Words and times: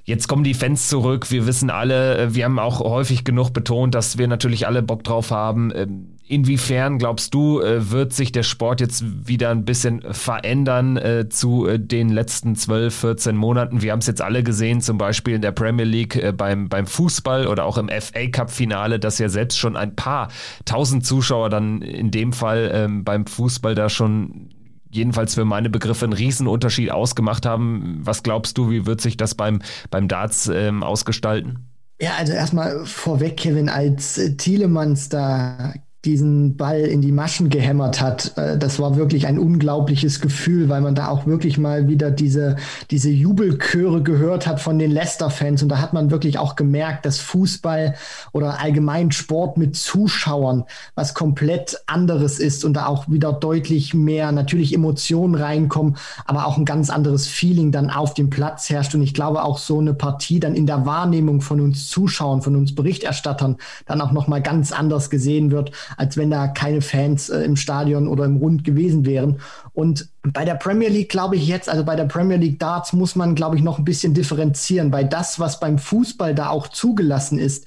Jetzt 0.05 0.27
kommen 0.27 0.43
die 0.43 0.55
Fans 0.55 0.89
zurück. 0.89 1.31
Wir 1.31 1.47
wissen 1.47 1.69
alle, 1.69 2.17
äh, 2.17 2.35
wir 2.35 2.47
haben 2.47 2.59
auch 2.59 2.81
häufig 2.81 3.25
genug 3.25 3.53
betont, 3.53 3.95
dass 3.95 4.17
wir 4.17 4.27
natürlich 4.27 4.67
alle 4.67 4.83
Bock 4.83 5.05
drauf 5.05 5.31
haben. 5.31 6.17
Inwiefern 6.29 6.99
glaubst 6.99 7.33
du, 7.33 7.63
äh, 7.63 7.91
wird 7.91 8.13
sich 8.13 8.33
der 8.33 8.43
Sport 8.43 8.83
jetzt 8.83 9.03
wieder 9.27 9.49
ein 9.49 9.65
bisschen 9.65 10.03
verändern 10.13 10.99
äh, 10.99 11.29
zu 11.31 11.67
den 11.79 12.11
letzten 12.11 12.55
12, 12.55 12.95
14 12.95 13.35
Monaten? 13.35 13.81
Wir 13.81 13.93
haben 13.93 14.01
es 14.01 14.07
jetzt 14.07 14.21
alle 14.21 14.43
gesehen, 14.43 14.83
zum 14.83 14.99
Beispiel 14.99 15.35
in 15.35 15.41
der 15.41 15.53
Premier 15.53 15.87
League 15.87 16.37
beim, 16.37 16.69
beim 16.69 16.87
Fußball 16.87 17.47
oder 17.47 17.65
auch 17.65 17.79
im 17.79 17.89
FA 17.89 18.27
Cup 18.31 18.51
Finale, 18.51 18.99
dass 18.99 19.19
ja 19.19 19.31
selbst 19.31 19.59
schon 19.59 19.75
ein 19.77 19.97
paar 19.97 20.29
tausend 20.67 21.07
Zuschauer 21.07 21.49
dann 21.49 21.81
in 21.81 22.11
dem 22.11 22.35
Fall 22.35 22.71
ähm, 22.75 23.05
beim 23.05 23.27
Fußball 23.27 23.75
da 23.75 23.89
schon 23.89 24.51
jedenfalls 24.91 25.35
für 25.35 25.45
meine 25.45 25.71
Begriffe 25.71 26.05
einen 26.05 26.13
Riesenunterschied 26.13 26.91
ausgemacht 26.91 27.47
haben. 27.47 28.01
Was 28.03 28.23
glaubst 28.23 28.59
du, 28.59 28.71
wie 28.71 28.85
wird 28.85 29.01
sich 29.01 29.17
das 29.17 29.35
beim, 29.35 29.61
beim 29.91 30.09
Darts 30.09 30.49
ähm, 30.49 30.83
ausgestalten? 30.83 31.71
Ja, 32.01 32.13
also 32.19 32.33
erstmal 32.33 32.85
vorweg, 32.85 33.39
Kevin, 33.39 33.69
als 33.69 34.21
Thielemanns 34.37 35.09
da 35.09 35.75
diesen 36.09 36.57
Ball 36.57 36.81
in 36.81 37.03
die 37.03 37.13
Maschen 37.13 37.51
gehämmert 37.51 38.01
hat. 38.01 38.33
Äh, 38.37 38.57
das 38.57 38.79
war 38.81 38.97
wirklich 38.97 39.27
ein 39.27 39.39
unglaubliches 39.39 40.21
Gefühl, 40.21 40.71
weil 40.71 40.81
man 40.81 40.95
da 40.95 41.09
auch 41.09 41.27
wirklich 41.27 41.59
mal 41.59 41.87
wieder 41.87 42.11
diese, 42.11 42.57
diese 42.91 43.11
Jubelchöre 43.11 44.03
gehört 44.03 44.47
hat 44.47 44.59
von 44.61 44.79
den 44.79 44.91
Leicester-Fans. 44.91 45.63
Und 45.63 45.69
da 45.69 45.81
hat 45.81 45.93
man 45.93 46.11
wirklich 46.11 46.39
auch 46.39 46.57
gemerkt, 46.57 47.05
dass 47.05 47.19
Fußball 47.19 47.95
oder 48.33 48.59
allgemein 48.61 49.13
Sport 49.13 49.59
mit 49.59 49.77
Zuschauern 49.77 50.65
was 50.95 51.13
komplett 51.13 51.77
anderes 51.87 52.39
ist 52.39 52.65
und 52.65 52.73
da 52.73 52.87
auch 52.87 53.09
wieder 53.09 53.35
deutlich 53.35 53.93
mehr 53.93 54.33
natürlich 54.33 54.73
Emotionen 54.73 55.35
reinkommen, 55.35 55.97
aber 56.25 56.47
auch 56.47 56.57
ein 56.57 56.65
ganz 56.65 56.89
anderes 56.89 57.27
Feeling 57.27 57.71
dann 57.71 57.91
auf 57.91 58.15
dem 58.15 58.31
Platz 58.31 58.71
herrscht. 58.71 58.95
Und 58.95 59.03
ich 59.03 59.13
glaube 59.13 59.43
auch 59.45 59.59
so 59.59 59.79
eine 59.79 59.93
Partie 59.93 60.41
dann 60.41 60.55
in 60.55 60.67
der 60.67 60.87
Wahrnehmung 60.87 61.43
von 61.43 61.61
uns 61.61 61.89
Zuschauern, 61.89 62.41
von 62.41 62.57
uns 62.57 62.75
Berichterstattern 62.75 63.59
dann 63.85 64.01
auch 64.01 64.13
nochmal 64.13 64.41
ganz 64.41 64.73
anders 64.73 65.11
gesehen 65.11 65.51
wird, 65.51 65.73
als 65.99 66.17
wenn 66.17 66.31
da 66.31 66.47
keine 66.47 66.81
Fans 66.81 67.29
äh, 67.29 67.41
im 67.41 67.57
Stadion 67.57 68.09
oder 68.09 68.25
im 68.25 68.37
Rund 68.37 68.65
gewesen 68.65 69.05
wären. 69.05 69.41
Und 69.73 70.09
bei 70.23 70.45
der 70.45 70.55
Premier 70.55 70.89
League 70.89 71.11
glaube 71.11 71.37
ich 71.37 71.47
jetzt, 71.47 71.69
also 71.69 71.85
bei 71.85 71.97
der 71.97 72.05
Premier 72.05 72.37
League 72.37 72.59
Darts 72.59 72.93
muss 72.93 73.17
man, 73.17 73.35
glaube 73.35 73.57
ich, 73.57 73.63
noch 73.63 73.79
ein 73.79 73.85
bisschen 73.85 74.15
differenzieren, 74.15 74.93
weil 74.93 75.07
das, 75.07 75.41
was 75.41 75.61
beim 75.61 75.79
Fußball 75.79 76.35
da 76.35 76.51
auch 76.51 76.69
zugelassen 76.69 77.39
ist, 77.39 77.67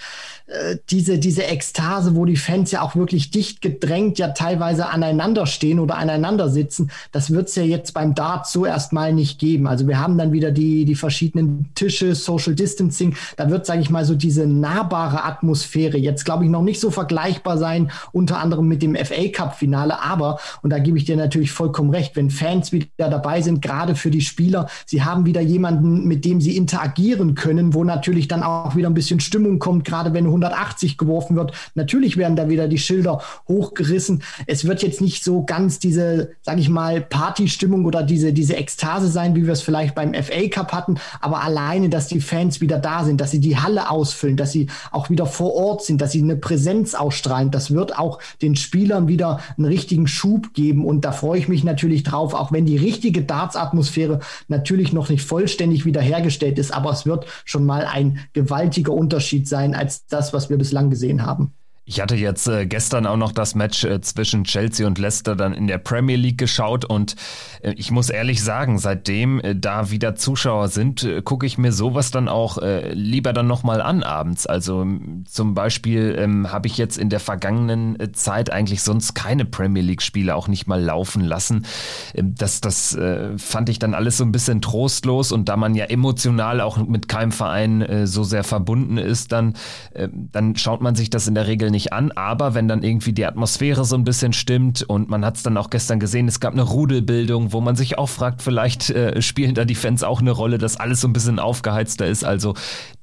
diese, 0.89 1.17
diese 1.17 1.45
Ekstase, 1.45 2.15
wo 2.15 2.25
die 2.25 2.35
Fans 2.35 2.71
ja 2.71 2.81
auch 2.81 2.95
wirklich 2.95 3.31
dicht 3.31 3.61
gedrängt 3.61 4.19
ja 4.19 4.29
teilweise 4.29 4.89
aneinander 4.89 5.45
stehen 5.45 5.79
oder 5.79 5.97
aneinander 5.97 6.49
sitzen, 6.49 6.91
das 7.11 7.31
wird 7.31 7.49
es 7.49 7.55
ja 7.55 7.63
jetzt 7.63 7.93
beim 7.93 8.15
Darts 8.15 8.51
so 8.51 8.65
erstmal 8.65 9.13
nicht 9.13 9.39
geben. 9.39 9.67
Also 9.67 9.87
wir 9.87 9.99
haben 9.99 10.17
dann 10.17 10.31
wieder 10.31 10.51
die, 10.51 10.85
die 10.85 10.95
verschiedenen 10.95 11.69
Tische, 11.75 12.15
Social 12.15 12.55
Distancing, 12.55 13.15
da 13.37 13.49
wird, 13.49 13.65
sage 13.65 13.81
ich 13.81 13.89
mal, 13.89 14.03
so 14.05 14.15
diese 14.15 14.45
nahbare 14.45 15.23
Atmosphäre 15.23 15.97
jetzt, 15.97 16.25
glaube 16.25 16.43
ich, 16.43 16.49
noch 16.49 16.63
nicht 16.63 16.79
so 16.79 16.91
vergleichbar 16.91 17.57
sein, 17.57 17.91
unter 18.11 18.39
anderem 18.39 18.67
mit 18.67 18.81
dem 18.81 18.95
FA 18.95 19.29
Cup 19.31 19.55
Finale, 19.55 20.01
aber, 20.01 20.39
und 20.61 20.71
da 20.71 20.79
gebe 20.79 20.97
ich 20.97 21.05
dir 21.05 21.15
natürlich 21.15 21.51
vollkommen 21.51 21.91
recht, 21.91 22.15
wenn 22.15 22.29
Fans 22.29 22.71
wieder 22.71 22.87
dabei 22.97 23.41
sind, 23.41 23.61
gerade 23.61 23.95
für 23.95 24.11
die 24.11 24.21
Spieler, 24.21 24.67
sie 24.85 25.03
haben 25.03 25.25
wieder 25.25 25.41
jemanden, 25.41 26.07
mit 26.07 26.25
dem 26.25 26.41
sie 26.41 26.57
interagieren 26.57 27.35
können, 27.35 27.73
wo 27.73 27.83
natürlich 27.83 28.27
dann 28.27 28.43
auch 28.43 28.75
wieder 28.75 28.89
ein 28.89 28.93
bisschen 28.93 29.19
Stimmung 29.19 29.59
kommt, 29.59 29.85
gerade 29.85 30.13
wenn 30.13 30.27
180 30.43 30.97
geworfen 30.97 31.35
wird. 31.35 31.51
Natürlich 31.75 32.17
werden 32.17 32.35
da 32.35 32.49
wieder 32.49 32.67
die 32.67 32.77
Schilder 32.77 33.21
hochgerissen. 33.47 34.23
Es 34.47 34.65
wird 34.65 34.81
jetzt 34.81 35.01
nicht 35.01 35.23
so 35.23 35.43
ganz 35.43 35.79
diese, 35.79 36.31
sag 36.41 36.57
ich 36.57 36.69
mal, 36.69 37.01
Partystimmung 37.01 37.85
oder 37.85 38.03
diese, 38.03 38.33
diese 38.33 38.55
Ekstase 38.55 39.07
sein, 39.07 39.35
wie 39.35 39.45
wir 39.45 39.53
es 39.53 39.61
vielleicht 39.61 39.95
beim 39.95 40.13
FA 40.13 40.47
Cup 40.49 40.73
hatten. 40.73 40.95
Aber 41.19 41.41
alleine, 41.43 41.89
dass 41.89 42.07
die 42.07 42.21
Fans 42.21 42.61
wieder 42.61 42.77
da 42.77 43.03
sind, 43.03 43.21
dass 43.21 43.31
sie 43.31 43.39
die 43.39 43.57
Halle 43.57 43.89
ausfüllen, 43.89 44.37
dass 44.37 44.51
sie 44.51 44.67
auch 44.91 45.09
wieder 45.09 45.25
vor 45.25 45.53
Ort 45.53 45.83
sind, 45.83 46.01
dass 46.01 46.11
sie 46.11 46.21
eine 46.21 46.35
Präsenz 46.35 46.95
ausstrahlen, 46.95 47.51
das 47.51 47.71
wird 47.71 47.97
auch 47.97 48.19
den 48.41 48.55
Spielern 48.55 49.07
wieder 49.07 49.39
einen 49.57 49.65
richtigen 49.65 50.07
Schub 50.07 50.53
geben. 50.53 50.85
Und 50.85 51.05
da 51.05 51.11
freue 51.11 51.39
ich 51.39 51.47
mich 51.47 51.63
natürlich 51.63 52.03
drauf, 52.03 52.33
auch 52.33 52.51
wenn 52.51 52.65
die 52.65 52.77
richtige 52.77 53.23
Darts-Atmosphäre 53.23 54.19
natürlich 54.47 54.93
noch 54.93 55.09
nicht 55.09 55.25
vollständig 55.25 55.85
wiederhergestellt 55.85 56.57
ist. 56.57 56.73
Aber 56.73 56.91
es 56.91 57.05
wird 57.05 57.25
schon 57.45 57.65
mal 57.65 57.85
ein 57.85 58.19
gewaltiger 58.33 58.93
Unterschied 58.93 59.47
sein 59.47 59.75
als 59.75 60.05
das, 60.07 60.30
was 60.33 60.49
wir 60.49 60.57
bislang 60.57 60.89
gesehen 60.89 61.25
haben. 61.25 61.53
Ich 61.83 61.99
hatte 61.99 62.15
jetzt 62.15 62.47
äh, 62.47 62.67
gestern 62.67 63.07
auch 63.07 63.17
noch 63.17 63.31
das 63.31 63.55
Match 63.55 63.83
äh, 63.85 63.99
zwischen 64.01 64.43
Chelsea 64.43 64.85
und 64.85 64.99
Leicester 64.99 65.35
dann 65.35 65.51
in 65.51 65.65
der 65.65 65.79
Premier 65.79 66.15
League 66.15 66.37
geschaut 66.37 66.85
und 66.85 67.15
äh, 67.63 67.73
ich 67.73 67.89
muss 67.89 68.11
ehrlich 68.11 68.43
sagen, 68.43 68.77
seitdem 68.77 69.39
äh, 69.39 69.55
da 69.55 69.89
wieder 69.89 70.13
Zuschauer 70.13 70.67
sind, 70.67 71.03
äh, 71.03 71.23
gucke 71.23 71.47
ich 71.47 71.57
mir 71.57 71.71
sowas 71.71 72.11
dann 72.11 72.27
auch 72.27 72.59
äh, 72.59 72.93
lieber 72.93 73.33
dann 73.33 73.47
nochmal 73.47 73.81
an 73.81 74.03
abends. 74.03 74.45
Also 74.45 74.85
zum 75.25 75.55
Beispiel 75.55 76.15
ähm, 76.19 76.51
habe 76.51 76.67
ich 76.67 76.77
jetzt 76.77 76.99
in 76.99 77.09
der 77.09 77.19
vergangenen 77.19 77.97
Zeit 78.13 78.51
eigentlich 78.51 78.83
sonst 78.83 79.15
keine 79.15 79.45
Premier 79.45 79.81
League 79.81 80.03
Spiele 80.03 80.35
auch 80.35 80.47
nicht 80.47 80.67
mal 80.67 80.81
laufen 80.81 81.21
lassen. 81.21 81.65
Ähm, 82.13 82.35
das 82.35 82.61
das 82.61 82.95
fand 83.37 83.69
ich 83.69 83.79
dann 83.79 83.95
alles 83.95 84.17
so 84.17 84.23
ein 84.23 84.31
bisschen 84.31 84.61
trostlos 84.61 85.31
und 85.31 85.49
da 85.49 85.57
man 85.57 85.73
ja 85.73 85.85
emotional 85.85 86.61
auch 86.61 86.77
mit 86.77 87.07
keinem 87.07 87.31
Verein 87.31 88.05
so 88.05 88.23
sehr 88.23 88.43
verbunden 88.43 88.97
ist, 88.97 89.31
dann, 89.31 89.53
dann 89.93 90.55
schaut 90.55 90.81
man 90.81 90.95
sich 90.95 91.09
das 91.09 91.27
in 91.27 91.35
der 91.35 91.47
Regel 91.47 91.70
nicht 91.71 91.93
an, 91.93 92.11
aber 92.11 92.53
wenn 92.53 92.67
dann 92.67 92.83
irgendwie 92.83 93.13
die 93.13 93.25
Atmosphäre 93.25 93.85
so 93.85 93.95
ein 93.95 94.03
bisschen 94.03 94.33
stimmt 94.33 94.83
und 94.83 95.09
man 95.09 95.25
hat 95.25 95.37
es 95.37 95.43
dann 95.43 95.57
auch 95.57 95.69
gestern 95.69 95.99
gesehen, 95.99 96.27
es 96.27 96.39
gab 96.39 96.53
eine 96.53 96.63
Rudelbildung, 96.63 97.53
wo 97.53 97.61
man 97.61 97.75
sich 97.75 97.97
auch 97.97 98.09
fragt, 98.09 98.41
vielleicht 98.41 98.89
äh, 98.89 99.21
spielen 99.21 99.55
da 99.55 99.65
die 99.65 99.75
Fans 99.75 100.03
auch 100.03 100.21
eine 100.21 100.31
Rolle, 100.31 100.57
dass 100.57 100.77
alles 100.77 101.01
so 101.01 101.07
ein 101.07 101.13
bisschen 101.13 101.39
aufgeheizter 101.39 102.05
ist. 102.05 102.23
Also 102.23 102.53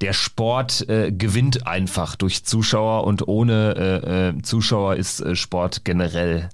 der 0.00 0.12
Sport 0.12 0.88
äh, 0.88 1.10
gewinnt 1.10 1.66
einfach 1.66 2.14
durch 2.14 2.44
Zuschauer 2.44 3.04
und 3.04 3.26
ohne 3.26 3.74
äh, 4.04 4.28
äh 4.28 4.42
Zuschauer 4.42 4.96
ist 4.96 5.20
äh, 5.20 5.34
Sport 5.34 5.84
generell 5.84 6.50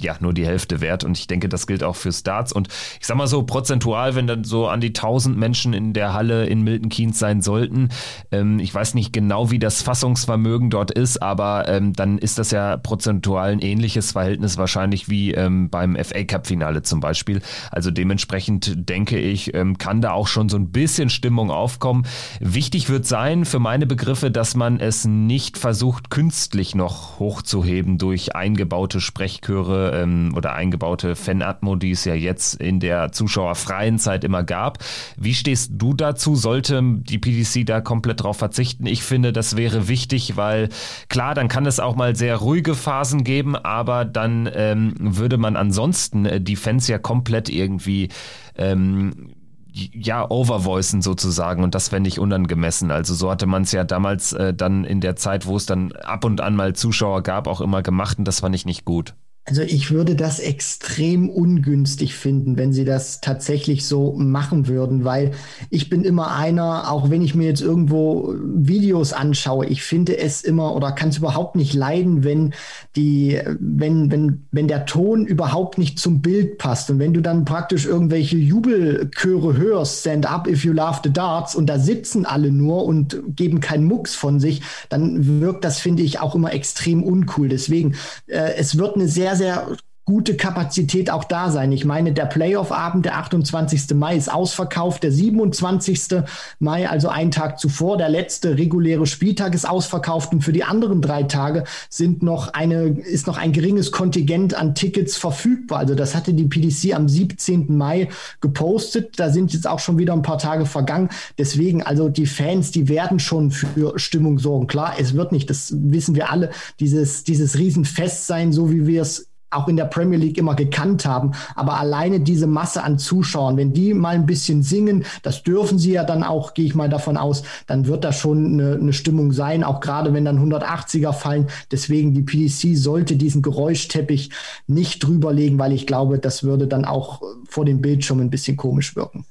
ja, 0.00 0.16
nur 0.20 0.32
die 0.32 0.46
Hälfte 0.46 0.80
wert. 0.80 1.04
Und 1.04 1.18
ich 1.18 1.26
denke, 1.26 1.48
das 1.48 1.66
gilt 1.66 1.82
auch 1.82 1.96
für 1.96 2.12
Starts. 2.12 2.52
Und 2.52 2.68
ich 3.00 3.06
sag 3.06 3.16
mal 3.16 3.26
so, 3.26 3.42
prozentual, 3.42 4.14
wenn 4.14 4.26
dann 4.26 4.44
so 4.44 4.68
an 4.68 4.80
die 4.80 4.88
1000 4.88 5.36
Menschen 5.36 5.72
in 5.72 5.92
der 5.92 6.12
Halle 6.12 6.46
in 6.46 6.62
Milton 6.62 6.88
Keynes 6.88 7.18
sein 7.18 7.42
sollten, 7.42 7.88
ähm, 8.32 8.58
ich 8.58 8.74
weiß 8.74 8.94
nicht 8.94 9.12
genau, 9.12 9.50
wie 9.50 9.58
das 9.58 9.82
Fassungsvermögen 9.82 10.70
dort 10.70 10.90
ist, 10.90 11.22
aber 11.22 11.68
ähm, 11.68 11.92
dann 11.92 12.18
ist 12.18 12.38
das 12.38 12.50
ja 12.50 12.76
prozentual 12.76 13.52
ein 13.52 13.60
ähnliches 13.60 14.12
Verhältnis 14.12 14.58
wahrscheinlich 14.58 15.08
wie 15.08 15.32
ähm, 15.32 15.70
beim 15.70 15.96
FA 15.96 16.24
Cup 16.24 16.46
Finale 16.46 16.82
zum 16.82 17.00
Beispiel. 17.00 17.40
Also 17.70 17.90
dementsprechend 17.90 18.88
denke 18.88 19.18
ich, 19.18 19.54
ähm, 19.54 19.78
kann 19.78 20.00
da 20.00 20.12
auch 20.12 20.28
schon 20.28 20.48
so 20.48 20.56
ein 20.56 20.70
bisschen 20.70 21.10
Stimmung 21.10 21.50
aufkommen. 21.50 22.06
Wichtig 22.40 22.88
wird 22.88 23.06
sein 23.06 23.44
für 23.44 23.58
meine 23.58 23.86
Begriffe, 23.86 24.30
dass 24.30 24.54
man 24.54 24.80
es 24.80 25.04
nicht 25.04 25.58
versucht, 25.58 26.10
künstlich 26.10 26.74
noch 26.74 27.18
hochzuheben 27.18 27.98
durch 27.98 28.34
eingebaute 28.34 29.00
Sprechchöre 29.00 29.83
ähm, 29.92 30.32
oder 30.36 30.54
eingebaute 30.54 31.16
Fanatmo, 31.16 31.76
die 31.76 31.90
es 31.90 32.04
ja 32.04 32.14
jetzt 32.14 32.54
in 32.54 32.80
der 32.80 33.12
zuschauerfreien 33.12 33.98
Zeit 33.98 34.24
immer 34.24 34.44
gab. 34.44 34.78
Wie 35.16 35.34
stehst 35.34 35.72
du 35.74 35.94
dazu? 35.94 36.36
Sollte 36.36 36.80
die 36.82 37.18
PDC 37.18 37.66
da 37.66 37.80
komplett 37.80 38.22
drauf 38.22 38.36
verzichten? 38.36 38.86
Ich 38.86 39.02
finde, 39.02 39.32
das 39.32 39.56
wäre 39.56 39.88
wichtig, 39.88 40.36
weil 40.36 40.68
klar, 41.08 41.34
dann 41.34 41.48
kann 41.48 41.66
es 41.66 41.80
auch 41.80 41.96
mal 41.96 42.16
sehr 42.16 42.36
ruhige 42.36 42.74
Phasen 42.74 43.24
geben, 43.24 43.56
aber 43.56 44.04
dann 44.04 44.48
ähm, 44.54 44.94
würde 44.98 45.38
man 45.38 45.56
ansonsten 45.56 46.26
äh, 46.26 46.40
die 46.40 46.56
Fans 46.56 46.88
ja 46.88 46.98
komplett 46.98 47.48
irgendwie 47.48 48.08
ähm, 48.56 49.34
ja, 49.74 50.30
overvoicen 50.30 51.02
sozusagen 51.02 51.64
und 51.64 51.74
das 51.74 51.88
fände 51.88 52.08
ich 52.08 52.20
unangemessen. 52.20 52.90
Also 52.90 53.14
so 53.14 53.30
hatte 53.30 53.46
man 53.46 53.62
es 53.62 53.72
ja 53.72 53.82
damals 53.82 54.32
äh, 54.32 54.54
dann 54.54 54.84
in 54.84 55.00
der 55.00 55.16
Zeit, 55.16 55.46
wo 55.46 55.56
es 55.56 55.66
dann 55.66 55.92
ab 55.92 56.24
und 56.24 56.40
an 56.40 56.54
mal 56.54 56.74
Zuschauer 56.74 57.22
gab, 57.22 57.48
auch 57.48 57.60
immer 57.60 57.82
gemacht 57.82 58.18
und 58.18 58.24
das 58.24 58.40
fand 58.40 58.54
ich 58.54 58.66
nicht 58.66 58.84
gut. 58.84 59.14
Also 59.46 59.60
ich 59.60 59.90
würde 59.90 60.14
das 60.14 60.38
extrem 60.38 61.28
ungünstig 61.28 62.14
finden, 62.14 62.56
wenn 62.56 62.72
sie 62.72 62.86
das 62.86 63.20
tatsächlich 63.20 63.84
so 63.84 64.14
machen 64.16 64.68
würden, 64.68 65.04
weil 65.04 65.32
ich 65.68 65.90
bin 65.90 66.02
immer 66.02 66.34
einer, 66.34 66.90
auch 66.90 67.10
wenn 67.10 67.20
ich 67.20 67.34
mir 67.34 67.46
jetzt 67.48 67.60
irgendwo 67.60 68.34
Videos 68.42 69.12
anschaue, 69.12 69.66
ich 69.66 69.82
finde 69.82 70.16
es 70.16 70.42
immer 70.42 70.74
oder 70.74 70.92
kann 70.92 71.10
es 71.10 71.18
überhaupt 71.18 71.56
nicht 71.56 71.74
leiden, 71.74 72.24
wenn 72.24 72.54
die, 72.96 73.38
wenn, 73.60 74.10
wenn, 74.10 74.46
wenn 74.50 74.66
der 74.66 74.86
Ton 74.86 75.26
überhaupt 75.26 75.76
nicht 75.76 75.98
zum 75.98 76.22
Bild 76.22 76.56
passt 76.56 76.90
und 76.90 76.98
wenn 76.98 77.12
du 77.12 77.20
dann 77.20 77.44
praktisch 77.44 77.84
irgendwelche 77.84 78.38
Jubelchöre 78.38 79.58
hörst, 79.58 80.00
Stand 80.00 80.24
up 80.24 80.48
if 80.48 80.64
you 80.64 80.72
love 80.72 81.00
the 81.04 81.12
darts 81.12 81.54
und 81.54 81.66
da 81.66 81.78
sitzen 81.78 82.24
alle 82.24 82.50
nur 82.50 82.86
und 82.86 83.20
geben 83.36 83.60
keinen 83.60 83.84
Mucks 83.84 84.14
von 84.14 84.40
sich, 84.40 84.62
dann 84.88 85.40
wirkt 85.42 85.64
das, 85.64 85.80
finde 85.80 86.02
ich, 86.02 86.18
auch 86.20 86.34
immer 86.34 86.54
extrem 86.54 87.02
uncool. 87.02 87.50
Deswegen, 87.50 87.94
äh, 88.26 88.54
es 88.56 88.78
wird 88.78 88.94
eine 88.94 89.06
sehr 89.06 89.33
sehr 89.34 89.76
gute 90.04 90.36
Kapazität 90.36 91.10
auch 91.10 91.24
da 91.24 91.50
sein. 91.50 91.72
Ich 91.72 91.86
meine, 91.86 92.12
der 92.12 92.26
Playoff-Abend, 92.26 93.06
der 93.06 93.16
28. 93.16 93.94
Mai, 93.94 94.16
ist 94.16 94.32
ausverkauft. 94.32 95.02
Der 95.02 95.10
27. 95.10 96.22
Mai, 96.58 96.88
also 96.88 97.08
einen 97.08 97.30
Tag 97.30 97.58
zuvor, 97.58 97.96
der 97.96 98.10
letzte 98.10 98.58
reguläre 98.58 99.06
Spieltag 99.06 99.54
ist 99.54 99.66
ausverkauft. 99.66 100.32
Und 100.32 100.42
für 100.42 100.52
die 100.52 100.64
anderen 100.64 101.00
drei 101.00 101.22
Tage 101.22 101.64
sind 101.88 102.22
noch 102.22 102.52
eine, 102.52 102.88
ist 102.88 103.26
noch 103.26 103.38
ein 103.38 103.52
geringes 103.52 103.92
Kontingent 103.92 104.54
an 104.54 104.74
Tickets 104.74 105.16
verfügbar. 105.16 105.78
Also 105.78 105.94
das 105.94 106.14
hatte 106.14 106.34
die 106.34 106.44
PDC 106.44 106.94
am 106.94 107.08
17. 107.08 107.74
Mai 107.74 108.08
gepostet. 108.42 109.18
Da 109.18 109.30
sind 109.30 109.54
jetzt 109.54 109.66
auch 109.66 109.78
schon 109.78 109.96
wieder 109.96 110.12
ein 110.12 110.22
paar 110.22 110.38
Tage 110.38 110.66
vergangen. 110.66 111.08
Deswegen, 111.38 111.82
also 111.82 112.10
die 112.10 112.26
Fans, 112.26 112.72
die 112.72 112.88
werden 112.90 113.20
schon 113.20 113.50
für 113.50 113.98
Stimmung 113.98 114.38
sorgen. 114.38 114.66
Klar, 114.66 114.96
es 114.98 115.14
wird 115.14 115.32
nicht, 115.32 115.48
das 115.48 115.72
wissen 115.74 116.14
wir 116.14 116.30
alle, 116.30 116.50
dieses, 116.78 117.24
dieses 117.24 117.56
Riesenfest 117.58 118.26
sein, 118.26 118.52
so 118.52 118.70
wie 118.70 118.86
wir 118.86 119.00
es 119.00 119.28
auch 119.54 119.68
in 119.68 119.76
der 119.76 119.84
Premier 119.84 120.18
League 120.18 120.38
immer 120.38 120.54
gekannt 120.54 121.04
haben. 121.06 121.32
Aber 121.54 121.78
alleine 121.78 122.20
diese 122.20 122.46
Masse 122.46 122.82
an 122.82 122.98
Zuschauern, 122.98 123.56
wenn 123.56 123.72
die 123.72 123.94
mal 123.94 124.14
ein 124.14 124.26
bisschen 124.26 124.62
singen, 124.62 125.04
das 125.22 125.42
dürfen 125.42 125.78
sie 125.78 125.92
ja 125.92 126.04
dann 126.04 126.22
auch, 126.22 126.54
gehe 126.54 126.66
ich 126.66 126.74
mal 126.74 126.88
davon 126.88 127.16
aus, 127.16 127.42
dann 127.66 127.86
wird 127.86 128.04
das 128.04 128.18
schon 128.18 128.60
eine, 128.60 128.74
eine 128.74 128.92
Stimmung 128.92 129.32
sein, 129.32 129.64
auch 129.64 129.80
gerade 129.80 130.12
wenn 130.12 130.24
dann 130.24 130.38
180er 130.38 131.12
fallen. 131.12 131.48
Deswegen 131.70 132.14
die 132.14 132.22
PDC 132.22 132.76
sollte 132.76 133.16
diesen 133.16 133.42
Geräuschteppich 133.42 134.30
nicht 134.66 135.02
drüberlegen, 135.02 135.58
weil 135.58 135.72
ich 135.72 135.86
glaube, 135.86 136.18
das 136.18 136.42
würde 136.42 136.66
dann 136.66 136.84
auch 136.84 137.22
vor 137.48 137.64
dem 137.64 137.80
Bildschirm 137.80 138.20
ein 138.20 138.30
bisschen 138.30 138.56
komisch 138.56 138.96
wirken. 138.96 139.24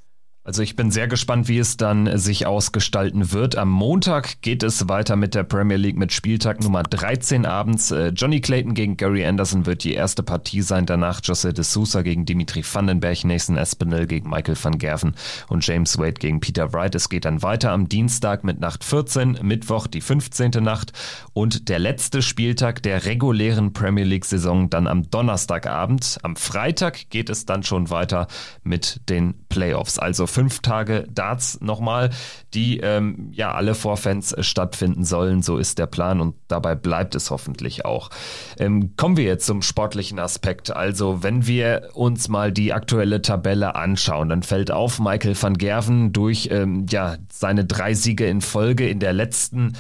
Also 0.46 0.62
ich 0.62 0.76
bin 0.76 0.92
sehr 0.92 1.08
gespannt, 1.08 1.48
wie 1.48 1.58
es 1.58 1.78
dann 1.78 2.18
sich 2.18 2.46
ausgestalten 2.46 3.32
wird. 3.32 3.56
Am 3.56 3.70
Montag 3.70 4.42
geht 4.42 4.62
es 4.62 4.90
weiter 4.90 5.16
mit 5.16 5.36
der 5.36 5.44
Premier 5.44 5.78
League 5.78 5.96
mit 5.96 6.12
Spieltag 6.12 6.62
Nummer 6.62 6.84
13 6.84 7.46
abends. 7.46 7.92
Äh, 7.92 8.10
Johnny 8.10 8.42
Clayton 8.42 8.74
gegen 8.74 8.98
Gary 8.98 9.26
Anderson 9.26 9.66
wird 9.66 9.86
die 9.86 9.94
erste 9.94 10.22
Partie 10.22 10.62
sein. 10.62 10.86
Danach 10.86 11.22
Jose 11.24 11.54
de 11.54 11.64
Sousa 11.64 12.02
gegen 12.02 12.26
Dimitri 12.26 12.62
Vandenberg, 12.62 13.24
Nathan 13.24 13.56
Espinel 13.56 14.06
gegen 14.06 14.30
Michael 14.30 14.58
van 14.62 14.78
Gerven 14.78 15.16
und 15.48 15.66
James 15.66 15.98
Wade 15.98 16.16
gegen 16.16 16.42
Peter 16.42 16.74
Wright. 16.74 16.94
Es 16.94 17.08
geht 17.08 17.24
dann 17.24 17.42
weiter 17.42 17.72
am 17.72 17.88
Dienstag 17.88 18.44
mit 18.44 18.60
Nacht 18.60 18.84
14, 18.84 19.40
Mittwoch 19.44 19.88
die 19.88 20.02
15. 20.02 20.52
Nacht 20.62 20.92
und 21.32 21.70
der 21.70 21.80
letzte 21.80 22.22
Spieltag 22.22 22.84
der 22.84 23.06
regulären 23.06 23.72
Premier 23.72 24.04
League 24.04 24.26
Saison 24.26 24.70
dann 24.70 24.88
am 24.88 25.10
Donnerstagabend. 25.10 26.18
Am 26.22 26.36
Freitag 26.36 27.10
geht 27.10 27.30
es 27.30 27.46
dann 27.46 27.64
schon 27.64 27.90
weiter 27.90 28.28
mit 28.64 29.08
den 29.08 29.36
Playoffs. 29.48 30.00
Also 30.00 30.28
fünf 30.34 30.60
Tage 30.60 31.06
Darts 31.14 31.62
nochmal, 31.62 32.10
die 32.54 32.80
ähm, 32.80 33.30
ja 33.32 33.54
alle 33.54 33.76
vor 33.76 33.98
Fans 33.98 34.34
äh, 34.34 34.44
stattfinden 34.44 35.06
sollen. 35.06 35.42
So 35.44 35.58
ist 35.58 35.78
der 35.78 35.86
Plan 35.86 36.20
und 36.20 36.36
dabei 36.48 36.76
bleibt 36.76 37.16
es 37.16 37.30
hoffentlich 37.30 37.86
auch. 37.86 38.10
Ähm, 38.58 38.96
kommen 38.98 39.16
wir 39.16 39.26
jetzt 39.26 39.46
zum 39.46 39.62
sportlichen 39.62 40.20
Aspekt. 40.20 40.76
Also 40.76 41.24
wenn 41.24 41.46
wir 41.46 41.90
uns 41.94 42.28
mal 42.30 42.52
die 42.52 42.74
aktuelle 42.74 43.22
Tabelle 43.22 43.76
anschauen, 43.76 44.30
dann 44.30 44.44
fällt 44.44 44.72
auf, 44.72 45.00
Michael 45.00 45.36
van 45.40 45.58
Gerven 45.58 46.14
durch 46.14 46.50
ähm, 46.52 46.88
ja, 46.90 47.18
seine 47.32 47.66
drei 47.66 47.94
Siege 47.94 48.26
in 48.26 48.42
Folge 48.42 48.90
in 48.90 49.00
der 49.00 49.14
letzten 49.14 49.74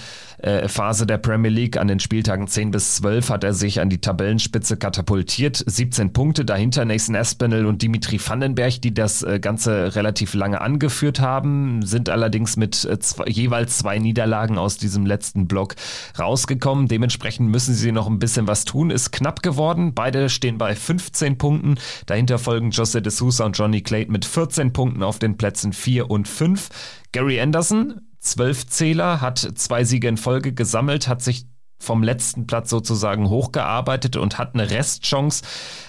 äh, 0.43 0.67
Phase 0.67 1.07
der 1.07 1.17
Premier 1.17 1.49
League 1.49 1.77
an 1.77 1.87
den 1.87 1.99
Spieltagen 1.99 2.47
10 2.47 2.71
bis 2.71 2.95
12 2.95 3.29
hat 3.29 3.43
er 3.43 3.53
sich 3.53 3.79
an 3.79 3.89
die 3.89 3.99
Tabellenspitze 3.99 4.77
katapultiert. 4.77 5.63
17 5.65 6.11
Punkte, 6.13 6.43
dahinter 6.45 6.85
Nathan 6.85 7.15
Aspinall 7.15 7.65
und 7.65 7.81
Dimitri 7.81 8.19
Vandenberg, 8.19 8.81
die 8.81 8.93
das 8.93 9.23
äh, 9.23 9.39
Ganze 9.39 9.95
relativ 9.95 10.33
lange 10.43 10.59
angeführt 10.59 11.21
haben, 11.21 11.85
sind 11.85 12.09
allerdings 12.09 12.57
mit 12.57 12.83
äh, 12.83 12.99
zwei, 12.99 13.25
jeweils 13.27 13.77
zwei 13.77 13.97
Niederlagen 13.97 14.57
aus 14.57 14.77
diesem 14.77 15.05
letzten 15.05 15.47
Block 15.47 15.75
rausgekommen. 16.19 16.89
Dementsprechend 16.89 17.49
müssen 17.49 17.73
sie 17.73 17.93
noch 17.93 18.07
ein 18.07 18.19
bisschen 18.19 18.45
was 18.45 18.65
tun. 18.65 18.89
Ist 18.89 19.11
knapp 19.11 19.41
geworden. 19.41 19.93
Beide 19.93 20.27
stehen 20.27 20.57
bei 20.57 20.75
15 20.75 21.37
Punkten. 21.37 21.75
Dahinter 22.07 22.39
folgen 22.39 22.71
Jose 22.71 23.01
de 23.01 23.09
Sousa 23.11 23.45
und 23.45 23.57
Johnny 23.57 23.81
Clayton 23.81 24.11
mit 24.11 24.25
14 24.25 24.73
Punkten 24.73 25.01
auf 25.01 25.17
den 25.17 25.37
Plätzen 25.37 25.71
4 25.71 26.11
und 26.11 26.27
5. 26.27 26.69
Gary 27.13 27.39
Anderson 27.39 28.01
zwölf 28.19 28.67
Zähler, 28.67 29.21
hat 29.21 29.39
zwei 29.55 29.83
Siege 29.83 30.07
in 30.07 30.17
Folge 30.17 30.53
gesammelt, 30.53 31.07
hat 31.07 31.21
sich 31.21 31.45
vom 31.83 32.01
letzten 32.01 32.47
Platz 32.47 32.69
sozusagen 32.69 33.29
hochgearbeitet 33.29 34.15
und 34.15 34.37
hat 34.37 34.53
eine 34.53 34.69
Restchance. 34.69 35.43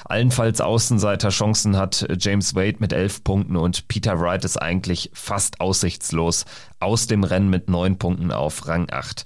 Allenfalls 0.05 0.61
Außenseiterchancen 0.61 1.76
hat 1.76 2.06
James 2.19 2.55
Wade 2.55 2.76
mit 2.81 2.93
elf 2.93 3.25
Punkten 3.25 3.56
und 3.56 3.88
Peter 3.88 4.20
Wright 4.20 4.44
ist 4.44 4.61
eigentlich 4.61 5.11
fast 5.14 5.61
aussichtslos 5.61 6.44
aus 6.81 7.06
dem 7.06 7.25
Rennen 7.25 7.49
mit 7.49 7.69
neun 7.69 7.99
Punkten 7.99 8.31
auf 8.32 8.67
Rang 8.69 8.88
8. 8.91 9.25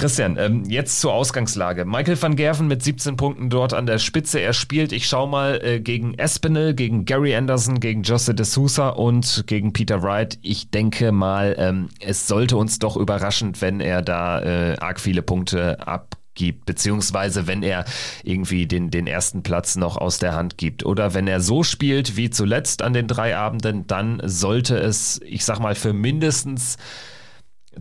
Christian, 0.00 0.38
ähm, 0.38 0.64
jetzt 0.64 0.98
zur 0.98 1.12
Ausgangslage. 1.12 1.84
Michael 1.84 2.20
van 2.20 2.34
Gerven 2.34 2.68
mit 2.68 2.82
17 2.82 3.18
Punkten 3.18 3.50
dort 3.50 3.74
an 3.74 3.84
der 3.84 3.98
Spitze. 3.98 4.40
Er 4.40 4.54
spielt, 4.54 4.92
ich 4.92 5.06
schau 5.06 5.26
mal, 5.26 5.60
äh, 5.62 5.78
gegen 5.78 6.14
Espinel, 6.14 6.72
gegen 6.72 7.04
Gary 7.04 7.36
Anderson, 7.36 7.80
gegen 7.80 8.02
Jose 8.02 8.34
de 8.34 8.46
Sousa 8.46 8.88
und 8.88 9.44
gegen 9.46 9.74
Peter 9.74 10.02
Wright. 10.02 10.38
Ich 10.40 10.70
denke 10.70 11.12
mal, 11.12 11.54
ähm, 11.58 11.90
es 12.00 12.26
sollte 12.26 12.56
uns 12.56 12.78
doch 12.78 12.96
überraschend, 12.96 13.60
wenn 13.60 13.80
er 13.80 14.00
da 14.00 14.40
äh, 14.40 14.76
arg 14.78 15.00
viele 15.00 15.20
Punkte 15.20 15.86
ab 15.86 16.16
gibt, 16.34 16.64
beziehungsweise 16.64 17.46
wenn 17.46 17.62
er 17.62 17.84
irgendwie 18.22 18.66
den, 18.66 18.90
den 18.90 19.06
ersten 19.06 19.42
Platz 19.42 19.76
noch 19.76 19.98
aus 19.98 20.18
der 20.18 20.32
Hand 20.32 20.56
gibt. 20.56 20.86
Oder 20.86 21.12
wenn 21.12 21.26
er 21.26 21.42
so 21.42 21.62
spielt 21.62 22.16
wie 22.16 22.30
zuletzt 22.30 22.80
an 22.80 22.94
den 22.94 23.06
drei 23.06 23.36
Abenden, 23.36 23.86
dann 23.86 24.22
sollte 24.24 24.78
es, 24.78 25.20
ich 25.26 25.44
sag 25.44 25.58
mal, 25.58 25.74
für 25.74 25.92
mindestens 25.92 26.78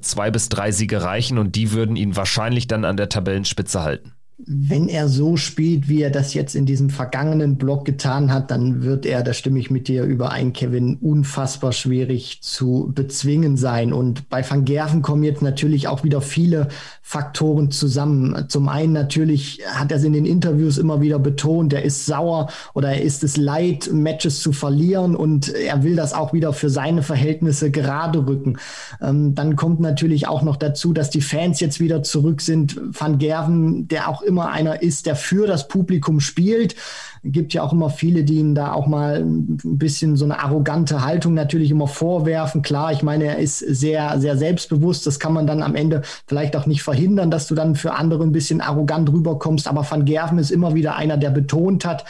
zwei 0.01 0.31
bis 0.31 0.49
drei 0.49 0.71
Siege 0.71 1.03
reichen 1.03 1.37
und 1.37 1.55
die 1.55 1.71
würden 1.71 1.95
ihn 1.95 2.15
wahrscheinlich 2.15 2.67
dann 2.67 2.85
an 2.85 2.97
der 2.97 3.09
Tabellenspitze 3.09 3.81
halten 3.81 4.13
wenn 4.45 4.88
er 4.88 5.09
so 5.09 5.36
spielt, 5.36 5.89
wie 5.89 6.01
er 6.01 6.09
das 6.09 6.33
jetzt 6.33 6.56
in 6.56 6.65
diesem 6.65 6.89
vergangenen 6.89 7.57
Block 7.57 7.83
getan 7.83 8.31
hat, 8.31 8.51
dann 8.51 8.83
wird 8.83 9.06
er, 9.06 9.21
da 9.21 9.33
stimme 9.33 9.59
ich 9.59 9.69
mit 9.69 9.89
dir 9.89 10.03
überein, 10.03 10.54
Kevin, 10.54 10.95
unfassbar 11.02 11.73
schwierig 11.73 12.40
zu 12.42 12.92
bezwingen 12.95 13.57
sein. 13.57 13.92
Und 13.92 14.30
bei 14.30 14.49
Van 14.49 14.63
Gerven 14.63 15.02
kommen 15.02 15.23
jetzt 15.23 15.42
natürlich 15.42 15.90
auch 15.90 16.06
wieder 16.06 16.21
viele 16.21 16.69
Faktoren 17.02 17.71
zusammen. 17.71 18.45
Zum 18.47 18.69
einen 18.69 18.94
natürlich 18.94 19.61
hat 19.68 19.92
er 19.92 19.97
es 19.97 20.04
in 20.04 20.13
den 20.13 20.25
Interviews 20.25 20.78
immer 20.78 21.02
wieder 21.02 21.19
betont, 21.19 21.73
er 21.73 21.83
ist 21.83 22.06
sauer 22.06 22.49
oder 22.73 22.90
er 22.90 23.02
ist 23.02 23.23
es 23.23 23.35
leid, 23.35 23.90
Matches 23.92 24.40
zu 24.40 24.54
verlieren 24.54 25.16
und 25.16 25.49
er 25.49 25.83
will 25.83 25.95
das 25.95 26.13
auch 26.13 26.33
wieder 26.33 26.54
für 26.54 26.69
seine 26.69 27.04
Verhältnisse 27.04 27.71
gerade 27.71 28.25
rücken. 28.25 28.57
Ähm, 29.02 29.35
dann 29.35 29.56
kommt 29.56 29.80
natürlich 29.80 30.28
auch 30.28 30.44
noch 30.44 30.56
dazu, 30.56 30.94
dass 30.94 31.09
die 31.09 31.21
Fans 31.21 31.59
jetzt 31.59 31.80
wieder 31.80 32.04
zurück 32.04 32.42
sind. 32.42 32.80
Van 32.80 33.18
Gerven, 33.18 33.87
der 33.87 34.07
auch 34.07 34.21
immer 34.30 34.50
einer 34.50 34.81
ist, 34.81 35.06
der 35.06 35.16
für 35.16 35.48
das 35.48 35.68
Publikum 35.68 36.21
spielt. 36.21 36.76
Gibt 37.24 37.54
ja 37.54 37.64
auch 37.64 37.74
immer 37.74 37.90
viele, 37.90 38.24
die 38.24 38.36
ihn 38.36 38.56
da 38.56 38.71
auch 38.71 38.88
mal 38.88 39.18
ein 39.18 39.57
bisschen 39.78 40.16
so 40.16 40.24
eine 40.24 40.40
arrogante 40.40 41.04
Haltung 41.04 41.33
natürlich 41.33 41.71
immer 41.71 41.88
vorwerfen. 41.88 42.62
Klar, 42.62 42.94
ich 42.94 43.04
meine, 43.04 43.26
er 43.26 43.40
ist 43.40 43.59
sehr, 43.59 44.19
sehr 44.21 44.38
selbstbewusst. 44.38 45.06
Das 45.06 45.19
kann 45.19 45.33
man 45.33 45.45
dann 45.45 45.62
am 45.62 45.76
Ende 45.76 46.04
vielleicht 46.28 46.56
auch 46.56 46.66
nicht 46.66 46.83
verhindern, 46.83 47.30
dass 47.30 47.48
du 47.48 47.56
dann 47.56 47.76
für 47.76 47.95
andere 47.95 48.24
ein 48.24 48.31
bisschen 48.31 48.62
arrogant 48.62 49.12
rüberkommst. 49.12 49.68
Aber 49.68 49.86
Van 49.90 50.06
Gerven 50.06 50.40
ist 50.40 50.52
immer 50.52 50.76
wieder 50.76 50.95
einer, 50.95 51.18
der 51.18 51.31
betont 51.31 51.83
hat, 51.83 52.06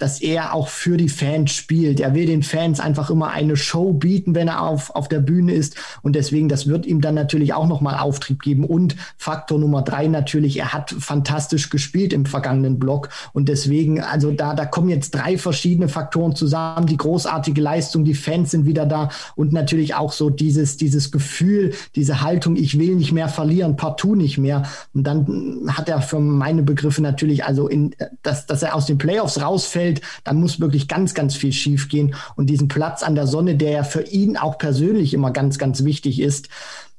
dass 0.00 0.20
er 0.20 0.54
auch 0.54 0.68
für 0.68 0.96
die 0.96 1.10
Fans 1.10 1.52
spielt. 1.52 2.00
Er 2.00 2.14
will 2.14 2.26
den 2.26 2.42
Fans 2.42 2.80
einfach 2.80 3.10
immer 3.10 3.30
eine 3.30 3.56
Show 3.56 3.92
bieten, 3.92 4.34
wenn 4.34 4.48
er 4.48 4.62
auf, 4.62 4.90
auf 4.94 5.08
der 5.08 5.20
Bühne 5.20 5.52
ist. 5.52 5.76
Und 6.02 6.16
deswegen, 6.16 6.48
das 6.48 6.66
wird 6.66 6.86
ihm 6.86 7.02
dann 7.02 7.14
natürlich 7.14 7.52
auch 7.52 7.66
nochmal 7.66 7.98
Auftrieb 7.98 8.40
geben. 8.40 8.64
Und 8.64 8.96
Faktor 9.18 9.58
Nummer 9.58 9.82
drei 9.82 10.06
natürlich, 10.06 10.58
er 10.58 10.72
hat 10.72 10.94
fantastisch 10.98 11.68
gespielt 11.68 12.14
im 12.14 12.24
vergangenen 12.24 12.78
Block. 12.78 13.10
Und 13.34 13.50
deswegen, 13.50 14.00
also 14.00 14.30
da, 14.30 14.54
da 14.54 14.64
kommen 14.64 14.88
jetzt 14.88 15.10
drei 15.14 15.36
verschiedene 15.36 15.88
Faktoren 15.88 16.34
zusammen. 16.34 16.86
Die 16.86 16.96
großartige 16.96 17.60
Leistung, 17.60 18.04
die 18.04 18.14
Fans 18.14 18.52
sind 18.52 18.64
wieder 18.64 18.86
da 18.86 19.10
und 19.36 19.52
natürlich 19.52 19.94
auch 19.94 20.12
so 20.12 20.30
dieses, 20.30 20.78
dieses 20.78 21.10
Gefühl, 21.10 21.74
diese 21.94 22.22
Haltung, 22.22 22.56
ich 22.56 22.78
will 22.78 22.96
nicht 22.96 23.12
mehr 23.12 23.28
verlieren, 23.28 23.76
partout 23.76 24.14
nicht 24.14 24.38
mehr. 24.38 24.62
Und 24.94 25.04
dann 25.04 25.66
hat 25.68 25.90
er 25.90 26.00
für 26.00 26.20
meine 26.20 26.62
Begriffe 26.62 27.02
natürlich, 27.02 27.44
also 27.44 27.68
in, 27.68 27.94
dass, 28.22 28.46
dass 28.46 28.62
er 28.62 28.74
aus 28.74 28.86
den 28.86 28.96
Playoffs 28.96 29.42
rausfällt, 29.42 29.89
fällt, 29.90 30.02
dann 30.24 30.40
muss 30.40 30.60
wirklich 30.60 30.88
ganz, 30.88 31.14
ganz 31.14 31.34
viel 31.34 31.52
schiefgehen. 31.52 32.14
Und 32.36 32.46
diesen 32.46 32.68
Platz 32.68 33.02
an 33.02 33.14
der 33.14 33.26
Sonne, 33.26 33.56
der 33.56 33.70
ja 33.70 33.82
für 33.82 34.02
ihn 34.02 34.36
auch 34.36 34.58
persönlich 34.58 35.14
immer 35.14 35.30
ganz, 35.30 35.58
ganz 35.58 35.84
wichtig 35.84 36.20
ist, 36.20 36.48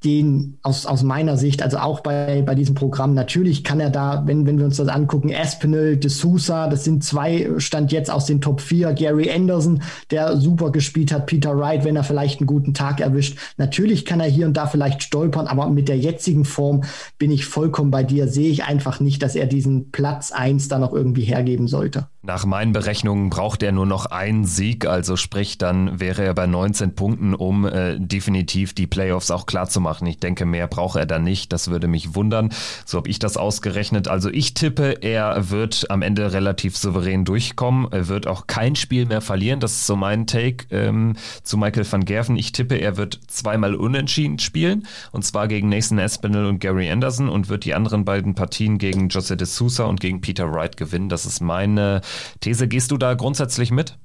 den 0.03 0.57
aus, 0.63 0.87
aus 0.87 1.03
meiner 1.03 1.37
Sicht, 1.37 1.61
also 1.61 1.77
auch 1.77 1.99
bei, 1.99 2.41
bei 2.41 2.55
diesem 2.55 2.73
Programm, 2.73 3.13
natürlich 3.13 3.63
kann 3.63 3.79
er 3.79 3.91
da, 3.91 4.23
wenn, 4.25 4.47
wenn 4.47 4.57
wir 4.57 4.65
uns 4.65 4.77
das 4.77 4.87
angucken, 4.87 5.31
Aspinall, 5.31 5.95
De 5.95 6.09
Sousa, 6.09 6.67
das 6.67 6.83
sind 6.83 7.03
zwei, 7.03 7.51
Stand 7.57 7.91
jetzt 7.91 8.09
aus 8.09 8.25
den 8.25 8.41
Top 8.41 8.61
4, 8.61 8.93
Gary 8.93 9.29
Anderson, 9.29 9.83
der 10.09 10.37
super 10.37 10.71
gespielt 10.71 11.11
hat, 11.11 11.27
Peter 11.27 11.55
Wright, 11.55 11.85
wenn 11.85 11.95
er 11.95 12.03
vielleicht 12.03 12.39
einen 12.39 12.47
guten 12.47 12.73
Tag 12.73 12.99
erwischt. 12.99 13.37
Natürlich 13.57 14.03
kann 14.05 14.19
er 14.19 14.27
hier 14.27 14.47
und 14.47 14.57
da 14.57 14.65
vielleicht 14.65 15.03
stolpern, 15.03 15.45
aber 15.45 15.69
mit 15.69 15.87
der 15.87 15.99
jetzigen 15.99 16.45
Form 16.45 16.81
bin 17.19 17.29
ich 17.29 17.45
vollkommen 17.45 17.91
bei 17.91 18.03
dir, 18.03 18.27
sehe 18.27 18.49
ich 18.49 18.63
einfach 18.63 19.01
nicht, 19.01 19.21
dass 19.21 19.35
er 19.35 19.45
diesen 19.45 19.91
Platz 19.91 20.31
1 20.31 20.67
da 20.67 20.79
noch 20.79 20.93
irgendwie 20.93 21.25
hergeben 21.25 21.67
sollte. 21.67 22.07
Nach 22.23 22.45
meinen 22.45 22.71
Berechnungen 22.71 23.31
braucht 23.31 23.63
er 23.63 23.71
nur 23.71 23.87
noch 23.87 24.05
einen 24.05 24.45
Sieg, 24.45 24.85
also 24.85 25.15
sprich, 25.15 25.57
dann 25.57 25.99
wäre 25.99 26.23
er 26.23 26.35
bei 26.35 26.45
19 26.45 26.93
Punkten, 26.93 27.33
um 27.33 27.65
äh, 27.65 27.99
definitiv 27.99 28.75
die 28.75 28.85
Playoffs 28.85 29.31
auch 29.31 29.47
klar 29.47 29.67
zu 29.67 29.81
machen. 29.81 30.05
Ich 30.05 30.19
denke, 30.19 30.45
mehr 30.45 30.67
braucht 30.67 30.97
er 30.97 31.07
da 31.07 31.17
nicht. 31.17 31.51
Das 31.51 31.71
würde 31.71 31.87
mich 31.87 32.13
wundern. 32.13 32.49
So 32.85 32.99
habe 32.99 33.09
ich 33.09 33.17
das 33.17 33.37
ausgerechnet. 33.37 34.07
Also 34.07 34.29
ich 34.29 34.53
tippe, 34.53 35.01
er 35.01 35.49
wird 35.49 35.89
am 35.89 36.03
Ende 36.03 36.31
relativ 36.31 36.77
souverän 36.77 37.25
durchkommen. 37.25 37.91
Er 37.91 38.07
wird 38.07 38.27
auch 38.27 38.45
kein 38.45 38.75
Spiel 38.75 39.07
mehr 39.07 39.21
verlieren. 39.21 39.59
Das 39.59 39.71
ist 39.71 39.87
so 39.87 39.95
mein 39.95 40.27
Take 40.27 40.67
ähm, 40.69 41.15
zu 41.41 41.57
Michael 41.57 41.91
van 41.91 42.05
Gerven. 42.05 42.35
Ich 42.35 42.51
tippe, 42.51 42.75
er 42.75 42.97
wird 42.97 43.19
zweimal 43.29 43.73
unentschieden 43.73 44.37
spielen. 44.37 44.85
Und 45.11 45.25
zwar 45.25 45.47
gegen 45.47 45.69
Nathan 45.69 45.97
Espinel 45.97 46.45
und 46.45 46.59
Gary 46.59 46.91
Anderson 46.91 47.29
und 47.29 47.49
wird 47.49 47.65
die 47.65 47.73
anderen 47.73 48.05
beiden 48.05 48.35
Partien 48.35 48.77
gegen 48.77 49.09
Jose 49.09 49.35
de 49.35 49.47
Sousa 49.47 49.85
und 49.85 49.99
gegen 49.99 50.21
Peter 50.21 50.53
Wright 50.53 50.77
gewinnen. 50.77 51.09
Das 51.09 51.25
ist 51.25 51.41
meine 51.41 52.01
These, 52.39 52.67
gehst 52.67 52.91
du 52.91 52.97
da 52.97 53.13
grundsätzlich 53.13 53.71
mit? 53.71 53.97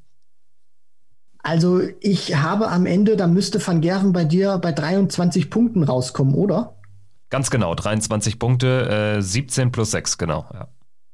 Also 1.43 1.81
ich 2.01 2.35
habe 2.37 2.69
am 2.69 2.87
Ende, 2.87 3.17
da 3.17 3.29
müsste 3.29 3.65
Van 3.65 3.81
Gerven 3.81 4.13
bei 4.13 4.25
dir 4.25 4.59
bei 4.59 4.73
23 4.73 5.49
Punkten 5.49 5.85
rauskommen, 5.85 6.35
oder? 6.35 6.77
Ganz 7.31 7.51
genau, 7.51 7.75
23 7.75 8.39
Punkte, 8.39 9.17
äh, 9.19 9.23
17 9.23 9.71
plus 9.71 9.93
6, 9.93 10.19
genau. 10.19 10.47
Ja. 10.53 10.69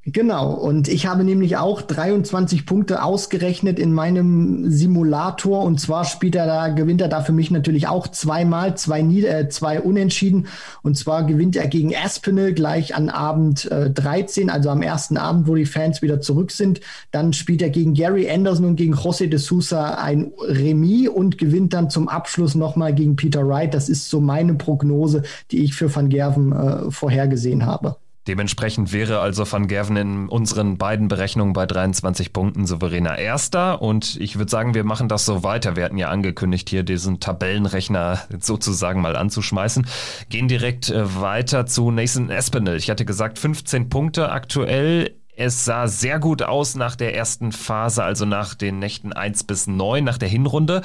Genau, 0.05 0.53
und 0.53 0.89
ich 0.89 1.07
habe 1.07 1.23
nämlich 1.23 1.59
auch 1.59 1.81
23 1.81 2.67
Punkte 2.67 3.05
ausgerechnet 3.05 3.79
in 3.79 3.93
meinem 3.93 4.69
Simulator 4.69 5.63
und 5.63 5.79
zwar 5.79 6.05
spielt 6.05 6.35
er 6.35 6.47
da, 6.47 6.71
gewinnt 6.71 7.01
er 7.01 7.07
da 7.07 7.21
für 7.21 7.31
mich 7.31 7.53
natürlich 7.53 7.87
auch 7.87 8.09
zweimal, 8.09 8.77
zwei, 8.77 9.01
äh, 9.01 9.49
zwei 9.49 9.81
Unentschieden 9.81 10.49
und 10.83 10.99
zwar 10.99 11.25
gewinnt 11.25 11.55
er 11.55 11.69
gegen 11.69 11.95
Aspinall 11.95 12.53
gleich 12.53 12.97
an 12.97 13.11
Abend 13.11 13.71
äh, 13.71 13.91
13, 13.91 14.51
also 14.51 14.71
am 14.71 14.83
ersten 14.83 15.17
Abend, 15.17 15.47
wo 15.47 15.55
die 15.55 15.67
Fans 15.67 16.03
wieder 16.03 16.21
zurück 16.21 16.51
sind. 16.51 16.81
Dann 17.13 17.33
spielt 17.33 17.63
er 17.63 17.71
gegen 17.71 17.95
Gary 17.95 18.29
Anderson 18.29 18.65
und 18.65 18.77
gegen 18.77 18.97
José 18.97 19.29
de 19.29 19.39
Sousa 19.39 19.95
ein 19.95 20.33
Remis 20.41 21.11
und 21.11 21.39
gewinnt 21.39 21.75
dann 21.75 21.91
zum 21.91 22.09
Abschluss 22.09 22.57
nochmal 22.57 22.93
gegen 22.93 23.15
Peter 23.15 23.47
Wright. 23.47 23.73
Das 23.73 23.89
ist 23.89 24.11
so 24.11 24.21
meine 24.21 24.55
Prognose, 24.55 25.23
die 25.53 25.63
ich 25.63 25.75
für 25.75 25.95
Van 25.95 26.09
Gerven 26.09 26.51
äh, 26.51 26.91
vorhergesehen 26.91 27.67
habe. 27.67 28.02
Dementsprechend 28.29 28.93
wäre 28.93 29.19
also 29.19 29.51
Van 29.51 29.67
Gerven 29.67 29.97
in 29.97 30.29
unseren 30.29 30.79
beiden 30.79 31.09
Berechnungen 31.09 31.53
bei 31.55 31.67
23 31.67 32.33
Punkten 32.33 32.67
souveräner 32.67 33.19
Erster. 33.19 33.83
Und 33.83 34.17
ich 34.21 34.39
würde 34.39 34.51
sagen, 34.51 34.75
wir 34.75 34.85
machen 34.85 35.09
das 35.09 35.25
so 35.25 35.43
weiter. 35.43 35.75
Wir 35.75 35.85
hatten 35.85 35.99
ja 35.99 36.09
angekündigt, 36.09 36.71
hier 36.71 36.85
diesen 36.85 37.19
Tabellenrechner 37.19 38.23
sozusagen 38.39 39.01
mal 39.01 39.17
anzuschmeißen. 39.17 39.87
Gehen 40.29 40.47
direkt 40.47 40.89
äh, 40.89 41.21
weiter 41.21 41.67
zu 41.67 41.91
Nathan 41.91 42.31
Espinel. 42.31 42.77
Ich 42.77 42.91
hatte 42.91 43.05
gesagt, 43.05 43.41
15 43.41 43.89
Punkte 43.89 44.31
aktuell. 44.31 45.17
Es 45.35 45.65
sah 45.65 45.89
sehr 45.89 46.21
gut 46.21 46.43
aus 46.43 46.77
nach 46.77 46.95
der 46.95 47.17
ersten 47.17 47.53
Phase, 47.53 48.05
also 48.05 48.27
nach 48.27 48.55
den 48.55 48.79
Nächten 48.79 49.13
1 49.13 49.45
bis 49.45 49.67
9, 49.67 50.05
nach 50.05 50.19
der 50.19 50.29
Hinrunde. 50.29 50.83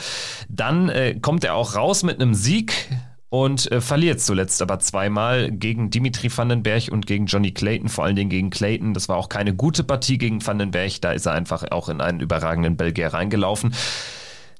Dann 0.49 0.89
äh, 0.89 1.19
kommt 1.21 1.43
er 1.43 1.53
auch 1.53 1.75
raus 1.75 2.01
mit 2.01 2.19
einem 2.19 2.33
Sieg 2.33 2.73
und 3.43 3.71
äh, 3.71 3.81
verliert 3.81 4.19
zuletzt 4.19 4.63
aber 4.63 4.79
zweimal 4.79 5.51
gegen 5.51 5.91
Dimitri 5.91 6.35
Vandenberg 6.35 6.89
und 6.91 7.05
gegen 7.05 7.27
Johnny 7.27 7.51
Clayton, 7.51 7.87
vor 7.87 8.03
allen 8.03 8.15
Dingen 8.15 8.31
gegen 8.31 8.49
Clayton. 8.49 8.95
Das 8.95 9.09
war 9.09 9.17
auch 9.17 9.29
keine 9.29 9.53
gute 9.53 9.83
Partie 9.83 10.17
gegen 10.17 10.45
Vandenberg, 10.45 10.99
da 11.01 11.11
ist 11.11 11.27
er 11.27 11.33
einfach 11.33 11.63
auch 11.69 11.87
in 11.87 12.01
einen 12.01 12.19
überragenden 12.19 12.77
Belgier 12.77 13.13
reingelaufen. 13.13 13.75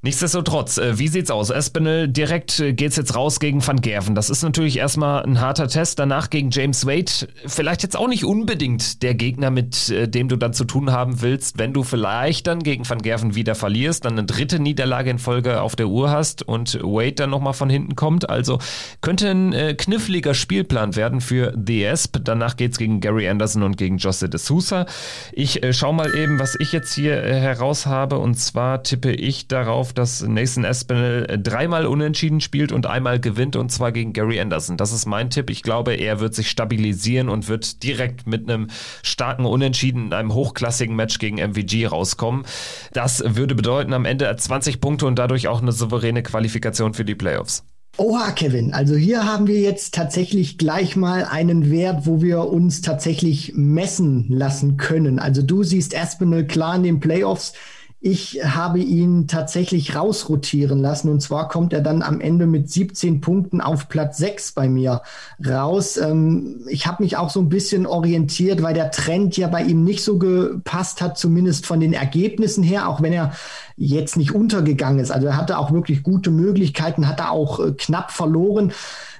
Nichtsdestotrotz, 0.03 0.77
äh, 0.77 0.99
wie 0.99 1.07
sieht's 1.07 1.31
aus? 1.31 1.49
Espinel, 1.49 2.07
direkt 2.07 2.59
äh, 2.59 2.73
geht's 2.73 2.97
jetzt 2.97 3.15
raus 3.15 3.39
gegen 3.39 3.65
Van 3.65 3.81
Gerven. 3.81 4.13
Das 4.13 4.29
ist 4.29 4.43
natürlich 4.43 4.77
erstmal 4.77 5.23
ein 5.23 5.41
harter 5.41 5.67
Test. 5.67 5.97
Danach 5.97 6.29
gegen 6.29 6.51
James 6.51 6.85
Wade. 6.85 7.11
Vielleicht 7.47 7.81
jetzt 7.81 7.97
auch 7.97 8.07
nicht 8.07 8.23
unbedingt 8.23 9.01
der 9.01 9.15
Gegner, 9.15 9.49
mit 9.49 9.89
äh, 9.89 10.07
dem 10.07 10.29
du 10.29 10.35
dann 10.35 10.53
zu 10.53 10.65
tun 10.65 10.91
haben 10.91 11.23
willst, 11.23 11.57
wenn 11.57 11.73
du 11.73 11.81
vielleicht 11.83 12.45
dann 12.45 12.61
gegen 12.61 12.87
Van 12.87 13.01
Gerven 13.01 13.33
wieder 13.33 13.55
verlierst, 13.55 14.05
dann 14.05 14.13
eine 14.13 14.25
dritte 14.25 14.59
Niederlage 14.59 15.09
in 15.09 15.17
Folge 15.17 15.61
auf 15.61 15.75
der 15.75 15.87
Uhr 15.87 16.11
hast 16.11 16.43
und 16.43 16.75
Wade 16.83 17.13
dann 17.13 17.31
nochmal 17.31 17.53
von 17.53 17.69
hinten 17.69 17.95
kommt. 17.95 18.29
Also 18.29 18.59
könnte 19.01 19.31
ein 19.31 19.77
kniffliger 19.77 20.35
Spielplan 20.35 20.95
werden 20.95 21.21
für 21.21 21.57
The 21.57 21.85
Esp. 21.85 22.17
Danach 22.23 22.55
geht's 22.55 22.77
gegen 22.77 23.01
Gary 23.01 23.27
Anderson 23.27 23.63
und 23.63 23.77
gegen 23.77 23.97
Jose 23.97 24.29
de 24.29 24.39
Sousa. 24.39 24.85
Ich 25.31 25.61
schau 25.71 25.91
mal 25.91 26.13
eben, 26.13 26.39
was 26.39 26.55
ich 26.59 26.71
jetzt 26.71 26.93
hier 26.93 27.15
heraus 27.15 27.87
habe. 27.87 28.19
Und 28.19 28.35
zwar 28.35 28.83
tippe 28.83 29.11
ich 29.11 29.47
darauf, 29.47 29.86
darauf, 29.87 29.93
dass 29.93 30.21
Nathan 30.21 30.63
Espinel 30.63 31.25
äh, 31.29 31.39
dreimal 31.39 31.85
unentschieden 31.85 32.41
spielt 32.41 32.71
und 32.71 32.85
einmal 32.85 33.19
gewinnt 33.19 33.55
und 33.55 33.71
zwar 33.71 33.91
gegen 33.91 34.13
Gary 34.13 34.39
Anderson. 34.39 34.77
Das 34.77 34.91
ist 34.91 35.05
mein 35.05 35.29
Tipp. 35.29 35.49
Ich 35.49 35.63
glaube, 35.63 35.93
er 35.93 36.19
wird 36.19 36.35
sich 36.35 36.49
stabilisieren 36.49 37.29
und 37.29 37.47
wird 37.47 37.83
direkt 37.83 38.27
mit 38.27 38.49
einem 38.49 38.67
starken 39.03 39.45
Unentschieden 39.45 40.07
in 40.07 40.13
einem 40.13 40.33
hochklassigen 40.33 40.95
Match 40.95 41.19
gegen 41.19 41.37
MVG 41.37 41.87
rauskommen. 41.87 42.45
Das 42.93 43.23
würde 43.25 43.55
bedeuten 43.55 43.93
am 43.93 44.05
Ende 44.05 44.33
20 44.35 44.81
Punkte 44.81 45.05
und 45.05 45.17
dadurch 45.17 45.47
auch 45.47 45.61
eine 45.61 45.71
souveräne 45.71 46.23
Qualifikation 46.23 46.93
für 46.93 47.05
die 47.05 47.15
Playoffs. 47.15 47.63
Oha, 47.99 48.29
Kevin. 48.31 48.73
Also 48.73 48.95
hier 48.95 49.25
haben 49.25 49.47
wir 49.47 49.59
jetzt 49.59 49.95
tatsächlich 49.95 50.59
gleich 50.59 50.95
mal 50.95 51.25
einen 51.25 51.71
Wert, 51.71 52.05
wo 52.05 52.21
wir 52.21 52.41
uns 52.41 52.81
tatsächlich 52.81 53.53
messen 53.55 54.27
lassen 54.29 54.77
können. 54.77 55.17
Also 55.17 55.41
du 55.41 55.63
siehst 55.63 55.97
Aspinall 55.97 56.45
klar 56.45 56.75
in 56.75 56.83
den 56.83 56.99
Playoffs. 56.99 57.53
Ich 57.99 58.39
habe 58.45 58.77
ihn 58.77 59.27
tatsächlich 59.27 59.95
rausrotieren 59.95 60.79
lassen 60.79 61.09
und 61.09 61.19
zwar 61.19 61.47
kommt 61.47 61.73
er 61.73 61.81
dann 61.81 62.03
am 62.03 62.21
Ende 62.21 62.45
mit 62.45 62.69
17 62.69 63.21
Punkten 63.21 63.59
auf 63.59 63.89
Platz 63.89 64.19
6 64.19 64.51
bei 64.51 64.69
mir 64.69 65.01
raus. 65.43 65.97
Ähm, 65.97 66.61
ich 66.69 66.85
habe 66.85 67.01
mich 67.01 67.17
auch 67.17 67.31
so 67.31 67.39
ein 67.39 67.49
bisschen 67.49 67.87
orientiert, 67.87 68.61
weil 68.61 68.75
der 68.75 68.91
Trend 68.91 69.35
ja 69.35 69.47
bei 69.47 69.63
ihm 69.63 69.83
nicht 69.83 70.03
so 70.03 70.19
gepasst 70.19 71.01
hat, 71.01 71.17
zumindest 71.17 71.65
von 71.65 71.79
den 71.79 71.93
Ergebnissen 71.93 72.63
her, 72.63 72.87
auch 72.87 73.01
wenn 73.01 73.13
er 73.13 73.33
jetzt 73.77 74.15
nicht 74.15 74.33
untergegangen 74.33 74.99
ist. 74.99 75.11
Also 75.11 75.27
er 75.27 75.37
hatte 75.37 75.57
auch 75.57 75.71
wirklich 75.71 76.03
gute 76.03 76.29
Möglichkeiten, 76.29 77.07
hat 77.07 77.19
er 77.19 77.31
auch 77.31 77.59
äh, 77.59 77.71
knapp 77.71 78.11
verloren. 78.11 78.73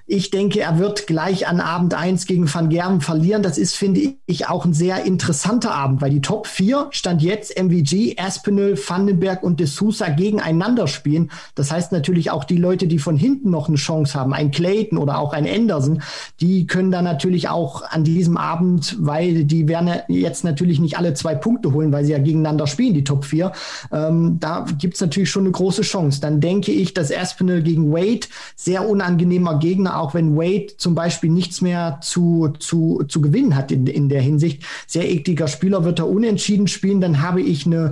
Ich 0.10 0.30
denke, 0.30 0.62
er 0.62 0.80
wird 0.80 1.06
gleich 1.06 1.50
an 1.50 1.60
Abend 1.60 1.94
1 1.94 2.28
gegen 2.28 2.52
Van 2.52 2.70
Gerven 2.70 3.02
verlieren. 3.02 3.44
Das 3.44 3.58
ist, 3.58 3.76
finde 3.76 4.14
ich, 4.26 4.48
auch 4.48 4.64
ein 4.64 4.72
sehr 4.72 5.04
interessanter 5.04 5.76
Abend, 5.76 6.02
weil 6.02 6.12
die 6.12 6.22
Top 6.22 6.48
4 6.48 6.88
stand 6.92 7.22
jetzt 7.22 7.60
MVG, 7.62 8.16
Aspinall, 8.18 8.78
Vandenberg 8.78 9.44
und 9.44 9.60
De 9.60 9.68
Sousa 9.68 10.08
gegeneinander 10.08 10.88
spielen. 10.88 11.30
Das 11.56 11.74
heißt 11.74 11.92
natürlich 11.92 12.32
auch 12.32 12.46
die 12.46 12.56
Leute, 12.56 12.88
die 12.88 13.00
von 13.00 13.18
hinten 13.18 13.50
noch 13.50 13.68
eine 13.68 13.76
Chance 13.76 14.18
haben, 14.18 14.34
ein 14.34 14.52
Clayton 14.52 14.98
oder 14.98 15.20
auch 15.20 15.34
ein 15.34 15.46
Anderson, 15.46 16.02
die 16.40 16.68
können 16.68 16.90
da 16.90 17.02
natürlich 17.02 17.50
auch 17.50 17.82
an 17.82 18.06
diesem 18.06 18.38
Abend, 18.38 18.96
weil 19.00 19.44
die 19.44 19.68
werden 19.68 19.92
jetzt 20.08 20.46
natürlich 20.46 20.80
nicht 20.80 20.98
alle 20.98 21.16
zwei 21.16 21.36
Punkte 21.36 21.74
holen, 21.74 21.92
weil 21.92 22.06
sie 22.06 22.14
ja 22.14 22.20
gegeneinander 22.20 22.68
spielen, 22.68 22.94
die 22.94 23.04
Top 23.04 23.26
4. 23.26 23.52
Ähm, 23.92 24.38
da 24.40 24.66
gibt's 24.78 25.02
natürlich 25.02 25.30
schon 25.30 25.44
eine 25.44 25.52
große 25.52 25.82
Chance. 25.82 26.22
Dann 26.22 26.40
denke 26.40 26.72
ich, 26.72 26.94
dass 26.94 27.12
Aspinall 27.12 27.62
gegen 27.62 27.92
Wade 27.92 28.28
sehr 28.56 28.88
unangenehmer 28.88 29.60
Gegner 29.60 29.97
auch 30.00 30.14
wenn 30.14 30.36
Wade 30.36 30.78
zum 30.78 30.96
Beispiel 30.96 31.30
nichts 31.30 31.62
mehr 31.62 32.00
zu, 32.02 32.54
zu, 32.60 33.04
zu 33.08 33.22
gewinnen 33.22 33.56
hat 33.56 33.72
in, 33.72 33.88
in 33.88 34.10
der 34.10 34.22
Hinsicht. 34.22 34.64
Sehr 34.88 35.10
ekliger 35.10 35.48
Spieler 35.48 35.84
wird 35.84 36.00
er 36.00 36.08
unentschieden 36.08 36.68
spielen, 36.68 37.02
dann 37.02 37.22
habe 37.22 37.42
ich 37.42 37.66
eine 37.66 37.92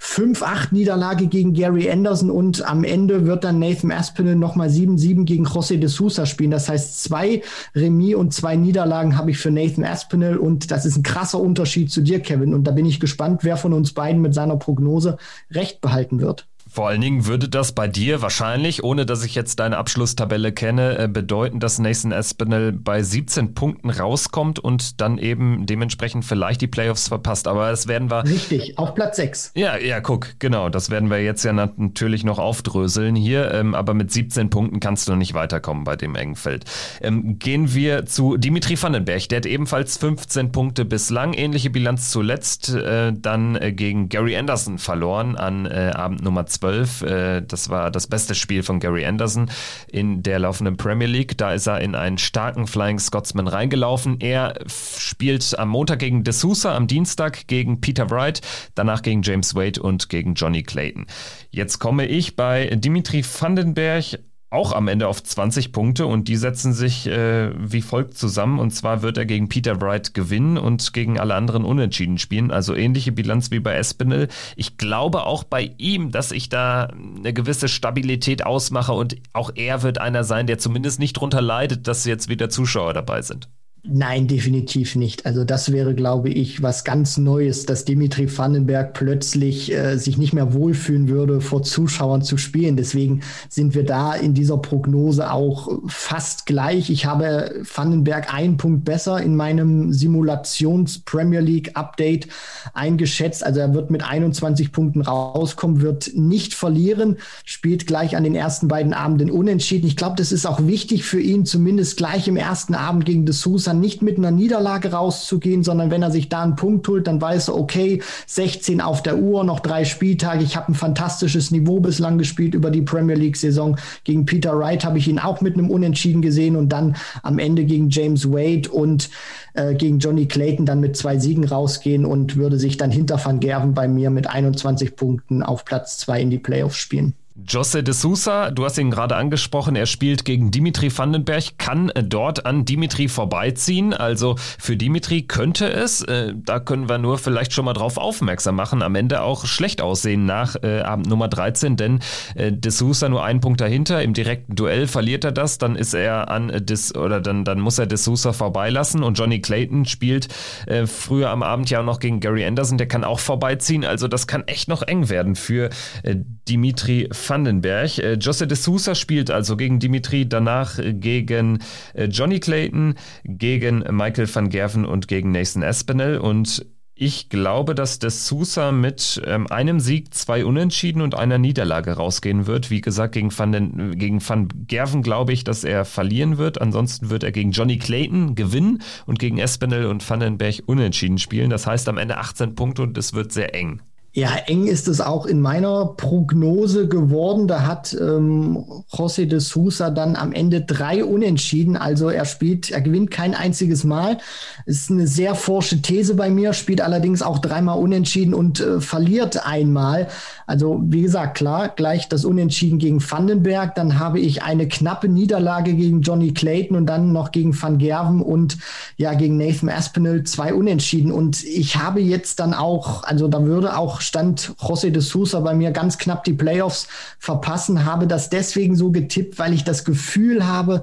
5-8-Niederlage 0.00 1.28
gegen 1.28 1.54
Gary 1.54 1.90
Anderson 1.90 2.30
und 2.30 2.68
am 2.68 2.84
Ende 2.84 3.26
wird 3.26 3.44
dann 3.44 3.58
Nathan 3.58 3.90
Aspinall 3.90 4.36
nochmal 4.36 4.68
7-7 4.68 5.24
gegen 5.24 5.46
José 5.46 5.78
de 5.78 5.88
Sousa 5.88 6.26
spielen. 6.26 6.50
Das 6.50 6.68
heißt, 6.68 7.02
zwei 7.02 7.42
Remis 7.74 8.14
und 8.14 8.34
zwei 8.34 8.56
Niederlagen 8.56 9.16
habe 9.16 9.30
ich 9.30 9.38
für 9.38 9.50
Nathan 9.50 9.84
Aspinall 9.84 10.36
und 10.36 10.70
das 10.70 10.84
ist 10.84 10.96
ein 10.96 11.02
krasser 11.02 11.40
Unterschied 11.40 11.90
zu 11.90 12.02
dir, 12.02 12.20
Kevin. 12.20 12.54
Und 12.54 12.64
da 12.64 12.72
bin 12.72 12.86
ich 12.86 13.00
gespannt, 13.00 13.44
wer 13.44 13.56
von 13.56 13.72
uns 13.72 13.92
beiden 13.92 14.20
mit 14.20 14.34
seiner 14.34 14.56
Prognose 14.56 15.16
recht 15.50 15.80
behalten 15.80 16.20
wird. 16.20 16.48
Vor 16.74 16.88
allen 16.88 17.00
Dingen 17.00 17.26
würde 17.26 17.48
das 17.48 17.70
bei 17.70 17.86
dir 17.86 18.20
wahrscheinlich, 18.20 18.82
ohne 18.82 19.06
dass 19.06 19.24
ich 19.24 19.36
jetzt 19.36 19.60
deine 19.60 19.76
Abschlusstabelle 19.76 20.50
kenne, 20.50 20.98
äh, 20.98 21.06
bedeuten, 21.06 21.60
dass 21.60 21.78
Nathan 21.78 22.10
Espinel 22.10 22.72
bei 22.72 23.00
17 23.00 23.54
Punkten 23.54 23.90
rauskommt 23.90 24.58
und 24.58 25.00
dann 25.00 25.18
eben 25.18 25.66
dementsprechend 25.66 26.24
vielleicht 26.24 26.60
die 26.62 26.66
Playoffs 26.66 27.06
verpasst. 27.06 27.46
Aber 27.46 27.70
das 27.70 27.86
werden 27.86 28.10
wir. 28.10 28.24
Richtig, 28.24 28.76
auf 28.76 28.96
Platz 28.96 29.18
6. 29.18 29.52
Ja, 29.54 29.76
ja, 29.76 30.00
guck, 30.00 30.30
genau. 30.40 30.68
Das 30.68 30.90
werden 30.90 31.10
wir 31.10 31.22
jetzt 31.22 31.44
ja 31.44 31.52
natürlich 31.52 32.24
noch 32.24 32.40
aufdröseln 32.40 33.14
hier. 33.14 33.52
Ähm, 33.54 33.76
aber 33.76 33.94
mit 33.94 34.10
17 34.10 34.50
Punkten 34.50 34.80
kannst 34.80 35.06
du 35.06 35.14
nicht 35.14 35.32
weiterkommen 35.32 35.84
bei 35.84 35.94
dem 35.94 36.16
engen 36.16 36.34
Feld. 36.34 36.64
Ähm, 37.00 37.38
gehen 37.38 37.72
wir 37.72 38.04
zu 38.04 38.36
Dimitri 38.36 38.76
Vandenberg. 38.82 39.28
Der 39.28 39.36
hat 39.36 39.46
ebenfalls 39.46 39.96
15 39.98 40.50
Punkte 40.50 40.84
bislang. 40.84 41.34
Ähnliche 41.34 41.70
Bilanz 41.70 42.10
zuletzt. 42.10 42.74
Äh, 42.74 43.12
dann 43.16 43.54
äh, 43.54 43.72
gegen 43.72 44.08
Gary 44.08 44.36
Anderson 44.36 44.78
verloren 44.78 45.36
an 45.36 45.68
Abend 45.68 46.22
Nummer 46.22 46.46
2 46.46 46.63
12. 46.64 47.02
Äh, 47.02 47.42
das 47.42 47.68
war 47.68 47.90
das 47.90 48.06
beste 48.06 48.34
Spiel 48.34 48.62
von 48.62 48.80
Gary 48.80 49.04
Anderson 49.04 49.50
in 49.86 50.22
der 50.22 50.38
laufenden 50.38 50.78
Premier 50.78 51.08
League. 51.08 51.36
Da 51.36 51.52
ist 51.52 51.66
er 51.66 51.80
in 51.80 51.94
einen 51.94 52.16
starken 52.16 52.66
Flying 52.66 52.98
Scotsman 52.98 53.48
reingelaufen. 53.48 54.18
Er 54.20 54.54
spielt 54.66 55.58
am 55.58 55.68
Montag 55.68 55.98
gegen 55.98 56.24
De 56.24 56.32
Sousa, 56.32 56.74
am 56.74 56.86
Dienstag 56.86 57.46
gegen 57.48 57.82
Peter 57.82 58.10
Wright, 58.10 58.40
danach 58.74 59.02
gegen 59.02 59.20
James 59.22 59.54
Wade 59.54 59.82
und 59.82 60.08
gegen 60.08 60.34
Johnny 60.34 60.62
Clayton. 60.62 61.06
Jetzt 61.50 61.80
komme 61.80 62.06
ich 62.06 62.34
bei 62.34 62.70
Dimitri 62.74 63.22
Vandenberg 63.22 64.18
auch 64.54 64.72
am 64.72 64.88
Ende 64.88 65.08
auf 65.08 65.22
20 65.22 65.72
Punkte 65.72 66.06
und 66.06 66.28
die 66.28 66.36
setzen 66.36 66.72
sich 66.72 67.06
äh, 67.06 67.50
wie 67.58 67.82
folgt 67.82 68.16
zusammen. 68.16 68.58
Und 68.58 68.70
zwar 68.70 69.02
wird 69.02 69.18
er 69.18 69.26
gegen 69.26 69.48
Peter 69.48 69.80
Wright 69.80 70.14
gewinnen 70.14 70.56
und 70.56 70.92
gegen 70.92 71.18
alle 71.18 71.34
anderen 71.34 71.64
unentschieden 71.64 72.18
spielen. 72.18 72.50
Also 72.50 72.74
ähnliche 72.74 73.12
Bilanz 73.12 73.50
wie 73.50 73.60
bei 73.60 73.74
Espinel. 73.74 74.28
Ich 74.56 74.76
glaube 74.78 75.26
auch 75.26 75.44
bei 75.44 75.72
ihm, 75.76 76.12
dass 76.12 76.30
ich 76.30 76.48
da 76.48 76.84
eine 76.84 77.32
gewisse 77.32 77.68
Stabilität 77.68 78.46
ausmache 78.46 78.92
und 78.92 79.16
auch 79.32 79.50
er 79.56 79.82
wird 79.82 79.98
einer 79.98 80.24
sein, 80.24 80.46
der 80.46 80.58
zumindest 80.58 81.00
nicht 81.00 81.14
drunter 81.14 81.42
leidet, 81.42 81.88
dass 81.88 82.04
jetzt 82.04 82.28
wieder 82.28 82.48
Zuschauer 82.48 82.94
dabei 82.94 83.22
sind. 83.22 83.48
Nein, 83.86 84.28
definitiv 84.28 84.96
nicht. 84.96 85.26
Also 85.26 85.44
das 85.44 85.70
wäre, 85.70 85.94
glaube 85.94 86.30
ich, 86.30 86.62
was 86.62 86.84
ganz 86.84 87.18
Neues, 87.18 87.66
dass 87.66 87.84
Dimitri 87.84 88.34
Vandenberg 88.34 88.94
plötzlich 88.94 89.70
äh, 89.70 89.98
sich 89.98 90.16
nicht 90.16 90.32
mehr 90.32 90.54
wohlfühlen 90.54 91.08
würde, 91.08 91.42
vor 91.42 91.62
Zuschauern 91.62 92.22
zu 92.22 92.38
spielen. 92.38 92.78
Deswegen 92.78 93.20
sind 93.50 93.74
wir 93.74 93.84
da 93.84 94.14
in 94.14 94.32
dieser 94.32 94.56
Prognose 94.56 95.30
auch 95.30 95.68
fast 95.86 96.46
gleich. 96.46 96.88
Ich 96.88 97.04
habe 97.04 97.62
Vandenberg 97.62 98.32
einen 98.32 98.56
Punkt 98.56 98.86
besser 98.86 99.20
in 99.20 99.36
meinem 99.36 99.92
Simulations-Premier 99.92 101.40
League-Update 101.40 102.28
eingeschätzt. 102.72 103.44
Also 103.44 103.60
er 103.60 103.74
wird 103.74 103.90
mit 103.90 104.02
21 104.02 104.72
Punkten 104.72 105.02
rauskommen, 105.02 105.82
wird 105.82 106.10
nicht 106.14 106.54
verlieren, 106.54 107.18
spielt 107.44 107.86
gleich 107.86 108.16
an 108.16 108.24
den 108.24 108.34
ersten 108.34 108.66
beiden 108.66 108.94
Abenden 108.94 109.30
unentschieden. 109.30 109.86
Ich 109.86 109.96
glaube, 109.96 110.16
das 110.16 110.32
ist 110.32 110.46
auch 110.46 110.66
wichtig 110.66 111.04
für 111.04 111.20
ihn, 111.20 111.44
zumindest 111.44 111.98
gleich 111.98 112.28
im 112.28 112.38
ersten 112.38 112.74
Abend 112.74 113.04
gegen 113.04 113.26
De 113.26 113.34
Sousa 113.34 113.73
dann 113.74 113.80
nicht 113.80 114.02
mit 114.02 114.18
einer 114.18 114.30
Niederlage 114.30 114.92
rauszugehen, 114.92 115.64
sondern 115.64 115.90
wenn 115.90 116.02
er 116.02 116.10
sich 116.10 116.28
da 116.28 116.42
einen 116.42 116.56
Punkt 116.56 116.86
holt, 116.88 117.06
dann 117.06 117.20
weiß 117.20 117.48
er, 117.48 117.56
okay, 117.56 118.02
16 118.26 118.80
auf 118.80 119.02
der 119.02 119.18
Uhr, 119.18 119.44
noch 119.44 119.60
drei 119.60 119.84
Spieltage. 119.84 120.44
Ich 120.44 120.56
habe 120.56 120.72
ein 120.72 120.74
fantastisches 120.74 121.50
Niveau 121.50 121.80
bislang 121.80 122.18
gespielt 122.18 122.54
über 122.54 122.70
die 122.70 122.82
Premier 122.82 123.16
League-Saison. 123.16 123.76
Gegen 124.04 124.26
Peter 124.26 124.56
Wright 124.58 124.84
habe 124.84 124.98
ich 124.98 125.08
ihn 125.08 125.18
auch 125.18 125.40
mit 125.40 125.54
einem 125.54 125.70
Unentschieden 125.70 126.22
gesehen 126.22 126.56
und 126.56 126.68
dann 126.68 126.96
am 127.22 127.38
Ende 127.38 127.64
gegen 127.64 127.90
James 127.90 128.30
Wade 128.30 128.70
und 128.70 129.10
äh, 129.54 129.74
gegen 129.74 129.98
Johnny 129.98 130.26
Clayton 130.26 130.66
dann 130.66 130.80
mit 130.80 130.96
zwei 130.96 131.18
Siegen 131.18 131.44
rausgehen 131.44 132.04
und 132.04 132.36
würde 132.36 132.58
sich 132.58 132.76
dann 132.76 132.90
hinter 132.90 133.22
Van 133.24 133.40
Gerven 133.40 133.74
bei 133.74 133.88
mir 133.88 134.10
mit 134.10 134.28
21 134.28 134.94
Punkten 134.96 135.42
auf 135.42 135.64
Platz 135.64 135.98
zwei 135.98 136.20
in 136.20 136.30
die 136.30 136.38
Playoffs 136.38 136.76
spielen. 136.76 137.14
Jose 137.36 137.82
de 137.82 137.92
Sousa, 137.92 138.52
du 138.52 138.64
hast 138.64 138.78
ihn 138.78 138.92
gerade 138.92 139.16
angesprochen, 139.16 139.74
er 139.74 139.86
spielt 139.86 140.24
gegen 140.24 140.52
Dimitri 140.52 140.96
Vandenberg, 140.96 141.58
kann 141.58 141.90
dort 142.00 142.46
an 142.46 142.64
Dimitri 142.64 143.08
vorbeiziehen. 143.08 143.92
Also 143.92 144.36
für 144.38 144.76
Dimitri 144.76 145.22
könnte 145.22 145.68
es, 145.68 146.02
äh, 146.02 146.32
da 146.36 146.60
können 146.60 146.88
wir 146.88 146.98
nur 146.98 147.18
vielleicht 147.18 147.52
schon 147.52 147.64
mal 147.64 147.72
drauf 147.72 147.98
aufmerksam 147.98 148.54
machen, 148.54 148.82
am 148.82 148.94
Ende 148.94 149.22
auch 149.22 149.46
schlecht 149.46 149.82
aussehen 149.82 150.26
nach 150.26 150.54
äh, 150.62 150.82
Abend 150.82 151.08
Nummer 151.08 151.26
13, 151.26 151.76
denn 151.76 151.98
äh, 152.36 152.52
de 152.52 152.70
Sousa 152.70 153.08
nur 153.08 153.24
einen 153.24 153.40
Punkt 153.40 153.60
dahinter. 153.60 154.00
Im 154.00 154.14
direkten 154.14 154.54
Duell 154.54 154.86
verliert 154.86 155.24
er 155.24 155.32
das, 155.32 155.58
dann 155.58 155.74
ist 155.74 155.92
er 155.92 156.30
an 156.30 156.50
äh, 156.50 156.62
Dis 156.62 156.94
oder 156.94 157.20
dann, 157.20 157.44
dann 157.44 157.58
muss 157.58 157.80
er 157.80 157.86
de 157.86 157.98
Sousa 157.98 158.32
vorbeilassen 158.32 159.02
und 159.02 159.18
Johnny 159.18 159.40
Clayton 159.40 159.86
spielt 159.86 160.28
äh, 160.68 160.86
früher 160.86 161.30
am 161.30 161.42
Abend 161.42 161.68
ja 161.68 161.80
auch 161.80 161.84
noch 161.84 161.98
gegen 161.98 162.20
Gary 162.20 162.46
Anderson, 162.46 162.78
der 162.78 162.86
kann 162.86 163.02
auch 163.02 163.18
vorbeiziehen. 163.18 163.84
Also 163.84 164.06
das 164.06 164.28
kann 164.28 164.44
echt 164.46 164.68
noch 164.68 164.82
eng 164.82 165.08
werden 165.08 165.34
für 165.34 165.70
äh, 166.04 166.14
Dimitri 166.48 167.08
Vandenberg. 167.10 167.23
Vandenberg. 167.28 167.98
Äh, 167.98 168.14
Jose 168.14 168.46
de 168.46 168.56
Sousa 168.56 168.94
spielt 168.94 169.30
also 169.30 169.56
gegen 169.56 169.78
Dimitri, 169.78 170.28
danach 170.28 170.78
gegen 170.82 171.60
äh, 171.94 172.04
Johnny 172.04 172.40
Clayton, 172.40 172.94
gegen 173.24 173.84
Michael 173.90 174.32
van 174.32 174.48
Gerven 174.48 174.84
und 174.84 175.08
gegen 175.08 175.32
Nathan 175.32 175.62
Espinel. 175.62 176.18
Und 176.18 176.66
ich 176.96 177.28
glaube, 177.28 177.74
dass 177.74 177.98
de 177.98 178.10
Sousa 178.10 178.70
mit 178.70 179.20
ähm, 179.26 179.48
einem 179.48 179.80
Sieg, 179.80 180.14
zwei 180.14 180.44
Unentschieden 180.44 181.02
und 181.02 181.16
einer 181.16 181.38
Niederlage 181.38 181.92
rausgehen 181.92 182.46
wird. 182.46 182.70
Wie 182.70 182.80
gesagt, 182.80 183.14
gegen 183.14 183.36
Van, 183.36 183.50
den, 183.50 183.98
gegen 183.98 184.26
Van 184.26 184.46
Gerven 184.68 185.02
glaube 185.02 185.32
ich, 185.32 185.42
dass 185.42 185.64
er 185.64 185.84
verlieren 185.84 186.38
wird. 186.38 186.60
Ansonsten 186.60 187.10
wird 187.10 187.24
er 187.24 187.32
gegen 187.32 187.50
Johnny 187.50 187.78
Clayton 187.78 188.36
gewinnen 188.36 188.80
und 189.06 189.18
gegen 189.18 189.38
Espinel 189.38 189.86
und 189.86 190.08
Vandenberg 190.08 190.62
unentschieden 190.66 191.18
spielen. 191.18 191.50
Das 191.50 191.66
heißt 191.66 191.88
am 191.88 191.98
Ende 191.98 192.16
18 192.16 192.54
Punkte 192.54 192.82
und 192.82 192.96
es 192.96 193.12
wird 193.12 193.32
sehr 193.32 193.56
eng. 193.56 193.80
Ja, 194.16 194.36
eng 194.46 194.68
ist 194.68 194.86
es 194.86 195.00
auch 195.00 195.26
in 195.26 195.40
meiner 195.40 195.86
Prognose 195.86 196.86
geworden. 196.86 197.48
Da 197.48 197.66
hat 197.66 197.96
ähm, 198.00 198.64
José 198.92 199.26
de 199.26 199.40
Sousa 199.40 199.90
dann 199.90 200.14
am 200.14 200.30
Ende 200.30 200.60
drei 200.60 201.04
Unentschieden. 201.04 201.76
Also 201.76 202.10
er 202.10 202.24
spielt, 202.24 202.70
er 202.70 202.80
gewinnt 202.80 203.10
kein 203.10 203.34
einziges 203.34 203.82
Mal. 203.82 204.18
Ist 204.66 204.88
eine 204.88 205.08
sehr 205.08 205.34
forsche 205.34 205.82
These 205.82 206.14
bei 206.14 206.30
mir, 206.30 206.52
spielt 206.52 206.80
allerdings 206.80 207.22
auch 207.22 207.40
dreimal 207.40 207.80
Unentschieden 207.80 208.34
und 208.34 208.60
äh, 208.60 208.80
verliert 208.80 209.44
einmal. 209.44 210.06
Also 210.46 210.80
wie 210.84 211.02
gesagt, 211.02 211.36
klar, 211.36 211.70
gleich 211.70 212.08
das 212.08 212.24
Unentschieden 212.24 212.78
gegen 212.78 213.02
Vandenberg. 213.02 213.74
Dann 213.74 213.98
habe 213.98 214.20
ich 214.20 214.44
eine 214.44 214.68
knappe 214.68 215.08
Niederlage 215.08 215.74
gegen 215.74 216.02
Johnny 216.02 216.32
Clayton 216.32 216.76
und 216.76 216.86
dann 216.86 217.12
noch 217.12 217.32
gegen 217.32 217.60
Van 217.60 217.78
Gerven 217.78 218.22
und 218.22 218.58
ja 218.96 219.14
gegen 219.14 219.38
Nathan 219.38 219.70
Aspinall 219.70 220.22
zwei 220.22 220.54
Unentschieden. 220.54 221.10
Und 221.10 221.42
ich 221.42 221.78
habe 221.78 221.98
jetzt 221.98 222.38
dann 222.38 222.54
auch, 222.54 223.02
also 223.02 223.26
da 223.26 223.44
würde 223.44 223.76
auch 223.76 224.03
stand 224.04 224.54
José 224.58 224.90
de 224.90 225.02
Sousa 225.02 225.40
bei 225.40 225.54
mir 225.54 225.70
ganz 225.70 225.98
knapp 225.98 226.24
die 226.24 226.32
Playoffs 226.32 226.86
verpassen, 227.18 227.84
habe 227.84 228.06
das 228.06 228.30
deswegen 228.30 228.76
so 228.76 228.90
getippt, 228.90 229.38
weil 229.38 229.52
ich 229.52 229.64
das 229.64 229.84
Gefühl 229.84 230.46
habe, 230.46 230.82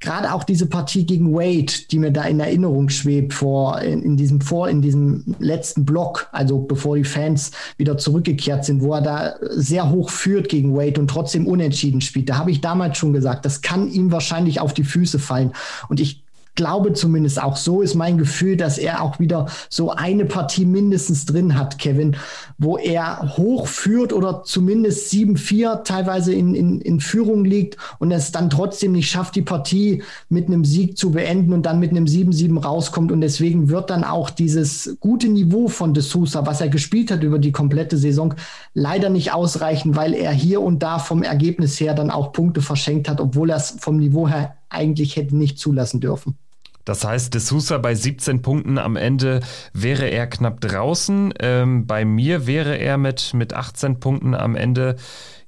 gerade 0.00 0.32
auch 0.32 0.44
diese 0.44 0.66
Partie 0.66 1.06
gegen 1.06 1.32
Wade, 1.32 1.72
die 1.90 1.98
mir 1.98 2.10
da 2.10 2.24
in 2.24 2.38
Erinnerung 2.38 2.90
schwebt 2.90 3.32
vor 3.32 3.80
in, 3.80 4.02
in, 4.02 4.16
diesem 4.16 4.40
vor 4.40 4.68
in 4.68 4.82
diesem 4.82 5.34
letzten 5.38 5.84
Block, 5.84 6.28
also 6.32 6.58
bevor 6.60 6.96
die 6.96 7.04
Fans 7.04 7.52
wieder 7.78 7.96
zurückgekehrt 7.96 8.64
sind, 8.64 8.82
wo 8.82 8.94
er 8.94 9.00
da 9.00 9.34
sehr 9.50 9.90
hoch 9.90 10.10
führt 10.10 10.48
gegen 10.48 10.76
Wade 10.76 11.00
und 11.00 11.08
trotzdem 11.08 11.46
unentschieden 11.46 12.00
spielt. 12.00 12.28
Da 12.28 12.36
habe 12.36 12.50
ich 12.50 12.60
damals 12.60 12.98
schon 12.98 13.12
gesagt, 13.12 13.44
das 13.44 13.62
kann 13.62 13.88
ihm 13.88 14.12
wahrscheinlich 14.12 14.60
auf 14.60 14.74
die 14.74 14.84
Füße 14.84 15.18
fallen 15.18 15.52
und 15.88 16.00
ich 16.00 16.23
glaube 16.54 16.92
zumindest 16.92 17.42
auch 17.42 17.56
so 17.56 17.82
ist 17.82 17.94
mein 17.94 18.18
Gefühl, 18.18 18.56
dass 18.56 18.78
er 18.78 19.02
auch 19.02 19.18
wieder 19.18 19.46
so 19.68 19.90
eine 19.90 20.24
Partie 20.24 20.64
mindestens 20.64 21.26
drin 21.26 21.58
hat, 21.58 21.78
Kevin, 21.78 22.16
wo 22.58 22.78
er 22.78 23.36
hoch 23.36 23.66
führt 23.66 24.12
oder 24.12 24.44
zumindest 24.44 25.12
7-4 25.12 25.82
teilweise 25.82 26.32
in, 26.32 26.54
in, 26.54 26.80
in 26.80 27.00
Führung 27.00 27.44
liegt 27.44 27.76
und 27.98 28.12
es 28.12 28.32
dann 28.32 28.50
trotzdem 28.50 28.92
nicht 28.92 29.10
schafft, 29.10 29.34
die 29.36 29.42
Partie 29.42 30.02
mit 30.28 30.46
einem 30.46 30.64
Sieg 30.64 30.96
zu 30.96 31.10
beenden 31.10 31.52
und 31.52 31.66
dann 31.66 31.80
mit 31.80 31.90
einem 31.90 32.04
7-7 32.04 32.62
rauskommt. 32.62 33.10
Und 33.10 33.20
deswegen 33.20 33.68
wird 33.68 33.90
dann 33.90 34.04
auch 34.04 34.30
dieses 34.30 34.96
gute 35.00 35.28
Niveau 35.28 35.68
von 35.68 35.94
De 35.94 36.02
Sousa, 36.02 36.46
was 36.46 36.60
er 36.60 36.68
gespielt 36.68 37.10
hat 37.10 37.22
über 37.22 37.38
die 37.38 37.52
komplette 37.52 37.96
Saison, 37.96 38.34
leider 38.74 39.10
nicht 39.10 39.32
ausreichen, 39.32 39.96
weil 39.96 40.14
er 40.14 40.32
hier 40.32 40.60
und 40.60 40.82
da 40.82 40.98
vom 40.98 41.22
Ergebnis 41.22 41.80
her 41.80 41.94
dann 41.94 42.10
auch 42.10 42.32
Punkte 42.32 42.60
verschenkt 42.60 43.08
hat, 43.08 43.20
obwohl 43.20 43.50
er 43.50 43.56
es 43.56 43.76
vom 43.78 43.96
Niveau 43.96 44.28
her 44.28 44.56
eigentlich 44.68 45.16
hätte 45.16 45.36
nicht 45.36 45.58
zulassen 45.58 46.00
dürfen. 46.00 46.36
Das 46.84 47.04
heißt, 47.04 47.32
De 47.32 47.40
Sousa 47.40 47.78
bei 47.78 47.94
17 47.94 48.42
Punkten 48.42 48.78
am 48.78 48.96
Ende 48.96 49.40
wäre 49.72 50.06
er 50.06 50.26
knapp 50.26 50.60
draußen. 50.60 51.32
Ähm, 51.40 51.86
bei 51.86 52.04
mir 52.04 52.46
wäre 52.46 52.76
er 52.76 52.98
mit, 52.98 53.32
mit 53.34 53.54
18 53.54 54.00
Punkten 54.00 54.34
am 54.34 54.54
Ende, 54.54 54.96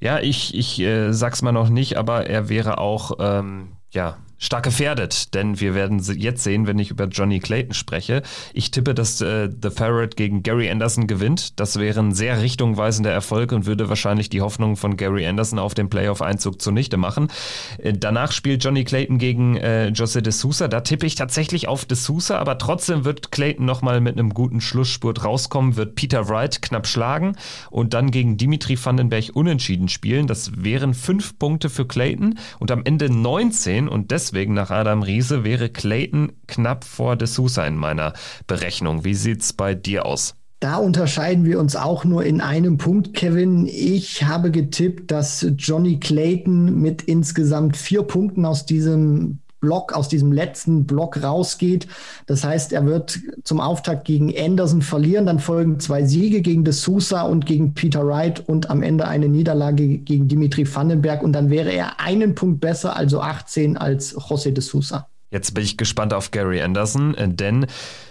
ja, 0.01 0.19
ich, 0.19 0.55
ich 0.55 0.79
äh, 0.81 1.13
sag's 1.13 1.43
mal 1.43 1.53
noch 1.53 1.69
nicht, 1.69 1.97
aber 1.97 2.27
er 2.27 2.49
wäre 2.49 2.79
auch, 2.79 3.13
ähm, 3.19 3.77
ja, 3.91 4.17
stark 4.39 4.65
gefährdet, 4.65 5.35
denn 5.35 5.61
wir 5.61 5.75
werden 5.75 6.03
jetzt 6.15 6.45
sehen, 6.45 6.67
wenn 6.67 6.79
ich 6.79 6.91
über 6.91 7.07
Johnny 7.07 7.41
Clayton 7.41 7.75
spreche. 7.75 8.23
Ich 8.53 8.71
tippe, 8.71 8.95
dass 8.95 9.21
äh, 9.21 9.49
The 9.63 9.71
Ferret 9.71 10.17
gegen 10.17 10.43
Gary 10.43 10.71
Anderson 10.71 11.07
gewinnt. 11.07 11.59
Das 11.59 11.79
wäre 11.79 12.01
ein 12.01 12.13
sehr 12.13 12.43
richtungweisender 12.43 13.11
Erfolg 13.11 13.53
und 13.53 13.67
würde 13.67 13.89
wahrscheinlich 13.89 14.29
die 14.29 14.43
Hoffnung 14.43 14.77
von 14.77 14.97
Gary 14.97 15.27
Anderson 15.27 15.59
auf 15.59 15.75
den 15.75 15.89
Playoff-Einzug 15.89 16.61
zunichte 16.61 16.97
machen. 16.97 17.29
Äh, 17.79 17.95
danach 17.95 18.33
spielt 18.33 18.63
Johnny 18.63 18.85
Clayton 18.85 19.19
gegen 19.19 19.57
äh, 19.57 19.89
Jose 19.89 20.23
de 20.23 20.33
Sousa. 20.33 20.69
Da 20.69 20.83
tippe 20.83 21.07
ich 21.07 21.15
tatsächlich 21.15 21.69
auf 21.69 21.85
de 21.87 21.97
Sousa, 21.97 22.39
aber 22.39 22.59
trotzdem 22.59 23.05
wird 23.05 23.33
Clayton 23.33 23.65
nochmal 23.65 24.01
mit 24.01 24.19
einem 24.19 24.35
guten 24.35 24.61
Schlussspurt 24.61 25.25
rauskommen, 25.25 25.77
wird 25.77 25.95
Peter 25.95 26.29
Wright 26.29 26.61
knapp 26.61 26.87
schlagen 26.87 27.37
und 27.71 27.95
dann 27.95 28.11
gegen 28.11 28.37
Dimitri 28.37 28.79
Vandenberg 28.83 29.31
unentschieden 29.35 29.89
spielen. 29.89 30.27
Das 30.27 30.63
wären 30.63 30.93
fünf 30.93 31.39
Punkte 31.39 31.71
für 31.71 31.87
Clayton 31.87 32.39
und 32.59 32.71
am 32.71 32.83
Ende 32.85 33.11
19 33.11 33.89
und 33.89 34.11
deswegen 34.11 34.26
deswegen 34.27 34.55
nach 34.55 34.71
Adam 34.71 35.03
Riese 35.03 35.45
wäre 35.45 35.69
Clayton 35.69 36.33
knapp 36.49 36.85
vor 36.85 37.15
De 37.15 37.29
Sousa 37.29 37.65
in 37.65 37.77
meiner 37.77 38.13
Berechnung. 38.49 39.05
Wie 39.05 39.15
sieht's 39.15 39.53
bei 39.53 39.75
dir 39.75 40.05
aus? 40.05 40.35
Da 40.59 40.79
unterscheiden 40.79 41.45
wir 41.45 41.61
uns 41.61 41.77
auch 41.77 42.05
nur 42.05 42.25
in 42.25 42.41
einem 42.41 42.77
Punkt, 42.77 43.15
Kevin. 43.15 43.67
Ich 43.67 44.25
habe 44.25 44.51
getippt, 44.51 45.13
dass 45.13 45.47
Johnny 45.57 46.01
Clayton 46.01 46.81
mit 46.81 47.03
insgesamt 47.03 47.77
vier 47.77 48.03
Punkten 48.03 48.45
aus 48.45 48.67
diesem 48.67 49.39
Block, 49.67 49.93
aus 49.93 50.09
diesem 50.09 50.31
letzten 50.31 50.87
Block 50.87 51.21
rausgeht. 51.21 51.89
Das 52.27 52.45
heißt, 52.45 52.73
er 52.73 52.87
wird 52.87 53.19
zum 53.43 53.61
Auftakt 53.61 54.05
gegen 54.05 54.33
Anderson 54.39 54.81
verlieren, 54.81 55.27
dann 55.27 55.41
folgen 55.41 55.81
zwei 55.81 56.05
Siege 56.05 56.41
gegen 56.41 56.63
De 56.63 56.73
Sousa 56.73 57.23
und 57.23 57.47
gegen 57.47 57.75
Peter 57.75 58.07
Wright 58.07 58.49
und 58.49 58.71
am 58.71 58.85
Ende 58.85 59.09
eine 59.09 59.29
Niederlage 59.29 59.99
gegen 59.99 60.29
Dimitri 60.29 60.73
Vandenberg 60.73 61.25
und 61.25 61.33
dann 61.33 61.51
wäre 61.51 61.73
er 61.73 61.99
einen 61.99 62.37
Punkt 62.37 62.61
besser, 62.61 62.97
also 62.97 63.21
18 63.21 63.77
als 63.77 64.17
José 64.17 64.53
De 64.53 64.63
Sousa. 64.63 65.09
Jetzt 65.33 65.55
bin 65.55 65.65
ich 65.65 65.77
gespannt 65.77 66.15
auf 66.15 66.31
Gary 66.31 66.63
Anderson, 66.63 67.17
denn 67.19 67.67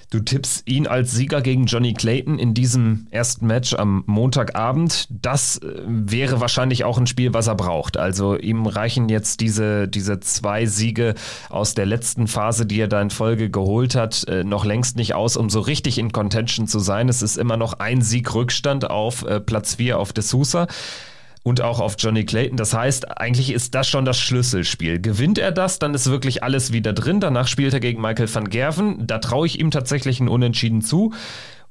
du 0.10 0.20
tippst 0.20 0.68
ihn 0.68 0.88
als 0.88 1.12
Sieger 1.12 1.42
gegen 1.42 1.66
Johnny 1.66 1.94
Clayton 1.94 2.40
in 2.40 2.54
diesem 2.54 3.08
ersten 3.12 3.48
Match 3.48 3.74
am 3.74 4.04
Montagabend. 4.06 5.08
Das 5.10 5.58
äh, 5.58 5.82
wäre 5.86 6.42
wahrscheinlich 6.42 6.84
auch 6.84 6.98
ein 6.98 7.08
Spiel, 7.08 7.34
was 7.34 7.48
er 7.48 7.56
braucht. 7.56 7.98
Also 7.98 8.38
ihm 8.38 8.66
reichen 8.66 9.10
jetzt 9.10 9.42
diese, 9.42 9.88
diese 9.88 10.20
zwei 10.20 10.66
Siege 10.66 11.16
aus 11.50 11.74
der 11.74 11.86
letzten 11.86 12.28
Phase, 12.28 12.66
die 12.66 12.80
er 12.80 12.88
da 12.88 13.02
in 13.02 13.10
Folge 13.10 13.50
geholt 13.50 13.96
hat, 13.96 14.28
äh, 14.28 14.44
noch 14.44 14.66
längst 14.66 14.98
nicht 14.98 15.14
aus, 15.14 15.38
um 15.38 15.50
so 15.50 15.60
richtig 15.60 15.98
in 15.98 16.12
Contention 16.12 16.68
zu 16.68 16.80
sein. 16.80 17.10
Es 17.10 17.22
ist 17.22 17.38
immer 17.38 17.58
noch 17.58 17.74
ein 17.74 18.02
Sieg 18.02 18.34
Rückstand 18.34 18.90
auf 18.90 19.26
Platz 19.46 19.76
4 19.76 20.00
auf 20.00 20.12
D'Souza 20.12 20.68
und 21.46 21.62
auch 21.62 21.80
auf 21.80 21.96
Johnny 22.00 22.26
Clayton. 22.26 22.58
Das 22.58 22.74
heißt, 22.74 23.20
eigentlich 23.20 23.52
ist 23.52 23.76
das 23.76 23.88
schon 23.88 24.04
das 24.04 24.20
Schlüsselspiel. 24.20 25.00
Gewinnt 25.00 25.38
er 25.38 25.52
das, 25.52 25.78
dann 25.78 25.94
ist 25.94 26.10
wirklich 26.10 26.42
alles 26.42 26.74
wieder 26.74 26.92
drin. 26.92 27.20
Danach 27.20 27.48
spielt 27.48 27.72
er 27.72 27.80
gegen 27.80 28.02
Michael 28.02 28.34
van 28.34 28.50
Gerven. 28.50 29.06
Da 29.06 29.20
traue 29.20 29.46
ich 29.46 29.60
ihm 29.60 29.70
tatsächlich 29.70 30.20
ein 30.20 30.28
Unentschieden 30.28 30.82
zu. 30.82 31.14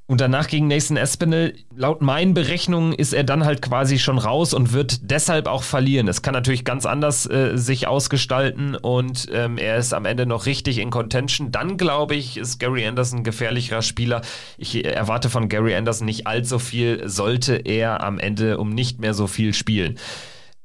Und 0.07 0.21
danach 0.21 0.49
gegen 0.49 0.69
Nathan 0.69 0.99
Espinel, 0.99 1.55
laut 1.75 2.03
meinen 2.03 2.35
Berechnungen 2.35 2.93
ist 2.93 3.15
er 3.15 3.25
dann 3.25 3.47
halt 3.47 3.63
quasi 3.63 3.99
schon 3.99 4.19
raus 4.19 4.53
und 4.53 4.75
wird 4.75 5.11
deshalb 5.11 5.47
auch 5.47 5.63
verlieren. 5.63 6.09
Es 6.09 6.21
kann 6.21 6.35
natürlich 6.35 6.67
ganz 6.67 6.85
anders 6.85 7.25
äh, 7.25 7.57
sich 7.57 7.89
ausgestalten 7.89 8.77
und 8.77 9.29
ähm, 9.33 9.57
er 9.57 9.79
ist 9.79 9.95
am 9.95 10.05
Ende 10.05 10.27
noch 10.27 10.45
richtig 10.45 10.77
in 10.77 10.91
Contention. 10.91 11.53
Dann 11.53 11.79
glaube 11.79 12.17
ich, 12.17 12.37
ist 12.37 12.61
Gary 12.61 12.87
Anderson 12.87 13.21
ein 13.21 13.25
gefährlicherer 13.25 13.81
Spieler. 13.81 14.21
Ich 14.59 14.85
erwarte 14.85 15.31
von 15.31 15.49
Gary 15.49 15.75
Anderson 15.75 16.05
nicht 16.05 16.27
allzu 16.27 16.59
viel, 16.59 17.09
sollte 17.09 17.55
er 17.55 18.05
am 18.05 18.19
Ende 18.19 18.59
um 18.59 18.69
nicht 18.69 19.01
mehr 19.01 19.15
so 19.15 19.27
viel 19.27 19.55
spielen. 19.55 19.99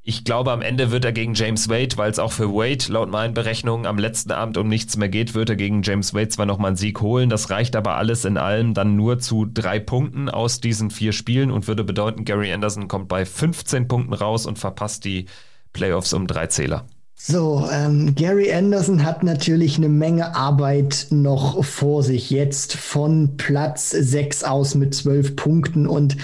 Ich 0.09 0.23
glaube, 0.23 0.51
am 0.51 0.63
Ende 0.63 0.89
wird 0.89 1.05
er 1.05 1.11
gegen 1.11 1.35
James 1.35 1.69
Wade, 1.69 1.95
weil 1.97 2.09
es 2.09 2.17
auch 2.17 2.31
für 2.31 2.51
Wade 2.51 2.91
laut 2.91 3.11
meinen 3.11 3.35
Berechnungen 3.35 3.85
am 3.85 3.99
letzten 3.99 4.31
Abend 4.31 4.57
um 4.57 4.67
nichts 4.67 4.97
mehr 4.97 5.07
geht, 5.07 5.35
wird 5.35 5.51
er 5.51 5.55
gegen 5.55 5.83
James 5.83 6.15
Wade 6.15 6.29
zwar 6.29 6.47
nochmal 6.47 6.69
einen 6.69 6.77
Sieg 6.77 7.01
holen. 7.01 7.29
Das 7.29 7.51
reicht 7.51 7.75
aber 7.75 7.95
alles 7.95 8.25
in 8.25 8.37
allem 8.37 8.73
dann 8.73 8.95
nur 8.95 9.19
zu 9.19 9.45
drei 9.45 9.77
Punkten 9.77 10.27
aus 10.27 10.61
diesen 10.61 10.89
vier 10.89 11.11
Spielen 11.11 11.51
und 11.51 11.67
würde 11.67 11.83
bedeuten, 11.83 12.25
Gary 12.25 12.51
Anderson 12.51 12.87
kommt 12.87 13.07
bei 13.07 13.23
15 13.23 13.87
Punkten 13.87 14.13
raus 14.13 14.47
und 14.47 14.57
verpasst 14.57 15.05
die 15.05 15.27
Playoffs 15.73 16.11
um 16.13 16.25
drei 16.25 16.47
Zähler. 16.47 16.87
So, 17.13 17.69
ähm, 17.71 18.15
Gary 18.15 18.51
Anderson 18.51 19.05
hat 19.05 19.21
natürlich 19.21 19.77
eine 19.77 19.89
Menge 19.89 20.35
Arbeit 20.35 21.05
noch 21.11 21.63
vor 21.63 22.01
sich. 22.01 22.31
Jetzt 22.31 22.75
von 22.75 23.37
Platz 23.37 23.91
6 23.91 24.43
aus 24.43 24.73
mit 24.73 24.95
12 24.95 25.35
Punkten 25.35 25.85
und 25.85 26.17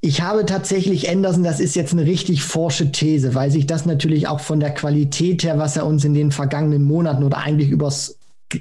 ich 0.00 0.22
habe 0.22 0.46
tatsächlich 0.46 1.08
Anderson, 1.08 1.42
das 1.42 1.60
ist 1.60 1.74
jetzt 1.74 1.92
eine 1.92 2.04
richtig 2.04 2.42
forsche 2.42 2.92
These, 2.92 3.34
weil 3.34 3.50
sich 3.50 3.66
das 3.66 3.86
natürlich 3.86 4.28
auch 4.28 4.40
von 4.40 4.60
der 4.60 4.74
Qualität 4.74 5.42
her, 5.42 5.58
was 5.58 5.76
er 5.76 5.86
uns 5.86 6.04
in 6.04 6.14
den 6.14 6.32
vergangenen 6.32 6.84
Monaten 6.84 7.24
oder 7.24 7.38
eigentlich 7.38 7.70
übers, 7.70 8.18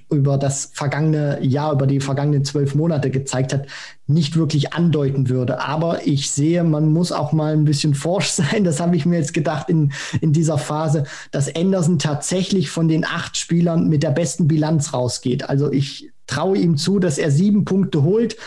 über 0.10 0.38
das 0.38 0.72
vergangene 0.74 1.44
Jahr, 1.44 1.74
über 1.74 1.88
die 1.88 2.00
vergangenen 2.00 2.46
zwölf 2.46 2.74
Monate 2.74 3.12
gezeigt 3.12 3.54
hat, 3.54 3.68
nicht 4.08 4.36
wirklich 4.36 4.74
andeuten 4.74 5.30
würde. 5.30 5.60
Aber 5.62 6.08
ich 6.08 6.32
sehe, 6.32 6.64
man 6.64 6.92
muss 6.92 7.12
auch 7.12 7.32
mal 7.32 7.54
ein 7.54 7.66
bisschen 7.66 7.94
forsch 7.94 8.30
sein. 8.30 8.64
Das 8.64 8.80
habe 8.80 8.96
ich 8.96 9.06
mir 9.06 9.18
jetzt 9.18 9.34
gedacht 9.34 9.70
in, 9.70 9.92
in 10.22 10.34
dieser 10.34 10.58
Phase, 10.58 11.04
dass 11.32 11.54
Anderson 11.54 12.00
tatsächlich 12.00 12.70
von 12.70 12.88
den 12.88 13.06
acht 13.06 13.38
Spielern 13.38 13.88
mit 13.90 14.04
der 14.04 14.12
besten 14.12 14.48
Bilanz 14.48 14.94
rausgeht. 14.94 15.48
Also 15.50 15.72
ich 15.72 16.12
traue 16.28 16.58
ihm 16.58 16.78
zu, 16.78 17.00
dass 17.00 17.18
er 17.18 17.30
sieben 17.30 17.66
Punkte 17.66 18.04
holt. 18.04 18.38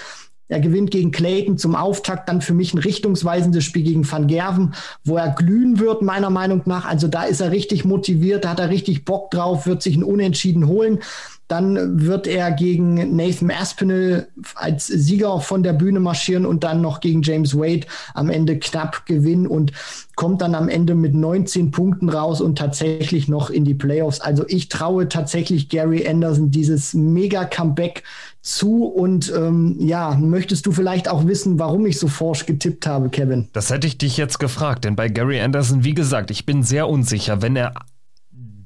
Er 0.49 0.61
gewinnt 0.61 0.91
gegen 0.91 1.11
Clayton 1.11 1.59
zum 1.59 1.75
Auftakt, 1.75 2.29
dann 2.29 2.41
für 2.41 2.55
mich 2.55 2.73
ein 2.73 2.79
richtungsweisendes 2.79 3.65
Spiel 3.65 3.83
gegen 3.83 4.11
Van 4.11 4.27
Gerven, 4.27 4.75
wo 5.05 5.17
er 5.17 5.31
glühen 5.31 5.79
wird, 5.79 6.03
meiner 6.03 6.31
Meinung 6.31 6.63
nach. 6.65 6.87
Also 6.87 7.09
da 7.09 7.25
ist 7.25 7.41
er 7.41 7.51
richtig 7.51 7.85
motiviert, 7.85 8.45
da 8.45 8.51
hat 8.51 8.61
er 8.61 8.71
richtig 8.71 9.05
Bock 9.05 9.31
drauf, 9.31 9.67
wird 9.67 9.83
sich 9.83 9.97
ein 9.97 10.05
Unentschieden 10.05 10.67
holen. 10.67 11.01
Dann 11.49 12.07
wird 12.07 12.27
er 12.27 12.51
gegen 12.51 13.17
Nathan 13.17 13.51
Aspinall 13.51 14.29
als 14.55 14.87
Sieger 14.87 15.41
von 15.41 15.63
der 15.63 15.73
Bühne 15.73 15.99
marschieren 15.99 16.45
und 16.45 16.63
dann 16.63 16.83
noch 16.83 17.01
gegen 17.01 17.23
James 17.23 17.57
Wade 17.57 17.87
am 18.13 18.29
Ende 18.29 18.59
knapp 18.59 19.07
gewinnen 19.07 19.47
und 19.47 19.73
kommt 20.15 20.43
dann 20.43 20.55
am 20.55 20.69
Ende 20.69 20.95
mit 20.95 21.15
19 21.15 21.71
Punkten 21.71 22.11
raus 22.11 22.43
und 22.43 22.59
tatsächlich 22.59 23.29
noch 23.29 23.49
in 23.49 23.65
die 23.65 23.73
Playoffs. 23.73 24.21
Also 24.21 24.45
ich 24.47 24.69
traue 24.69 25.09
tatsächlich 25.09 25.71
Gary 25.71 26.07
Anderson 26.07 26.51
dieses 26.51 26.93
mega 26.93 27.47
Comeback 27.47 28.03
zu 28.41 28.85
und 28.85 29.33
ähm, 29.37 29.77
ja, 29.79 30.17
möchtest 30.17 30.67
du 30.67 30.73
vielleicht 30.73 31.09
auch 31.09 31.27
wissen, 31.27 31.59
warum 31.59 31.87
ich 31.87 31.99
so 31.99 32.09
forsch 32.09 32.47
getippt 32.47 32.87
habe, 32.87 33.09
Kevin? 33.09 33.49
Das 33.53 33.71
hätte 33.71 33.87
ich 33.87 33.99
dich 33.99 34.17
jetzt 34.17 34.39
gefragt, 34.39 34.85
denn 34.85 34.97
bei 34.97 35.09
Gary 35.09 35.41
Anderson, 35.41 35.85
wie 35.85 35.95
gesagt, 35.95 36.31
ich 36.31 36.47
bin 36.47 36.63
sehr 36.63 36.89
unsicher, 36.89 37.43
wenn 37.43 37.57
er 37.57 37.75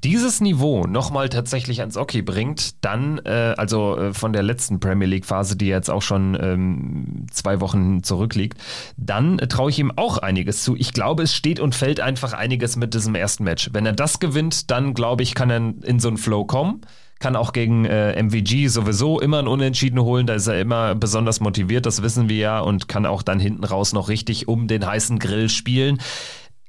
dieses 0.03 0.41
Niveau 0.41 0.85
nochmal 0.85 1.29
tatsächlich 1.29 1.79
ans 1.79 1.95
Hockey 1.95 2.21
bringt, 2.21 2.83
dann, 2.83 3.19
äh, 3.19 3.55
also 3.57 3.97
äh, 3.97 4.13
von 4.13 4.33
der 4.33 4.43
letzten 4.43 4.79
Premier 4.79 5.07
League-Phase, 5.07 5.55
die 5.55 5.67
jetzt 5.67 5.89
auch 5.89 6.01
schon 6.01 6.37
ähm, 6.39 7.25
zwei 7.31 7.61
Wochen 7.61 8.03
zurückliegt, 8.03 8.57
dann 8.97 9.39
äh, 9.39 9.47
traue 9.47 9.69
ich 9.69 9.79
ihm 9.79 9.93
auch 9.95 10.17
einiges 10.17 10.63
zu. 10.63 10.75
Ich 10.75 10.93
glaube, 10.93 11.23
es 11.23 11.33
steht 11.33 11.59
und 11.59 11.73
fällt 11.73 12.01
einfach 12.01 12.33
einiges 12.33 12.75
mit 12.75 12.93
diesem 12.93 13.15
ersten 13.15 13.45
Match. 13.45 13.69
Wenn 13.71 13.85
er 13.85 13.93
das 13.93 14.19
gewinnt, 14.19 14.69
dann 14.71 14.93
glaube 14.93 15.23
ich, 15.23 15.35
kann 15.35 15.49
er 15.49 15.73
in 15.83 15.99
so 15.99 16.09
einen 16.09 16.17
Flow 16.17 16.43
kommen. 16.43 16.81
Kann 17.23 17.37
auch 17.37 17.53
gegen 17.53 17.85
äh, 17.85 18.21
MVG 18.21 18.67
sowieso 18.67 19.21
immer 19.21 19.39
ein 19.39 19.47
Unentschieden 19.47 20.01
holen. 20.01 20.27
Da 20.27 20.33
ist 20.33 20.47
er 20.47 20.59
immer 20.59 20.93
besonders 20.93 21.39
motiviert, 21.39 21.85
das 21.85 22.03
wissen 22.03 22.27
wir 22.27 22.35
ja, 22.35 22.59
und 22.59 22.89
kann 22.89 23.05
auch 23.05 23.21
dann 23.23 23.39
hinten 23.39 23.63
raus 23.63 23.93
noch 23.93 24.09
richtig 24.09 24.49
um 24.49 24.67
den 24.67 24.85
heißen 24.85 25.19
Grill 25.19 25.47
spielen 25.47 25.99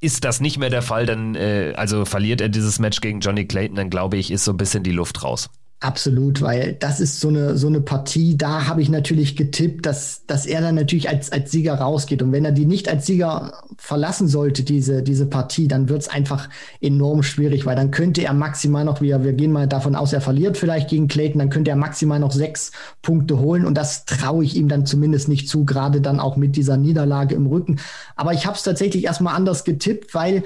ist 0.00 0.24
das 0.24 0.40
nicht 0.40 0.58
mehr 0.58 0.68
der 0.68 0.82
Fall, 0.82 1.06
dann 1.06 1.34
äh, 1.34 1.72
also 1.76 2.04
verliert 2.04 2.42
er 2.42 2.50
dieses 2.50 2.78
Match 2.78 3.00
gegen 3.00 3.20
Johnny 3.20 3.46
Clayton, 3.46 3.74
dann 3.74 3.88
glaube 3.88 4.18
ich, 4.18 4.30
ist 4.30 4.44
so 4.44 4.52
ein 4.52 4.58
bisschen 4.58 4.82
die 4.82 4.92
Luft 4.92 5.24
raus. 5.24 5.48
Absolut, 5.84 6.40
weil 6.40 6.76
das 6.80 6.98
ist 6.98 7.20
so 7.20 7.28
eine, 7.28 7.58
so 7.58 7.66
eine 7.66 7.82
Partie, 7.82 8.38
da 8.38 8.68
habe 8.68 8.80
ich 8.80 8.88
natürlich 8.88 9.36
getippt, 9.36 9.84
dass, 9.84 10.24
dass 10.26 10.46
er 10.46 10.62
dann 10.62 10.76
natürlich 10.76 11.10
als, 11.10 11.30
als 11.30 11.50
Sieger 11.50 11.74
rausgeht. 11.74 12.22
Und 12.22 12.32
wenn 12.32 12.46
er 12.46 12.52
die 12.52 12.64
nicht 12.64 12.88
als 12.88 13.04
Sieger 13.04 13.64
verlassen 13.76 14.26
sollte, 14.26 14.62
diese, 14.62 15.02
diese 15.02 15.26
Partie, 15.26 15.68
dann 15.68 15.90
wird 15.90 16.00
es 16.00 16.08
einfach 16.08 16.48
enorm 16.80 17.22
schwierig, 17.22 17.66
weil 17.66 17.76
dann 17.76 17.90
könnte 17.90 18.24
er 18.24 18.32
maximal 18.32 18.82
noch, 18.82 19.02
wir, 19.02 19.24
wir 19.24 19.34
gehen 19.34 19.52
mal 19.52 19.68
davon 19.68 19.94
aus, 19.94 20.14
er 20.14 20.22
verliert 20.22 20.56
vielleicht 20.56 20.88
gegen 20.88 21.06
Clayton, 21.06 21.38
dann 21.38 21.50
könnte 21.50 21.70
er 21.70 21.76
maximal 21.76 22.18
noch 22.18 22.32
sechs 22.32 22.72
Punkte 23.02 23.38
holen. 23.38 23.66
Und 23.66 23.74
das 23.74 24.06
traue 24.06 24.42
ich 24.42 24.56
ihm 24.56 24.68
dann 24.68 24.86
zumindest 24.86 25.28
nicht 25.28 25.50
zu, 25.50 25.66
gerade 25.66 26.00
dann 26.00 26.18
auch 26.18 26.36
mit 26.36 26.56
dieser 26.56 26.78
Niederlage 26.78 27.34
im 27.34 27.44
Rücken. 27.44 27.78
Aber 28.16 28.32
ich 28.32 28.46
habe 28.46 28.56
es 28.56 28.62
tatsächlich 28.62 29.04
erstmal 29.04 29.36
anders 29.36 29.64
getippt, 29.64 30.14
weil 30.14 30.44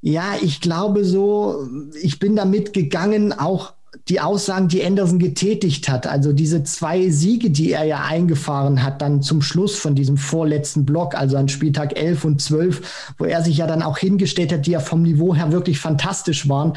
ja, 0.00 0.36
ich 0.40 0.60
glaube 0.60 1.04
so, 1.04 1.66
ich 2.00 2.20
bin 2.20 2.36
damit 2.36 2.72
gegangen, 2.72 3.32
auch 3.32 3.72
die 4.08 4.20
Aussagen, 4.20 4.68
die 4.68 4.84
Anderson 4.84 5.18
getätigt 5.18 5.88
hat, 5.88 6.06
also 6.06 6.32
diese 6.32 6.62
zwei 6.62 7.10
Siege, 7.10 7.50
die 7.50 7.72
er 7.72 7.84
ja 7.84 8.04
eingefahren 8.04 8.82
hat, 8.82 9.00
dann 9.00 9.22
zum 9.22 9.42
Schluss 9.42 9.76
von 9.76 9.94
diesem 9.94 10.16
vorletzten 10.16 10.84
Block, 10.84 11.14
also 11.14 11.36
an 11.36 11.48
Spieltag 11.48 11.98
11 11.98 12.24
und 12.24 12.40
12, 12.40 13.14
wo 13.18 13.24
er 13.24 13.42
sich 13.42 13.58
ja 13.58 13.66
dann 13.66 13.82
auch 13.82 13.98
hingestellt 13.98 14.52
hat, 14.52 14.66
die 14.66 14.72
ja 14.72 14.80
vom 14.80 15.02
Niveau 15.02 15.34
her 15.34 15.52
wirklich 15.52 15.78
fantastisch 15.78 16.48
waren, 16.48 16.74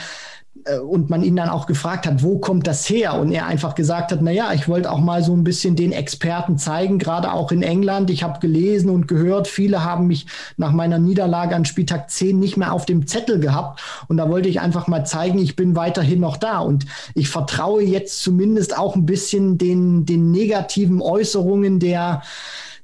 und 0.88 1.10
man 1.10 1.24
ihn 1.24 1.36
dann 1.36 1.50
auch 1.50 1.66
gefragt 1.66 2.06
hat, 2.06 2.22
wo 2.24 2.38
kommt 2.38 2.68
das 2.68 2.88
her? 2.88 3.16
Und 3.16 3.32
er 3.32 3.48
einfach 3.48 3.74
gesagt 3.74 4.12
hat, 4.12 4.20
na 4.22 4.32
ja, 4.32 4.54
ich 4.54 4.68
wollte 4.68 4.92
auch 4.92 5.00
mal 5.00 5.24
so 5.24 5.34
ein 5.34 5.44
bisschen 5.44 5.76
den 5.76 5.92
Experten 5.92 6.58
zeigen, 6.58 7.00
gerade 7.00 7.32
auch 7.34 7.52
in 7.52 7.64
England. 7.64 8.10
Ich 8.10 8.22
habe 8.22 8.40
gelesen 8.40 8.90
und 8.90 9.08
gehört, 9.08 9.48
viele 9.48 9.84
haben 9.84 10.08
mich 10.08 10.28
nach 10.58 10.72
meiner 10.72 11.00
Niederlage 11.00 11.56
an 11.56 11.66
Spieltag 11.66 12.12
10 12.12 12.40
nicht 12.40 12.58
mehr 12.58 12.74
auf 12.74 12.86
dem 12.86 13.08
Zettel 13.08 13.40
gehabt. 13.40 13.82
Und 14.08 14.18
da 14.18 14.30
wollte 14.30 14.50
ich 14.50 14.60
einfach 14.60 14.88
mal 14.88 15.06
zeigen, 15.06 15.40
ich 15.40 15.56
bin 15.56 15.76
weiterhin 15.76 16.20
noch 16.20 16.38
da. 16.38 16.60
Und 16.60 16.86
ich 17.16 17.30
vertraue 17.30 17.82
jetzt 17.82 18.22
zumindest 18.22 18.78
auch 18.78 18.96
ein 18.96 19.06
bisschen 19.06 19.58
den, 19.58 20.06
den 20.06 20.32
negativen 20.32 21.02
Äußerungen 21.02 21.80
der 21.80 22.22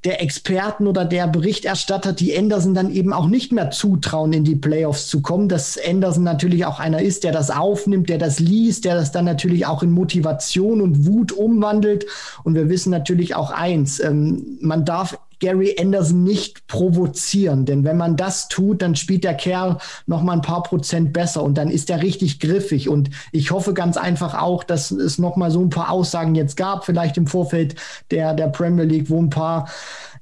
der 0.08 0.22
Experten 0.22 0.88
oder 0.88 1.04
der 1.04 1.28
Berichterstatter, 1.28 2.13
die 2.13 2.38
Anderson 2.38 2.74
dann 2.74 2.89
eben 2.89 3.12
auch 3.12 3.28
nicht 3.28 3.52
mehr 3.52 3.72
zutrauen, 3.72 4.32
in 4.32 4.46
die 4.46 4.56
Playoffs 4.56 5.10
zu 5.10 5.22
kommen. 5.22 5.50
Dass 5.50 5.78
Anderson 5.78 6.24
natürlich 6.24 6.65
auch 6.65 6.80
einer 6.80 7.02
ist, 7.02 7.26
der 7.26 7.34
das 7.34 7.52
aufnimmt, 7.52 8.08
der 8.08 8.17
das 8.17 8.39
liest, 8.39 8.86
der 8.86 8.96
das 8.96 9.12
dann 9.12 9.26
natürlich 9.26 9.65
auch 9.65 9.84
in 9.84 9.91
Motivation 9.91 10.80
und 10.80 11.06
Wut 11.06 11.34
umwandelt. 11.34 12.06
Und 12.46 12.56
wir 12.56 12.70
wissen 12.70 12.89
natürlich 12.89 13.36
auch 13.36 13.52
eins, 13.52 14.00
ähm, 14.00 14.58
man 14.62 14.86
darf 14.86 15.20
Gary 15.39 15.76
Anderson 15.80 16.23
nicht 16.23 16.67
provozieren. 16.67 17.65
Denn 17.65 17.84
wenn 17.84 17.97
man 17.97 18.15
das 18.15 18.47
tut, 18.47 18.82
dann 18.82 18.95
spielt 18.95 19.23
der 19.23 19.36
Kerl 19.36 19.78
noch 20.06 20.21
mal 20.23 20.34
ein 20.34 20.41
paar 20.41 20.63
Prozent 20.63 21.13
besser 21.13 21.43
und 21.43 21.58
dann 21.58 21.69
ist 21.69 21.89
er 21.89 22.02
richtig 22.02 22.39
griffig. 22.39 22.89
Und 22.89 23.10
ich 23.32 23.52
hoffe 23.52 23.73
ganz 23.73 23.97
einfach 23.97 24.39
auch, 24.39 24.63
dass 24.63 24.91
es 24.91 25.17
noch 25.17 25.36
mal 25.36 25.52
so 25.52 25.62
ein 25.62 25.69
paar 25.69 25.91
Aussagen 25.91 26.36
jetzt 26.36 26.58
gab, 26.58 26.86
vielleicht 26.86 27.17
im 27.17 27.28
Vorfeld 27.28 27.76
der, 28.12 28.34
der 28.34 28.47
Premier 28.47 28.86
League, 28.86 29.10
wo 29.10 29.21
ein 29.21 29.30
paar, 29.30 29.69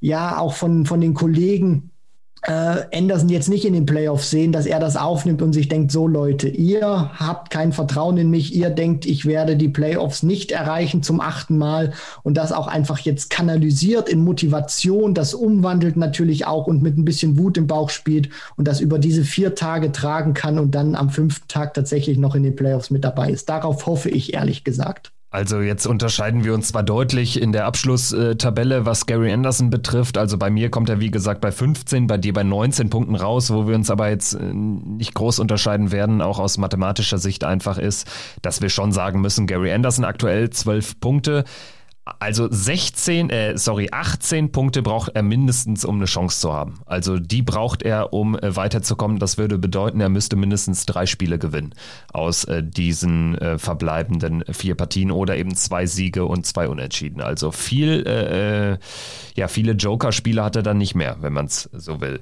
ja, 0.01 0.37
auch 0.37 0.53
von, 0.53 0.85
von 0.85 1.01
den 1.01 1.13
Kollegen 1.13 1.91
äh, 2.47 2.85
Anderson 2.95 3.29
jetzt 3.29 3.49
nicht 3.49 3.65
in 3.65 3.73
den 3.73 3.85
Playoffs 3.85 4.29
sehen, 4.29 4.51
dass 4.51 4.65
er 4.65 4.79
das 4.79 4.97
aufnimmt 4.97 5.41
und 5.41 5.53
sich 5.53 5.67
denkt, 5.67 5.91
so 5.91 6.07
Leute, 6.07 6.47
ihr 6.47 7.11
habt 7.15 7.49
kein 7.49 7.71
Vertrauen 7.71 8.17
in 8.17 8.29
mich, 8.29 8.53
ihr 8.55 8.69
denkt, 8.69 9.05
ich 9.05 9.25
werde 9.25 9.57
die 9.57 9.69
Playoffs 9.69 10.23
nicht 10.23 10.51
erreichen 10.51 11.01
zum 11.01 11.21
achten 11.21 11.57
Mal 11.57 11.93
und 12.23 12.37
das 12.37 12.51
auch 12.51 12.67
einfach 12.67 12.99
jetzt 12.99 13.29
kanalisiert 13.29 14.09
in 14.09 14.23
Motivation, 14.23 15.13
das 15.13 15.33
umwandelt 15.33 15.97
natürlich 15.97 16.45
auch 16.45 16.67
und 16.67 16.83
mit 16.83 16.97
ein 16.97 17.05
bisschen 17.05 17.37
Wut 17.37 17.57
im 17.57 17.67
Bauch 17.67 17.89
spielt 17.89 18.29
und 18.57 18.67
das 18.67 18.79
über 18.79 18.99
diese 18.99 19.23
vier 19.23 19.55
Tage 19.55 19.91
tragen 19.91 20.33
kann 20.33 20.59
und 20.59 20.75
dann 20.75 20.95
am 20.95 21.09
fünften 21.09 21.47
Tag 21.47 21.73
tatsächlich 21.73 22.17
noch 22.17 22.35
in 22.35 22.43
den 22.43 22.55
Playoffs 22.55 22.91
mit 22.91 23.03
dabei 23.03 23.29
ist. 23.31 23.49
Darauf 23.49 23.85
hoffe 23.85 24.09
ich 24.09 24.33
ehrlich 24.33 24.63
gesagt. 24.63 25.14
Also 25.35 25.59
jetzt 25.59 25.85
unterscheiden 25.85 26.45
wir 26.45 26.53
uns 26.53 26.69
zwar 26.69 26.81
deutlich 26.81 27.41
in 27.41 27.51
der 27.51 27.65
Abschlusstabelle, 27.65 28.85
was 28.85 29.05
Gary 29.05 29.33
Anderson 29.33 29.69
betrifft. 29.69 30.17
Also 30.17 30.37
bei 30.37 30.49
mir 30.49 30.71
kommt 30.71 30.87
er, 30.87 31.01
wie 31.01 31.11
gesagt, 31.11 31.41
bei 31.41 31.51
15, 31.51 32.07
bei 32.07 32.17
dir 32.17 32.31
bei 32.31 32.43
19 32.43 32.89
Punkten 32.89 33.15
raus, 33.15 33.51
wo 33.51 33.67
wir 33.67 33.75
uns 33.75 33.91
aber 33.91 34.07
jetzt 34.07 34.35
äh, 34.35 34.53
nicht 34.53 35.13
groß 35.13 35.39
unterscheiden 35.39 35.91
werden, 35.91 36.21
auch 36.21 36.39
aus 36.39 36.57
mathematischer 36.57 37.17
Sicht 37.17 37.43
einfach 37.43 37.77
ist, 37.77 38.07
dass 38.43 38.61
wir 38.61 38.69
schon 38.69 38.93
sagen 38.93 39.19
müssen, 39.19 39.45
Gary 39.45 39.73
Anderson 39.73 40.05
aktuell 40.05 40.51
12 40.51 41.01
Punkte. 41.01 41.43
Also 42.05 42.47
16, 42.51 43.31
äh, 43.31 43.57
sorry, 43.57 43.89
18 43.91 44.51
Punkte 44.51 44.83
braucht 44.83 45.15
er 45.15 45.23
mindestens, 45.23 45.83
um 45.83 45.95
eine 45.95 46.05
Chance 46.05 46.39
zu 46.39 46.53
haben. 46.53 46.81
Also 46.85 47.17
die 47.17 47.41
braucht 47.41 47.81
er, 47.81 48.13
um 48.13 48.37
äh, 48.37 48.55
weiterzukommen. 48.55 49.17
Das 49.17 49.39
würde 49.39 49.57
bedeuten, 49.57 49.99
er 50.01 50.09
müsste 50.09 50.35
mindestens 50.35 50.85
drei 50.85 51.07
Spiele 51.07 51.39
gewinnen 51.39 51.73
aus 52.13 52.43
äh, 52.43 52.61
diesen 52.63 53.35
äh, 53.39 53.57
verbleibenden 53.57 54.43
vier 54.51 54.75
Partien 54.75 55.09
oder 55.09 55.35
eben 55.35 55.55
zwei 55.55 55.87
Siege 55.87 56.25
und 56.25 56.45
zwei 56.45 56.67
Unentschieden. 56.67 57.21
Also 57.21 57.51
viel, 57.51 58.03
äh, 58.05 58.73
äh, 58.73 58.77
ja, 59.35 59.47
viele 59.47 59.71
Joker-Spiele 59.71 60.43
hat 60.43 60.55
er 60.55 60.63
dann 60.63 60.77
nicht 60.77 60.93
mehr, 60.93 61.17
wenn 61.21 61.33
man 61.33 61.47
es 61.47 61.69
so 61.73 62.01
will. 62.01 62.19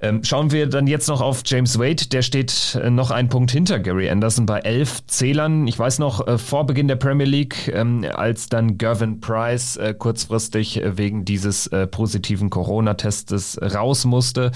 Ähm, 0.00 0.24
schauen 0.24 0.50
wir 0.50 0.66
dann 0.66 0.86
jetzt 0.86 1.08
noch 1.08 1.20
auf 1.20 1.42
James 1.44 1.78
Wade. 1.78 2.08
Der 2.08 2.22
steht 2.22 2.78
äh, 2.82 2.90
noch 2.90 3.10
einen 3.10 3.28
Punkt 3.28 3.50
hinter 3.50 3.78
Gary 3.78 4.10
Anderson 4.10 4.46
bei 4.46 4.58
elf 4.60 5.06
Zählern. 5.06 5.66
Ich 5.66 5.78
weiß 5.78 5.98
noch, 5.98 6.26
äh, 6.26 6.38
vor 6.38 6.66
Beginn 6.66 6.88
der 6.88 6.96
Premier 6.96 7.26
League, 7.26 7.72
ähm, 7.74 8.04
als 8.14 8.48
dann 8.48 8.76
Gervin 8.76 9.20
Price 9.20 9.76
äh, 9.76 9.94
kurzfristig 9.94 10.82
wegen 10.84 11.24
dieses 11.24 11.70
positiven 11.90 12.50
Corona-Testes 12.50 13.58
raus 13.62 14.04
musste, 14.04 14.52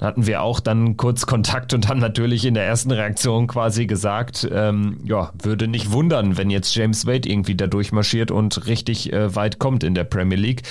hatten 0.00 0.26
wir 0.26 0.42
auch 0.42 0.60
dann 0.60 0.96
kurz 0.96 1.26
Kontakt 1.26 1.72
und 1.74 1.88
haben 1.88 2.00
natürlich 2.00 2.44
in 2.44 2.54
der 2.54 2.64
ersten 2.64 2.90
Reaktion 2.90 3.46
quasi 3.46 3.86
gesagt, 3.86 4.48
ähm, 4.52 4.98
ja, 5.04 5.32
würde 5.42 5.68
nicht 5.68 5.92
wundern, 5.92 6.36
wenn 6.36 6.50
jetzt 6.50 6.74
James 6.74 7.06
Wade 7.06 7.28
irgendwie 7.28 7.54
da 7.54 7.66
durchmarschiert 7.66 8.30
und 8.30 8.66
richtig 8.66 9.12
äh, 9.12 9.34
weit 9.34 9.58
kommt 9.58 9.84
in 9.84 9.94
der 9.94 10.04
Premier 10.04 10.38
League 10.38 10.62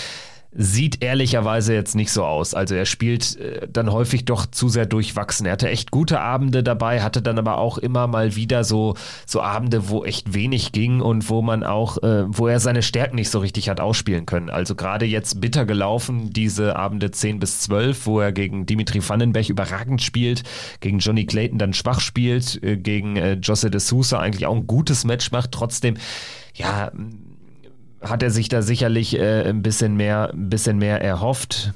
sieht 0.56 1.04
ehrlicherweise 1.04 1.74
jetzt 1.74 1.96
nicht 1.96 2.12
so 2.12 2.24
aus. 2.24 2.54
Also 2.54 2.76
er 2.76 2.86
spielt 2.86 3.38
äh, 3.38 3.68
dann 3.72 3.92
häufig 3.92 4.26
doch 4.26 4.46
zu 4.46 4.70
sehr 4.70 4.86
durchwachsen. 4.86 5.46
Er 5.46 5.54
hatte 5.54 5.70
echt 5.70 5.92
gute 5.92 6.20
Abende 6.20 6.64
dabei, 6.64 7.02
hatte 7.02 7.22
dann 7.22 7.40
aber 7.40 7.58
auch 7.58 7.78
immer 7.78 8.08
mal 8.08 8.36
wieder 8.36 8.64
so, 8.64 8.96
so 9.26 9.42
Abende, 9.42 9.90
wo 9.90 10.06
echt 10.06 10.34
wenig 10.34 10.72
ging 10.72 11.02
und 11.02 11.30
wo 11.30 11.42
man 11.42 11.64
auch, 11.64 11.98
äh, 12.04 12.26
wo 12.28 12.48
er 12.48 12.60
seine 12.60 12.84
Stärken 12.84 13.16
nicht 13.16 13.30
so 13.30 13.40
richtig 13.40 13.70
hat 13.70 13.80
ausspielen 13.80 14.26
können. 14.26 14.50
Also 14.50 14.76
gerade 14.76 15.06
jetzt 15.06 15.42
bitter 15.42 15.66
gelaufen, 15.66 16.32
diese 16.32 16.76
Abende 16.76 17.10
10 17.10 17.40
bis 17.40 17.62
12, 17.62 18.06
wo 18.06 18.20
er 18.20 18.32
gegen 18.32 18.66
Dimitri 18.66 19.08
Vandenberg 19.08 19.50
überragend 19.50 20.02
spielt, 20.02 20.44
gegen 20.82 21.00
Johnny 21.00 21.26
Clayton 21.26 21.58
dann 21.58 21.74
schwach 21.74 22.00
spielt, 22.00 22.62
äh, 22.64 22.78
gegen 22.78 23.16
äh, 23.16 23.34
Jose 23.42 23.72
de 23.72 23.80
Sousa 23.80 24.20
eigentlich 24.20 24.46
auch 24.46 24.56
ein 24.56 24.68
gutes 24.68 25.04
Match 25.04 25.32
macht, 25.32 25.52
trotzdem 25.52 25.96
ja, 26.56 26.92
hat 28.04 28.24
er 28.24 28.30
sich 28.30 28.50
da 28.50 28.62
sicherlich 28.62 29.18
äh, 29.18 29.44
ein 29.44 29.62
bisschen 29.62 29.96
mehr, 29.96 30.32
ein 30.34 30.50
bisschen 30.50 30.78
mehr 30.78 31.02
erhofft. 31.02 31.74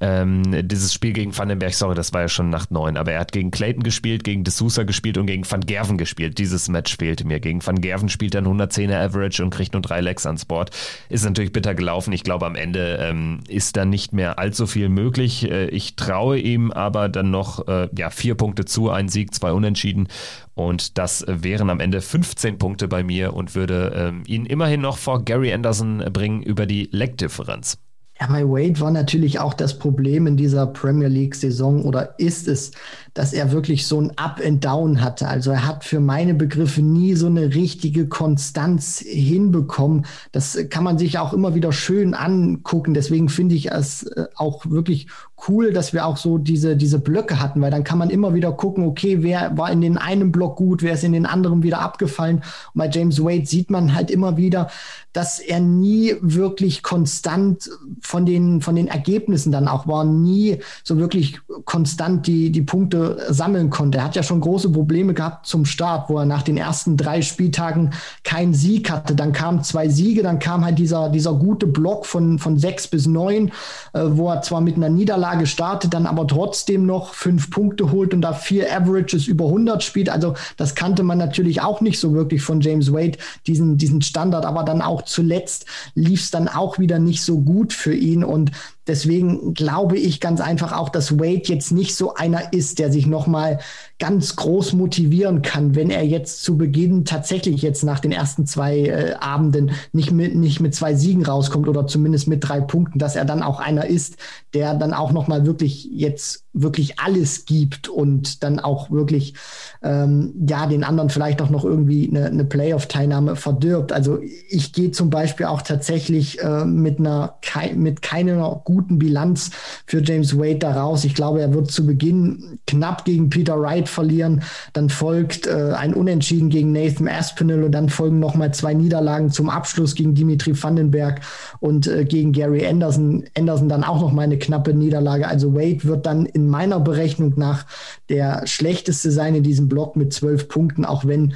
Ähm, 0.00 0.68
dieses 0.68 0.92
Spiel 0.92 1.12
gegen 1.12 1.36
Vandenberg, 1.36 1.74
sorry, 1.74 1.94
das 1.94 2.12
war 2.12 2.22
ja 2.22 2.28
schon 2.28 2.50
Nacht 2.50 2.70
9, 2.70 2.96
aber 2.96 3.12
er 3.12 3.20
hat 3.20 3.32
gegen 3.32 3.50
Clayton 3.50 3.82
gespielt, 3.82 4.24
gegen 4.24 4.42
D'Souza 4.42 4.84
gespielt 4.84 5.18
und 5.18 5.26
gegen 5.26 5.48
Van 5.48 5.60
Gerven 5.60 5.98
gespielt. 5.98 6.38
Dieses 6.38 6.68
Match 6.68 6.96
fehlte 6.96 7.26
mir. 7.26 7.40
Gegen 7.40 7.64
Van 7.64 7.80
Gerven 7.80 8.08
spielt 8.08 8.34
er 8.34 8.42
ein 8.42 8.46
110er 8.46 9.04
Average 9.04 9.42
und 9.42 9.50
kriegt 9.50 9.72
nur 9.72 9.82
drei 9.82 10.00
Legs 10.00 10.26
ans 10.26 10.44
Board. 10.44 10.70
Ist 11.08 11.24
natürlich 11.24 11.52
bitter 11.52 11.74
gelaufen. 11.74 12.12
Ich 12.12 12.24
glaube, 12.24 12.46
am 12.46 12.56
Ende 12.56 12.98
ähm, 13.00 13.40
ist 13.48 13.76
da 13.76 13.84
nicht 13.84 14.12
mehr 14.12 14.38
allzu 14.38 14.66
viel 14.66 14.88
möglich. 14.88 15.50
Äh, 15.50 15.66
ich 15.66 15.96
traue 15.96 16.38
ihm 16.38 16.72
aber 16.72 17.08
dann 17.08 17.30
noch 17.30 17.66
äh, 17.68 17.88
ja, 17.96 18.10
vier 18.10 18.34
Punkte 18.34 18.64
zu, 18.64 18.90
ein 18.90 19.08
Sieg, 19.08 19.34
zwei 19.34 19.52
Unentschieden. 19.52 20.08
Und 20.54 20.98
das 20.98 21.24
wären 21.28 21.70
am 21.70 21.80
Ende 21.80 22.00
15 22.00 22.58
Punkte 22.58 22.88
bei 22.88 23.02
mir 23.02 23.34
und 23.34 23.54
würde 23.54 23.92
ähm, 23.96 24.22
ihn 24.26 24.46
immerhin 24.46 24.80
noch 24.80 24.98
vor 24.98 25.24
Gary 25.24 25.52
Anderson 25.52 25.98
bringen 26.12 26.42
über 26.42 26.66
die 26.66 26.88
Leckdifferenz. 26.92 27.78
Ja, 28.20 28.28
My 28.28 28.44
Wade 28.44 28.80
war 28.80 28.92
natürlich 28.92 29.40
auch 29.40 29.54
das 29.54 29.78
Problem 29.78 30.26
in 30.28 30.36
dieser 30.36 30.66
Premier 30.68 31.08
League-Saison 31.08 31.84
oder 31.84 32.18
ist 32.18 32.46
es, 32.46 32.70
dass 33.14 33.32
er 33.32 33.52
wirklich 33.52 33.86
so 33.86 34.00
ein 34.00 34.18
Up 34.18 34.40
and 34.44 34.64
Down 34.64 35.00
hatte. 35.00 35.28
Also 35.28 35.52
er 35.52 35.66
hat 35.66 35.84
für 35.84 36.00
meine 36.00 36.34
Begriffe 36.34 36.82
nie 36.82 37.14
so 37.14 37.26
eine 37.26 37.54
richtige 37.54 38.08
Konstanz 38.08 38.98
hinbekommen. 38.98 40.04
Das 40.32 40.58
kann 40.68 40.84
man 40.84 40.98
sich 40.98 41.18
auch 41.18 41.32
immer 41.32 41.54
wieder 41.54 41.72
schön 41.72 42.14
angucken. 42.14 42.92
Deswegen 42.92 43.28
finde 43.28 43.54
ich 43.54 43.70
es 43.70 44.02
äh, 44.02 44.26
auch 44.34 44.66
wirklich 44.68 45.06
cool, 45.48 45.72
dass 45.72 45.92
wir 45.92 46.06
auch 46.06 46.16
so 46.16 46.38
diese, 46.38 46.76
diese 46.76 46.98
Blöcke 46.98 47.40
hatten, 47.40 47.60
weil 47.60 47.70
dann 47.70 47.84
kann 47.84 47.98
man 47.98 48.10
immer 48.10 48.34
wieder 48.34 48.52
gucken, 48.52 48.84
okay, 48.84 49.22
wer 49.22 49.56
war 49.56 49.70
in 49.70 49.80
den 49.80 49.98
einen 49.98 50.32
Block 50.32 50.56
gut, 50.56 50.82
wer 50.82 50.94
ist 50.94 51.04
in 51.04 51.12
den 51.12 51.26
anderen 51.26 51.62
wieder 51.62 51.80
abgefallen. 51.80 52.36
Und 52.36 52.78
bei 52.78 52.88
James 52.88 53.22
Wade 53.22 53.46
sieht 53.46 53.70
man 53.70 53.94
halt 53.94 54.10
immer 54.10 54.36
wieder, 54.36 54.70
dass 55.12 55.38
er 55.38 55.60
nie 55.60 56.14
wirklich 56.20 56.82
konstant 56.82 57.70
von 58.00 58.26
den, 58.26 58.60
von 58.60 58.74
den 58.74 58.88
Ergebnissen 58.88 59.52
dann 59.52 59.68
auch 59.68 59.86
war, 59.86 60.04
nie 60.04 60.58
so 60.82 60.98
wirklich 60.98 61.40
konstant 61.64 62.26
die, 62.26 62.50
die 62.50 62.62
Punkte 62.62 63.03
sammeln 63.28 63.70
konnte. 63.70 63.98
Er 63.98 64.04
hat 64.04 64.16
ja 64.16 64.22
schon 64.22 64.40
große 64.40 64.70
Probleme 64.70 65.14
gehabt 65.14 65.46
zum 65.46 65.64
Start, 65.64 66.08
wo 66.08 66.18
er 66.18 66.26
nach 66.26 66.42
den 66.42 66.56
ersten 66.56 66.96
drei 66.96 67.22
Spieltagen 67.22 67.92
keinen 68.22 68.54
Sieg 68.54 68.90
hatte. 68.90 69.14
Dann 69.14 69.32
kamen 69.32 69.62
zwei 69.62 69.88
Siege, 69.88 70.22
dann 70.22 70.38
kam 70.38 70.64
halt 70.64 70.78
dieser, 70.78 71.08
dieser 71.08 71.34
gute 71.34 71.66
Block 71.66 72.06
von, 72.06 72.38
von 72.38 72.58
sechs 72.58 72.88
bis 72.88 73.06
neun, 73.06 73.48
äh, 73.92 74.00
wo 74.04 74.28
er 74.28 74.42
zwar 74.42 74.60
mit 74.60 74.76
einer 74.76 74.88
Niederlage 74.88 75.46
startet, 75.46 75.94
dann 75.94 76.06
aber 76.06 76.26
trotzdem 76.26 76.86
noch 76.86 77.14
fünf 77.14 77.50
Punkte 77.50 77.90
holt 77.90 78.14
und 78.14 78.22
da 78.22 78.32
vier 78.32 78.74
Averages 78.74 79.26
über 79.26 79.46
100 79.46 79.82
spielt. 79.82 80.08
Also 80.08 80.34
das 80.56 80.74
kannte 80.74 81.02
man 81.02 81.18
natürlich 81.18 81.62
auch 81.62 81.80
nicht 81.80 81.98
so 81.98 82.14
wirklich 82.14 82.42
von 82.42 82.60
James 82.60 82.92
Wade, 82.92 83.18
diesen, 83.46 83.78
diesen 83.78 84.02
Standard, 84.02 84.44
aber 84.46 84.62
dann 84.62 84.82
auch 84.82 85.02
zuletzt 85.02 85.66
lief 85.94 86.20
es 86.20 86.30
dann 86.30 86.48
auch 86.48 86.78
wieder 86.78 86.98
nicht 86.98 87.22
so 87.22 87.40
gut 87.40 87.72
für 87.72 87.94
ihn. 87.94 88.24
Und 88.24 88.50
Deswegen 88.86 89.54
glaube 89.54 89.98
ich 89.98 90.20
ganz 90.20 90.40
einfach 90.40 90.72
auch, 90.72 90.88
dass 90.88 91.18
Wade 91.18 91.42
jetzt 91.44 91.72
nicht 91.72 91.94
so 91.94 92.14
einer 92.14 92.52
ist, 92.52 92.78
der 92.78 92.92
sich 92.92 93.06
nochmal 93.06 93.60
ganz 93.98 94.36
groß 94.36 94.72
motivieren 94.72 95.42
kann, 95.42 95.74
wenn 95.74 95.90
er 95.90 96.04
jetzt 96.04 96.42
zu 96.42 96.56
Beginn 96.56 97.04
tatsächlich 97.04 97.62
jetzt 97.62 97.84
nach 97.84 98.00
den 98.00 98.12
ersten 98.12 98.46
zwei 98.46 98.80
äh, 98.80 99.14
Abenden 99.14 99.70
nicht 99.92 100.10
mit, 100.10 100.34
nicht 100.34 100.60
mit 100.60 100.74
zwei 100.74 100.94
Siegen 100.94 101.24
rauskommt 101.24 101.68
oder 101.68 101.86
zumindest 101.86 102.26
mit 102.26 102.48
drei 102.48 102.60
Punkten, 102.60 102.98
dass 102.98 103.14
er 103.14 103.24
dann 103.24 103.42
auch 103.42 103.60
einer 103.60 103.86
ist, 103.86 104.16
der 104.52 104.74
dann 104.74 104.94
auch 104.94 105.12
nochmal 105.12 105.46
wirklich 105.46 105.88
jetzt 105.92 106.44
wirklich 106.54 107.00
alles 107.00 107.44
gibt 107.46 107.88
und 107.88 108.44
dann 108.44 108.60
auch 108.60 108.90
wirklich 108.90 109.34
ähm, 109.82 110.32
ja 110.48 110.66
den 110.66 110.84
anderen 110.84 111.10
vielleicht 111.10 111.42
auch 111.42 111.50
noch 111.50 111.64
irgendwie 111.64 112.08
eine, 112.08 112.26
eine 112.26 112.44
Playoff-Teilnahme 112.44 113.36
verdirbt. 113.36 113.92
Also 113.92 114.20
ich 114.48 114.72
gehe 114.72 114.92
zum 114.92 115.10
Beispiel 115.10 115.46
auch 115.46 115.62
tatsächlich 115.62 116.40
äh, 116.40 116.64
mit 116.64 117.00
einer 117.00 117.38
mit 117.74 118.02
keiner 118.02 118.62
guten 118.64 118.98
Bilanz 118.98 119.50
für 119.86 120.02
James 120.02 120.38
Wade 120.38 120.58
da 120.58 120.80
raus. 120.80 121.04
Ich 121.04 121.14
glaube, 121.14 121.40
er 121.40 121.52
wird 121.52 121.70
zu 121.70 121.86
Beginn 121.86 122.60
knapp 122.66 123.04
gegen 123.04 123.30
Peter 123.30 123.60
Wright 123.60 123.83
verlieren. 123.88 124.42
Dann 124.72 124.88
folgt 124.88 125.46
äh, 125.46 125.72
ein 125.76 125.94
Unentschieden 125.94 126.50
gegen 126.50 126.72
Nathan 126.72 127.08
Aspinall 127.08 127.64
und 127.64 127.72
dann 127.72 127.88
folgen 127.88 128.18
nochmal 128.18 128.52
zwei 128.54 128.74
Niederlagen 128.74 129.30
zum 129.30 129.50
Abschluss 129.50 129.94
gegen 129.94 130.14
Dimitri 130.14 130.60
Vandenberg 130.60 131.20
und 131.60 131.86
äh, 131.86 132.04
gegen 132.04 132.32
Gary 132.32 132.66
Anderson. 132.66 133.24
Anderson 133.36 133.68
dann 133.68 133.84
auch 133.84 134.00
nochmal 134.00 134.24
eine 134.24 134.38
knappe 134.38 134.74
Niederlage. 134.74 135.28
Also 135.28 135.54
Wade 135.54 135.84
wird 135.84 136.06
dann 136.06 136.26
in 136.26 136.48
meiner 136.48 136.80
Berechnung 136.80 137.34
nach 137.36 137.66
der 138.08 138.46
schlechteste 138.46 139.10
sein 139.10 139.34
in 139.34 139.42
diesem 139.42 139.68
Block 139.68 139.96
mit 139.96 140.12
zwölf 140.12 140.48
Punkten, 140.48 140.84
auch 140.84 141.04
wenn 141.04 141.34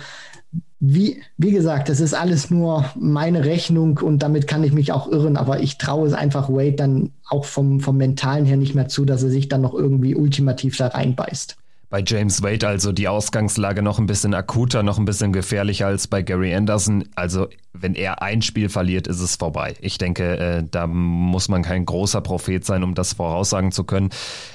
wie, 0.81 1.23
wie 1.37 1.51
gesagt, 1.51 1.89
das 1.89 1.99
ist 1.99 2.15
alles 2.15 2.51
nur 2.51 2.85
meine 2.95 3.45
Rechnung 3.45 3.99
und 3.99 4.23
damit 4.23 4.47
kann 4.47 4.63
ich 4.63 4.73
mich 4.73 4.93
auch 4.93 5.11
irren, 5.11 5.37
aber 5.37 5.61
ich 5.61 5.77
traue 5.77 6.07
es 6.07 6.13
einfach 6.13 6.49
Wade 6.49 6.73
dann 6.73 7.13
auch 7.29 7.45
vom, 7.45 7.81
vom 7.81 7.97
Mentalen 7.97 8.45
her 8.45 8.57
nicht 8.57 8.77
mehr 8.77 8.87
zu, 8.87 9.05
dass 9.05 9.25
er 9.25 9.31
sich 9.31 9.49
dann 9.49 9.61
noch 9.61 9.75
irgendwie 9.75 10.15
ultimativ 10.15 10.77
da 10.77 10.89
reinbeißt. 10.89 11.57
Bei 11.91 12.03
James 12.07 12.43
Wade 12.43 12.69
also 12.69 12.93
die 12.93 13.09
Ausgangslage 13.09 13.81
noch 13.81 13.99
ein 13.99 14.05
bisschen 14.05 14.35
akuter, 14.35 14.83
noch 14.83 14.99
ein 14.99 15.07
bisschen 15.07 15.33
gefährlicher 15.33 15.87
als 15.87 16.07
bei 16.07 16.21
Gary 16.23 16.55
Anderson. 16.55 17.09
Also 17.15 17.49
wenn 17.73 17.95
er 17.95 18.21
ein 18.21 18.43
Spiel 18.43 18.69
verliert, 18.69 19.07
ist 19.07 19.21
es 19.21 19.37
vorbei. 19.37 19.75
Ich 19.81 19.97
denke, 19.97 20.37
äh, 20.37 20.65
da 20.71 20.87
muss 20.87 21.49
man 21.49 21.63
kein 21.63 21.87
großer 21.87 22.21
Prophet 22.21 22.65
sein, 22.65 22.83
um 22.83 22.95
das 22.95 23.15
voraussagen 23.15 23.73
zu 23.73 23.85
können. 23.85 24.11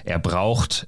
Er 0.06 0.20
braucht 0.20 0.88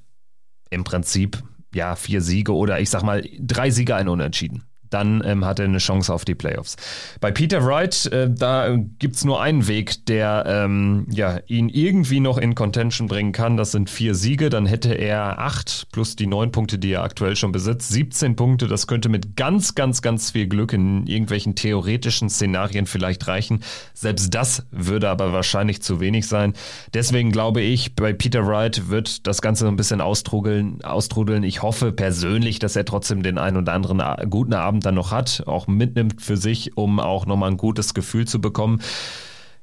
im 0.70 0.84
Prinzip 0.84 1.42
ja 1.74 1.96
vier 1.96 2.22
Siege 2.22 2.54
oder 2.54 2.80
ich 2.80 2.92
sag 2.92 3.02
mal 3.02 3.28
drei 3.40 3.72
Siege, 3.72 3.96
ein 3.96 4.08
Unentschieden 4.08 4.64
dann 4.96 5.22
ähm, 5.26 5.44
hat 5.44 5.60
er 5.60 5.66
eine 5.66 5.80
Chance 5.80 6.14
auf 6.14 6.24
die 6.24 6.36
Playoffs. 6.36 6.78
Bei 7.20 7.30
Peter 7.30 7.66
Wright, 7.66 8.06
äh, 8.14 8.30
da 8.32 8.78
gibt 8.98 9.18
es 9.18 9.26
nur 9.26 9.42
einen 9.42 9.68
Weg, 9.68 10.06
der 10.06 10.46
ähm, 10.48 11.06
ja, 11.12 11.40
ihn 11.48 11.68
irgendwie 11.68 12.22
noch 12.22 12.38
in 12.38 12.56
Contention 12.56 13.10
bringen 13.10 13.34
kann. 13.34 13.58
Das 13.58 13.74
sind 13.74 13.90
vier 13.90 14.16
Siege, 14.16 14.50
dann 14.50 14.66
hätte 14.66 14.94
er 14.94 15.40
acht 15.40 15.88
plus 15.92 16.16
die 16.16 16.28
neun 16.28 16.54
Punkte, 16.54 16.80
die 16.80 16.94
er 16.94 17.04
aktuell 17.04 17.36
schon 17.36 17.52
besitzt, 17.52 17.90
17 17.90 18.38
Punkte. 18.38 18.68
Das 18.68 18.88
könnte 18.88 19.10
mit 19.10 19.36
ganz, 19.36 19.76
ganz, 19.76 20.02
ganz 20.02 20.32
viel 20.32 20.48
Glück 20.48 20.72
in 20.72 21.06
irgendwelchen 21.08 21.56
theoretischen 21.56 22.30
Szenarien 22.30 22.86
vielleicht 22.86 23.28
reichen. 23.28 23.64
Selbst 23.94 24.34
das 24.34 24.66
würde 24.72 25.10
aber 25.10 25.34
wahrscheinlich 25.34 25.82
zu 25.82 26.00
wenig 26.00 26.26
sein. 26.26 26.54
Deswegen 26.94 27.34
glaube 27.34 27.60
ich, 27.60 27.96
bei 27.96 28.14
Peter 28.14 28.48
Wright 28.48 28.88
wird 28.88 29.28
das 29.28 29.42
Ganze 29.42 29.66
so 29.66 29.68
ein 29.68 29.76
bisschen 29.76 30.00
austrudeln. 30.00 30.82
austrudeln. 30.86 31.44
Ich 31.44 31.64
hoffe 31.64 31.92
persönlich, 31.92 32.60
dass 32.60 32.78
er 32.78 32.86
trotzdem 32.86 33.24
den 33.24 33.38
einen 33.38 33.58
oder 33.58 33.74
anderen 33.74 34.02
guten 34.30 34.54
Abend 34.54 34.85
dann 34.86 34.96
noch 34.96 35.12
hat, 35.12 35.44
auch 35.48 35.68
mitnimmt 35.68 36.22
für 36.22 36.38
sich, 36.38 36.78
um 36.78 37.00
auch 37.00 37.26
nochmal 37.26 37.52
ein 37.52 37.58
gutes 37.58 37.94
Gefühl 37.94 38.28
zu 38.28 38.40
bekommen. 38.40 38.82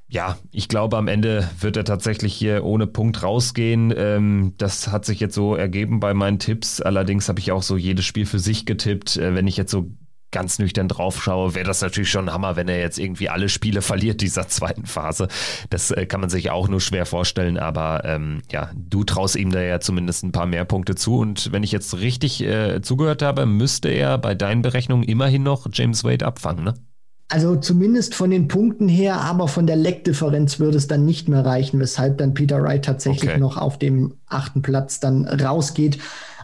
Ja, 0.09 0.37
ich 0.51 0.69
glaube, 0.69 0.99
am 0.99 1.09
Ende 1.09 1.49
wird 1.59 1.79
er 1.79 1.85
tatsächlich 1.85 2.35
hier 2.35 2.65
ohne 2.65 2.87
Punkt 2.87 3.23
rausgehen. 3.23 3.95
Ähm, 3.97 4.53
das 4.59 4.89
hat 4.89 5.07
sich 5.07 5.21
jetzt 5.21 5.35
so 5.35 5.55
ergeben 5.55 6.01
bei 6.01 6.13
meinen 6.13 6.39
Tipps. 6.39 6.83
Allerdings 6.83 7.31
habe 7.31 7.41
ich 7.41 7.51
auch 7.51 7.63
so 7.63 7.79
jedes 7.79 8.05
Spiel 8.05 8.27
für 8.27 8.39
sich 8.39 8.67
getippt. 8.67 9.17
Äh, 9.17 9.35
wenn 9.35 9.47
ich 9.47 9.57
jetzt 9.57 9.71
so 9.71 9.91
ganz 10.33 10.59
nüchtern 10.59 10.89
drauf 10.89 11.23
schaue, 11.23 11.55
wäre 11.55 11.67
das 11.67 11.81
natürlich 11.81 12.11
schon 12.11 12.29
ein 12.29 12.35
Hammer, 12.35 12.57
wenn 12.57 12.69
er 12.69 12.81
jetzt 12.81 12.99
irgendwie 12.99 13.29
alle 13.29 13.49
Spiele 13.49 13.83
verliert 13.83 14.21
dieser 14.21 14.49
zweiten 14.49 14.87
Phase. 14.87 15.29
Das 15.71 15.91
äh, 15.91 16.07
kann 16.07 16.21
man 16.21 16.31
sich 16.31 16.51
auch 16.51 16.69
nur 16.69 16.81
schwer 16.81 17.07
vorstellen, 17.07 17.59
aber 17.59 18.05
ähm, 18.05 18.43
ja, 18.51 18.71
du 18.75 19.05
traust 19.05 19.37
ihm 19.37 19.51
da 19.53 19.61
ja 19.61 19.79
zumindest 19.81 20.25
ein 20.25 20.33
paar 20.33 20.47
mehr 20.47 20.65
Punkte 20.65 20.95
zu. 20.95 21.19
Und 21.19 21.53
wenn 21.53 21.63
ich 21.63 21.73
jetzt 21.73 21.99
richtig 21.99 22.43
äh, 22.43 22.81
zugehört 22.83 23.23
habe, 23.23 23.47
müsste 23.47 23.89
er 23.89 24.19
bei 24.19 24.35
deinen 24.35 24.63
Berechnungen 24.63 25.05
immerhin 25.05 25.43
noch 25.43 25.67
James 25.73 26.03
Wade 26.05 26.27
abfangen, 26.27 26.65
ne? 26.65 26.75
Also 27.33 27.57
zumindest 27.57 28.15
von 28.15 28.29
den 28.29 28.47
Punkten 28.47 28.89
her, 28.89 29.23
aber 29.23 29.49
von 29.49 29.67
der 29.67 29.77
Leckdifferenz 29.77 30.61
würde 30.61 30.77
es 30.77 30.87
dann 30.87 31.07
nicht 31.07 31.31
mehr 31.31 31.47
reichen, 31.47 31.81
weshalb 31.81 32.19
dann 32.19 32.35
Peter 32.35 32.63
Wright 32.63 32.85
tatsächlich 32.85 33.31
okay. 33.31 33.41
noch 33.41 33.57
auf 33.57 33.79
dem 33.79 34.17
achten 34.27 34.61
Platz 34.61 35.01
dann 35.01 35.25
rausgeht. 35.27 35.99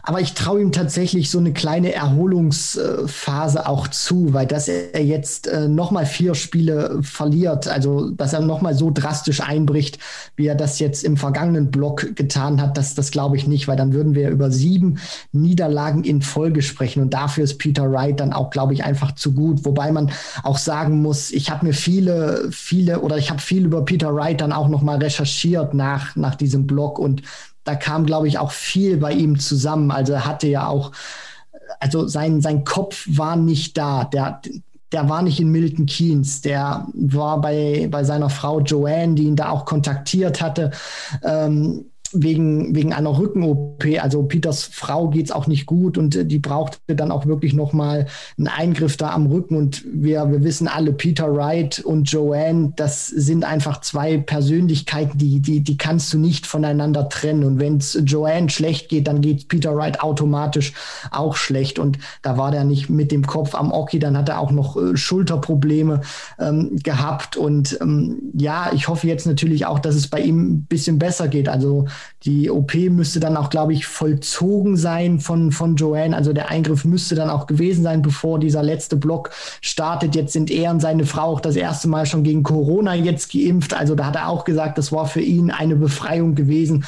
Aber 0.09 0.21
ich 0.21 0.33
traue 0.33 0.59
ihm 0.59 0.71
tatsächlich 0.71 1.29
so 1.29 1.37
eine 1.37 1.53
kleine 1.53 1.93
Erholungsphase 1.93 3.67
auch 3.67 3.87
zu, 3.89 4.33
weil 4.33 4.47
dass 4.47 4.67
er 4.67 5.03
jetzt 5.03 5.45
äh, 5.45 5.67
nochmal 5.67 6.07
vier 6.07 6.33
Spiele 6.33 6.97
verliert, 7.03 7.67
also 7.67 8.09
dass 8.09 8.33
er 8.33 8.39
nochmal 8.39 8.73
so 8.73 8.89
drastisch 8.89 9.39
einbricht, 9.39 9.99
wie 10.35 10.47
er 10.47 10.55
das 10.55 10.79
jetzt 10.79 11.03
im 11.03 11.15
vergangenen 11.15 11.69
Block 11.69 12.15
getan 12.15 12.59
hat, 12.59 12.75
das, 12.75 12.95
das 12.95 13.11
glaube 13.11 13.37
ich 13.37 13.45
nicht, 13.45 13.67
weil 13.67 13.77
dann 13.77 13.93
würden 13.93 14.15
wir 14.15 14.31
über 14.31 14.49
sieben 14.49 14.97
Niederlagen 15.31 16.03
in 16.03 16.23
Folge 16.23 16.63
sprechen. 16.63 17.03
Und 17.03 17.13
dafür 17.13 17.43
ist 17.43 17.59
Peter 17.59 17.91
Wright 17.91 18.19
dann 18.19 18.33
auch, 18.33 18.49
glaube 18.49 18.73
ich, 18.73 18.83
einfach 18.83 19.11
zu 19.11 19.35
gut. 19.35 19.63
Wobei 19.63 19.91
man 19.91 20.09
auch 20.41 20.57
sagen 20.57 21.03
muss, 21.03 21.29
ich 21.29 21.51
habe 21.51 21.67
mir 21.67 21.73
viele, 21.73 22.49
viele 22.49 23.01
oder 23.01 23.19
ich 23.19 23.29
habe 23.29 23.41
viel 23.41 23.63
über 23.63 23.85
Peter 23.85 24.15
Wright 24.15 24.41
dann 24.41 24.53
auch 24.53 24.69
nochmal 24.69 24.97
recherchiert 24.97 25.75
nach, 25.75 26.15
nach 26.15 26.33
diesem 26.33 26.65
Block 26.65 26.97
und 26.97 27.21
da 27.63 27.75
kam, 27.75 28.05
glaube 28.05 28.27
ich, 28.27 28.39
auch 28.39 28.51
viel 28.51 28.97
bei 28.97 29.13
ihm 29.13 29.39
zusammen. 29.39 29.91
Also 29.91 30.13
er 30.13 30.25
hatte 30.25 30.47
ja 30.47 30.67
auch, 30.67 30.91
also 31.79 32.07
sein, 32.07 32.41
sein 32.41 32.63
Kopf 32.63 33.05
war 33.09 33.35
nicht 33.35 33.77
da. 33.77 34.05
Der, 34.05 34.41
der 34.91 35.09
war 35.09 35.21
nicht 35.21 35.39
in 35.39 35.49
Milton 35.49 35.85
Keynes, 35.85 36.41
der 36.41 36.87
war 36.93 37.39
bei, 37.41 37.87
bei 37.91 38.03
seiner 38.03 38.29
Frau 38.29 38.59
Joanne, 38.61 39.15
die 39.15 39.23
ihn 39.23 39.35
da 39.35 39.49
auch 39.49 39.65
kontaktiert 39.65 40.41
hatte. 40.41 40.71
Ähm, 41.23 41.85
wegen, 42.13 42.75
wegen 42.75 42.93
einer 42.93 43.17
Rücken-OP. 43.17 43.85
Also 43.99 44.23
Peters 44.23 44.63
Frau 44.63 45.09
geht's 45.09 45.31
auch 45.31 45.47
nicht 45.47 45.65
gut 45.65 45.97
und 45.97 46.15
äh, 46.15 46.25
die 46.25 46.39
brauchte 46.39 46.95
dann 46.95 47.11
auch 47.11 47.25
wirklich 47.25 47.53
nochmal 47.53 48.07
einen 48.37 48.47
Eingriff 48.47 48.97
da 48.97 49.11
am 49.11 49.27
Rücken. 49.27 49.55
Und 49.55 49.83
wir, 49.91 50.31
wir 50.31 50.43
wissen 50.43 50.67
alle, 50.67 50.93
Peter 50.93 51.33
Wright 51.35 51.79
und 51.79 52.11
Joanne, 52.11 52.73
das 52.75 53.07
sind 53.07 53.45
einfach 53.45 53.81
zwei 53.81 54.17
Persönlichkeiten, 54.17 55.17
die, 55.17 55.39
die, 55.39 55.61
die 55.61 55.77
kannst 55.77 56.13
du 56.13 56.17
nicht 56.17 56.47
voneinander 56.47 57.09
trennen. 57.09 57.43
Und 57.43 57.59
wenn 57.59 57.77
es 57.77 57.99
Joanne 58.05 58.49
schlecht 58.49 58.89
geht, 58.89 59.07
dann 59.07 59.21
geht 59.21 59.47
Peter 59.47 59.75
Wright 59.75 60.01
automatisch 60.01 60.73
auch 61.11 61.35
schlecht. 61.35 61.79
Und 61.79 61.99
da 62.21 62.37
war 62.37 62.51
der 62.51 62.63
nicht 62.63 62.89
mit 62.89 63.11
dem 63.11 63.25
Kopf 63.25 63.55
am 63.55 63.71
Oki, 63.71 63.99
dann 63.99 64.17
hat 64.17 64.29
er 64.29 64.39
auch 64.39 64.51
noch 64.51 64.77
äh, 64.77 64.97
Schulterprobleme 64.97 66.01
ähm, 66.39 66.77
gehabt. 66.83 67.37
Und 67.37 67.77
ähm, 67.81 68.31
ja, 68.33 68.71
ich 68.73 68.87
hoffe 68.87 69.07
jetzt 69.07 69.27
natürlich 69.27 69.65
auch, 69.65 69.79
dass 69.79 69.95
es 69.95 70.07
bei 70.07 70.21
ihm 70.21 70.53
ein 70.53 70.63
bisschen 70.63 70.99
besser 70.99 71.27
geht. 71.27 71.49
Also 71.49 71.85
die 72.23 72.49
OP 72.49 72.75
müsste 72.75 73.19
dann 73.19 73.37
auch, 73.37 73.49
glaube 73.49 73.73
ich, 73.73 73.85
vollzogen 73.85 74.75
sein 74.75 75.19
von, 75.19 75.51
von 75.51 75.75
Joanne. 75.75 76.15
Also 76.15 76.33
der 76.33 76.49
Eingriff 76.49 76.83
müsste 76.83 77.15
dann 77.15 77.29
auch 77.29 77.47
gewesen 77.47 77.83
sein, 77.83 78.01
bevor 78.01 78.39
dieser 78.39 78.61
letzte 78.61 78.97
Block 78.97 79.31
startet. 79.61 80.15
Jetzt 80.15 80.33
sind 80.33 80.51
er 80.51 80.71
und 80.71 80.81
seine 80.81 81.05
Frau 81.05 81.33
auch 81.33 81.39
das 81.39 81.55
erste 81.55 81.87
Mal 81.87 82.05
schon 82.05 82.23
gegen 82.23 82.43
Corona 82.43 82.93
jetzt 82.95 83.31
geimpft. 83.31 83.73
Also 83.73 83.95
da 83.95 84.07
hat 84.07 84.15
er 84.15 84.27
auch 84.27 84.43
gesagt, 84.43 84.77
das 84.77 84.91
war 84.91 85.05
für 85.05 85.21
ihn 85.21 85.49
eine 85.51 85.75
Befreiung 85.75 86.35
gewesen. 86.35 86.85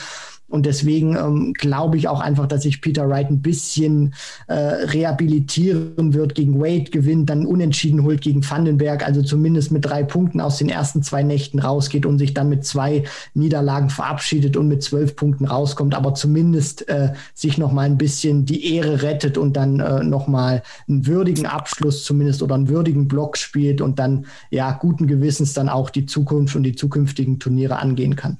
Und 0.51 0.65
deswegen 0.65 1.15
ähm, 1.15 1.53
glaube 1.53 1.97
ich 1.97 2.09
auch 2.09 2.19
einfach, 2.19 2.45
dass 2.45 2.63
sich 2.63 2.81
Peter 2.81 3.07
Wright 3.07 3.29
ein 3.29 3.41
bisschen 3.41 4.13
äh, 4.47 4.53
rehabilitieren 4.53 6.13
wird, 6.13 6.35
gegen 6.35 6.59
Wade 6.59 6.91
gewinnt, 6.91 7.29
dann 7.29 7.45
unentschieden 7.45 8.03
holt 8.03 8.21
gegen 8.21 8.47
Vandenberg, 8.47 9.05
also 9.05 9.21
zumindest 9.21 9.71
mit 9.71 9.85
drei 9.85 10.03
Punkten 10.03 10.41
aus 10.41 10.57
den 10.57 10.67
ersten 10.67 11.03
zwei 11.03 11.23
Nächten 11.23 11.59
rausgeht 11.59 12.05
und 12.05 12.19
sich 12.19 12.33
dann 12.33 12.49
mit 12.49 12.65
zwei 12.65 13.03
Niederlagen 13.33 13.89
verabschiedet 13.89 14.57
und 14.57 14.67
mit 14.67 14.83
zwölf 14.83 15.15
Punkten 15.15 15.45
rauskommt, 15.45 15.95
aber 15.95 16.13
zumindest 16.13 16.87
äh, 16.89 17.13
sich 17.33 17.57
noch 17.57 17.71
mal 17.71 17.85
ein 17.85 17.97
bisschen 17.97 18.45
die 18.45 18.75
Ehre 18.75 19.01
rettet 19.03 19.37
und 19.37 19.55
dann 19.55 19.79
äh, 19.79 20.03
noch 20.03 20.27
mal 20.27 20.63
einen 20.89 21.07
würdigen 21.07 21.45
Abschluss 21.45 22.03
zumindest 22.03 22.43
oder 22.43 22.55
einen 22.55 22.67
würdigen 22.67 23.07
Block 23.07 23.37
spielt 23.37 23.79
und 23.79 23.99
dann 23.99 24.25
ja 24.49 24.73
guten 24.73 25.07
Gewissens 25.07 25.53
dann 25.53 25.69
auch 25.69 25.89
die 25.89 26.05
Zukunft 26.05 26.55
und 26.57 26.63
die 26.63 26.75
zukünftigen 26.75 27.39
Turniere 27.39 27.79
angehen 27.79 28.17
kann. 28.17 28.37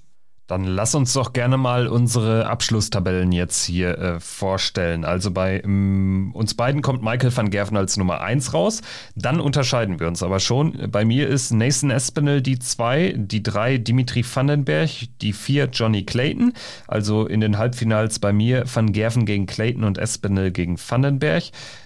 Dann 0.51 0.65
lass 0.65 0.95
uns 0.95 1.13
doch 1.13 1.31
gerne 1.31 1.55
mal 1.55 1.87
unsere 1.87 2.45
Abschlusstabellen 2.45 3.31
jetzt 3.31 3.63
hier 3.63 3.97
äh, 3.97 4.19
vorstellen. 4.19 5.05
Also 5.05 5.31
bei 5.31 5.61
ähm, 5.63 6.31
uns 6.33 6.55
beiden 6.55 6.81
kommt 6.81 7.01
Michael 7.01 7.33
van 7.33 7.49
Gerven 7.49 7.77
als 7.77 7.95
Nummer 7.95 8.19
1 8.19 8.53
raus. 8.53 8.81
Dann 9.15 9.39
unterscheiden 9.39 10.01
wir 10.01 10.09
uns 10.09 10.21
aber 10.21 10.41
schon. 10.41 10.91
Bei 10.91 11.05
mir 11.05 11.29
ist 11.29 11.53
Nathan 11.53 11.89
Espinel 11.89 12.41
die 12.41 12.59
2, 12.59 13.13
die 13.15 13.41
3 13.41 13.77
Dimitri 13.77 14.25
Vandenberg, 14.25 14.89
die 15.21 15.31
4 15.31 15.69
Johnny 15.71 16.03
Clayton. 16.03 16.51
Also 16.85 17.27
in 17.27 17.39
den 17.39 17.57
Halbfinals 17.57 18.19
bei 18.19 18.33
mir 18.33 18.65
van 18.65 18.91
Gerven 18.91 19.25
gegen 19.25 19.45
Clayton 19.45 19.85
und 19.85 19.99
Espinel 19.99 20.51
gegen 20.51 20.77
Vandenberg. 20.77 21.45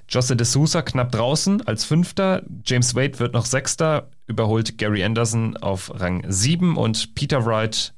Josse 0.10 0.36
de 0.36 0.46
Sousa 0.46 0.82
knapp 0.82 1.12
draußen 1.12 1.68
als 1.68 1.86
Fünfter. 1.86 2.42
James 2.66 2.96
Wade 2.96 3.20
wird 3.20 3.34
noch 3.34 3.46
Sechster, 3.46 4.10
überholt 4.26 4.80
Gary 4.80 5.04
Anderson 5.04 5.56
auf 5.58 5.92
Rang 6.00 6.24
7 6.28 6.78
und 6.78 7.14
Peter 7.16 7.46
Wright 7.46 7.95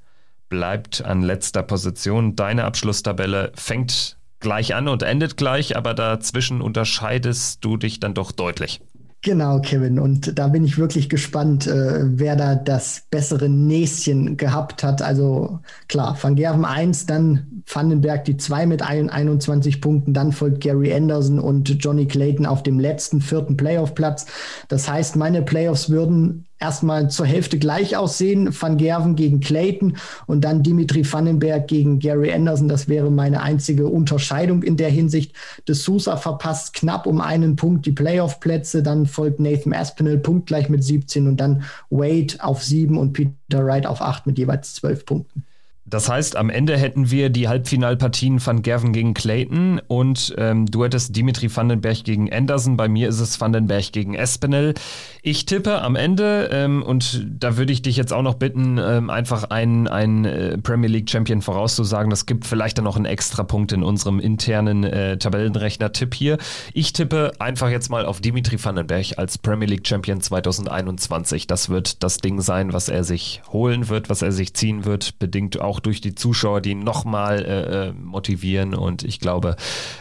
bleibt 0.50 1.04
an 1.04 1.22
letzter 1.22 1.64
Position. 1.64 2.36
Deine 2.36 2.66
Abschlusstabelle 2.66 3.52
fängt 3.56 4.18
gleich 4.40 4.76
an 4.76 4.88
und 4.88 5.04
endet 5.04 5.38
gleich, 5.38 5.76
aber 5.76 5.94
dazwischen 5.94 6.62
unterscheidest 6.62 7.64
du 7.64 7.78
dich 7.78 8.00
dann 8.00 8.14
doch 8.14 8.32
deutlich. 8.32 8.82
Genau, 9.24 9.60
Kevin. 9.60 10.00
Und 10.00 10.38
da 10.38 10.48
bin 10.48 10.64
ich 10.64 10.78
wirklich 10.78 11.10
gespannt, 11.10 11.66
äh, 11.66 12.02
wer 12.04 12.36
da 12.36 12.56
das 12.56 13.04
bessere 13.10 13.50
Näschen 13.50 14.38
gehabt 14.38 14.84
hat. 14.84 15.02
Also 15.02 15.60
klar, 15.88 16.18
Van 16.22 16.36
Gerven 16.36 16.64
1, 16.64 17.08
dann 17.08 17.64
Vandenberg 17.66 18.26
die 18.26 18.38
2 18.38 18.68
mit 18.68 18.82
21 18.84 19.82
Punkten, 19.82 20.14
dann 20.14 20.32
folgt 20.32 20.62
Gary 20.62 20.94
Anderson 20.94 21.40
und 21.40 21.84
Johnny 21.84 22.06
Clayton 22.06 22.46
auf 22.46 22.64
dem 22.64 22.80
letzten 22.80 23.20
vierten 23.20 23.58
Playoff-Platz. 23.58 24.28
Das 24.68 24.90
heißt, 24.90 25.16
meine 25.16 25.42
Playoffs 25.42 25.90
würden 25.90 26.47
erstmal 26.60 27.10
zur 27.10 27.26
Hälfte 27.26 27.60
gleich 27.60 27.96
aussehen. 27.96 28.50
Van 28.60 28.78
Gerven 28.78 29.16
gegen 29.16 29.40
Clayton 29.40 29.98
und 30.26 30.42
dann 30.44 30.64
Dimitri 30.64 31.12
Vandenberg 31.12 31.68
gegen 31.68 32.00
Gary 32.00 32.32
Anderson. 32.32 32.68
Das 32.68 32.88
wäre 32.88 33.12
meine 33.12 33.42
einzige 33.42 33.88
Unterscheidung 33.88 34.64
in 34.64 34.78
der 34.78 34.90
Hinsicht. 34.90 35.34
De 35.68 35.76
Sousa 35.76 36.18
verpasst 36.18 36.74
knapp 36.74 37.06
um 37.06 37.22
einen 37.22 37.56
Punkt 37.56 37.86
die 37.86 37.92
Playoff-Plätze. 37.92 38.84
Dann 38.84 39.06
folgt 39.06 39.40
Nathan 39.40 39.74
Aspinall 39.74 40.18
punktgleich 40.18 40.70
mit 40.70 40.84
17 40.84 41.28
und 41.28 41.38
dann 41.38 41.64
Wade 41.90 42.36
auf 42.40 42.64
7 42.64 42.98
und 42.98 43.14
Peter 43.14 43.66
Wright 43.66 43.86
auf 43.86 44.02
8 44.02 44.28
mit 44.28 44.38
jeweils 44.38 44.74
12 44.76 45.06
Punkten. 45.06 45.44
Das 45.90 46.10
heißt, 46.10 46.36
am 46.36 46.50
Ende 46.50 46.78
hätten 46.78 47.12
wir 47.12 47.30
die 47.30 47.48
Halbfinalpartien 47.48 48.42
von 48.42 48.62
Gavin 48.62 48.92
gegen 48.92 49.14
Clayton 49.14 49.82
und 49.88 50.36
ähm, 50.38 50.66
du 50.66 50.84
hättest 50.84 51.16
Dimitri 51.16 51.56
Vandenberg 51.56 52.04
gegen 52.04 52.32
Anderson. 52.32 52.76
Bei 52.76 52.90
mir 52.90 53.08
ist 53.08 53.22
es 53.22 53.40
Vandenberg 53.40 53.94
gegen 53.94 54.14
Espinel. 54.14 54.74
Ich 55.22 55.46
tippe 55.46 55.82
am 55.82 55.96
Ende 55.96 56.50
ähm, 56.52 56.84
und 56.84 57.26
da 57.30 57.56
würde 57.56 57.72
ich 57.72 57.82
dich 57.82 57.96
jetzt 57.96 58.12
auch 58.12 58.22
noch 58.22 58.36
bitten, 58.36 58.78
ähm, 58.78 59.10
einfach 59.10 59.46
einen, 59.46 59.88
einen 59.88 60.26
äh, 60.26 60.58
Premier 60.58 60.90
League 60.90 61.10
Champion 61.10 61.42
vorauszusagen. 61.42 62.10
Das 62.10 62.26
gibt 62.26 62.46
vielleicht 62.46 62.78
dann 62.78 62.86
noch 62.86 62.98
einen 62.98 63.06
extra 63.06 63.44
Punkt 63.44 63.72
in 63.72 63.82
unserem 63.82 64.20
internen 64.20 64.84
äh, 64.84 65.18
Tabellenrechner-Tipp 65.18 66.14
hier. 66.14 66.38
Ich 66.74 66.92
tippe 66.92 67.32
einfach 67.40 67.70
jetzt 67.70 67.90
mal 67.90 68.06
auf 68.06 68.20
Dimitri 68.20 68.62
Vandenberg 68.62 69.18
als 69.18 69.38
Premier 69.38 69.68
League 69.68 69.88
Champion 69.88 70.20
2021. 70.20 71.48
Das 71.48 71.70
wird 71.70 72.04
das 72.04 72.18
Ding 72.18 72.42
sein, 72.42 72.74
was 72.74 72.90
er 72.90 73.06
sich 73.06 73.42
holen 73.50 73.88
wird, 73.88 74.10
was 74.10 74.22
er 74.22 74.34
sich 74.34 74.54
ziehen 74.54 74.84
wird, 74.84 75.18
bedingt 75.20 75.62
auch 75.62 75.77
auch 75.78 75.80
durch 75.80 76.02
die 76.02 76.16
Zuschauer, 76.16 76.62
die 76.62 76.76
nochmal 76.76 77.46
äh, 77.46 77.88
äh, 77.88 77.94
motivieren. 77.94 78.74
Und 78.74 79.04
ich 79.04 79.20
glaube, 79.20 79.56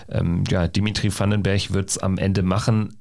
ähm, 0.08 0.44
ja, 0.48 0.68
Dimitri 0.68 1.10
Vandenberg 1.16 1.72
wird 1.72 1.90
es 1.90 1.98
am 1.98 2.18
Ende 2.18 2.42
machen. 2.42 2.98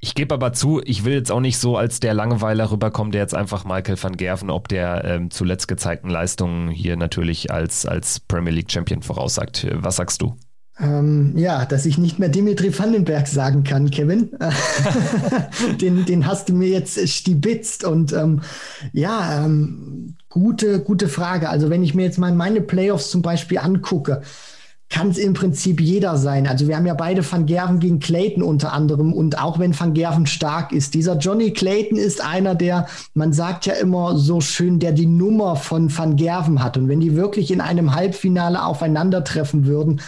Ich 0.00 0.14
gebe 0.14 0.34
aber 0.34 0.52
zu, 0.52 0.80
ich 0.84 1.04
will 1.04 1.14
jetzt 1.14 1.32
auch 1.32 1.40
nicht 1.40 1.58
so 1.58 1.76
als 1.76 1.98
der 1.98 2.14
Langeweiler 2.14 2.70
rüberkommen, 2.70 3.10
der 3.10 3.22
jetzt 3.22 3.34
einfach 3.34 3.64
Michael 3.64 4.00
van 4.00 4.16
Gerven, 4.16 4.48
ob 4.48 4.68
der 4.68 5.04
ähm, 5.04 5.30
zuletzt 5.30 5.66
gezeigten 5.66 6.08
Leistungen 6.08 6.68
hier 6.70 6.96
natürlich 6.96 7.50
als, 7.50 7.84
als 7.84 8.20
Premier 8.20 8.52
League 8.52 8.70
Champion 8.70 9.02
voraussagt. 9.02 9.66
Was 9.72 9.96
sagst 9.96 10.22
du? 10.22 10.36
Ähm, 10.80 11.32
ja, 11.36 11.64
dass 11.64 11.86
ich 11.86 11.98
nicht 11.98 12.18
mehr 12.18 12.28
Dimitri 12.28 12.76
Vandenberg 12.76 13.26
sagen 13.26 13.64
kann, 13.64 13.90
Kevin. 13.90 14.30
den, 15.80 16.04
den 16.04 16.26
hast 16.26 16.48
du 16.48 16.54
mir 16.54 16.68
jetzt 16.68 17.08
stibitzt. 17.08 17.84
Und 17.84 18.12
ähm, 18.12 18.42
ja, 18.92 19.44
ähm, 19.44 20.14
gute, 20.28 20.80
gute 20.80 21.08
Frage. 21.08 21.48
Also 21.48 21.68
wenn 21.68 21.82
ich 21.82 21.94
mir 21.94 22.04
jetzt 22.04 22.18
mal 22.18 22.32
meine 22.32 22.60
Playoffs 22.60 23.10
zum 23.10 23.22
Beispiel 23.22 23.58
angucke, 23.58 24.22
kann 24.90 25.10
es 25.10 25.18
im 25.18 25.34
Prinzip 25.34 25.80
jeder 25.80 26.16
sein. 26.16 26.46
Also 26.46 26.66
wir 26.66 26.76
haben 26.76 26.86
ja 26.86 26.94
beide 26.94 27.28
Van 27.30 27.44
Gerven 27.44 27.78
gegen 27.78 27.98
Clayton 27.98 28.42
unter 28.42 28.72
anderem 28.72 29.12
und 29.12 29.38
auch 29.38 29.58
wenn 29.58 29.78
Van 29.78 29.92
Gerven 29.92 30.26
stark 30.26 30.72
ist, 30.72 30.94
dieser 30.94 31.18
Johnny 31.18 31.52
Clayton 31.52 31.98
ist 31.98 32.24
einer, 32.24 32.54
der, 32.54 32.86
man 33.12 33.34
sagt 33.34 33.66
ja 33.66 33.74
immer 33.74 34.16
so 34.16 34.40
schön, 34.40 34.78
der 34.78 34.92
die 34.92 35.06
Nummer 35.06 35.56
von 35.56 35.94
Van 35.94 36.16
Gerven 36.16 36.62
hat. 36.62 36.78
Und 36.78 36.88
wenn 36.88 37.00
die 37.00 37.16
wirklich 37.16 37.50
in 37.50 37.60
einem 37.60 37.94
Halbfinale 37.94 38.64
aufeinandertreffen 38.64 39.66
würden, 39.66 40.00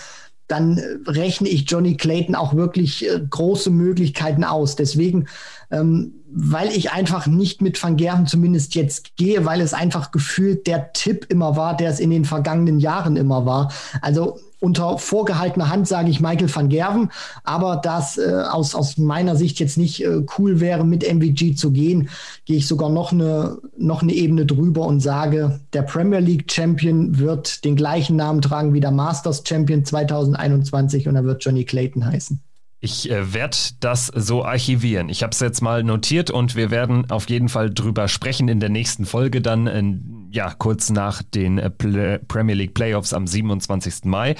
dann 0.51 0.79
äh, 0.79 1.11
rechne 1.11 1.49
ich 1.49 1.71
Johnny 1.71 1.97
Clayton 1.97 2.35
auch 2.35 2.55
wirklich 2.55 3.09
äh, 3.09 3.21
große 3.29 3.71
Möglichkeiten 3.71 4.45
aus. 4.45 4.77
Deswegen, 4.77 5.27
ähm, 5.71 6.15
weil 6.33 6.69
ich 6.69 6.93
einfach 6.93 7.27
nicht 7.27 7.61
mit 7.61 7.83
Van 7.83 7.97
Gerven 7.97 8.27
zumindest 8.27 8.75
jetzt 8.75 9.17
gehe, 9.17 9.45
weil 9.45 9.61
es 9.61 9.75
einfach 9.75 10.11
gefühlt 10.11 10.67
der 10.67 10.93
Tipp 10.93 11.27
immer 11.29 11.57
war, 11.57 11.77
der 11.77 11.91
es 11.91 12.01
in 12.01 12.11
den 12.11 12.25
vergangenen 12.25 12.79
Jahren 12.79 13.17
immer 13.17 13.47
war. 13.47 13.73
Also 14.01 14.39
unter 14.61 14.99
vorgehaltener 14.99 15.71
Hand 15.71 15.89
sage 15.89 16.11
ich 16.11 16.21
Michael 16.21 16.55
van 16.55 16.69
Gerven, 16.69 17.11
aber 17.45 17.77
das 17.77 18.19
äh, 18.19 18.45
aus, 18.51 18.75
aus 18.75 18.99
meiner 18.99 19.35
Sicht 19.35 19.59
jetzt 19.59 19.79
nicht 19.79 20.05
äh, 20.05 20.23
cool 20.39 20.61
wäre, 20.61 20.85
mit 20.85 21.03
MVG 21.03 21.57
zu 21.57 21.73
gehen, 21.73 22.11
gehe 22.45 22.59
ich 22.59 22.69
sogar 22.69 22.91
noch 22.91 23.11
eine, 23.13 23.59
noch 23.79 24.03
eine 24.03 24.13
Ebene 24.13 24.47
drüber 24.47 24.87
und 24.87 25.01
sage, 25.01 25.61
der 25.73 25.83
Premier 25.83 26.21
League 26.21 26.53
Champion 26.53 27.19
wird 27.19 27.65
den 27.65 27.75
gleichen 27.75 28.17
Namen 28.17 28.43
tragen 28.43 28.75
wie 28.75 28.81
der 28.81 28.91
Masters 28.91 29.43
Champion 29.47 29.85
2021 29.85 31.09
und 31.09 31.17
er 31.17 31.25
wird 31.25 31.43
Johnny 31.43 31.65
Clayton 31.65 32.05
heißen. 32.05 32.41
Ich 32.83 33.11
äh, 33.11 33.35
werde 33.35 33.57
das 33.81 34.07
so 34.07 34.43
archivieren. 34.43 35.11
Ich 35.11 35.23
habe 35.23 35.33
es 35.33 35.41
jetzt 35.41 35.61
mal 35.61 35.85
notiert 35.85 36.31
und 36.31 36.57
wir 36.57 36.71
werden 36.71 37.11
auf 37.11 37.29
jeden 37.29 37.51
Fall 37.51 37.71
drüber 37.71 38.09
sprechen 38.09 38.49
in 38.49 38.59
der 38.59 38.71
nächsten 38.71 39.05
Folge, 39.05 39.43
dann 39.43 39.67
äh, 39.67 40.35
ja 40.35 40.55
kurz 40.57 40.89
nach 40.89 41.23
den 41.23 41.59
äh, 41.59 41.71
Premier 41.71 42.55
League 42.55 42.73
Playoffs 42.73 43.13
am 43.13 43.27
27. 43.27 44.05
Mai. 44.05 44.35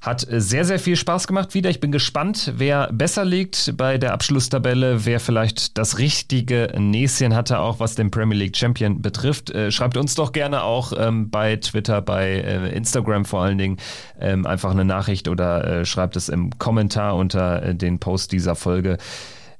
Hat 0.00 0.24
sehr, 0.30 0.64
sehr 0.64 0.78
viel 0.78 0.94
Spaß 0.94 1.26
gemacht 1.26 1.54
wieder. 1.54 1.70
Ich 1.70 1.80
bin 1.80 1.90
gespannt, 1.90 2.52
wer 2.56 2.92
besser 2.92 3.24
liegt 3.24 3.76
bei 3.76 3.98
der 3.98 4.12
Abschlusstabelle, 4.12 5.04
wer 5.04 5.18
vielleicht 5.18 5.76
das 5.76 5.98
richtige 5.98 6.72
Näschen 6.78 7.34
hatte, 7.34 7.58
auch 7.58 7.80
was 7.80 7.96
den 7.96 8.12
Premier 8.12 8.38
League 8.38 8.56
Champion 8.56 9.02
betrifft. 9.02 9.50
Äh, 9.50 9.72
schreibt 9.72 9.96
uns 9.96 10.14
doch 10.14 10.30
gerne 10.32 10.62
auch 10.62 10.92
ähm, 10.96 11.30
bei 11.30 11.56
Twitter, 11.56 12.00
bei 12.00 12.28
äh, 12.28 12.76
Instagram 12.76 13.24
vor 13.24 13.42
allen 13.42 13.58
Dingen 13.58 13.78
ähm, 14.20 14.46
einfach 14.46 14.70
eine 14.70 14.84
Nachricht 14.84 15.26
oder 15.26 15.80
äh, 15.80 15.84
schreibt 15.84 16.16
es 16.16 16.28
im 16.28 16.56
Kommentar 16.58 17.16
unter 17.16 17.62
äh, 17.62 17.74
den 17.74 17.98
Post 17.98 18.30
dieser 18.30 18.54
Folge. 18.54 18.98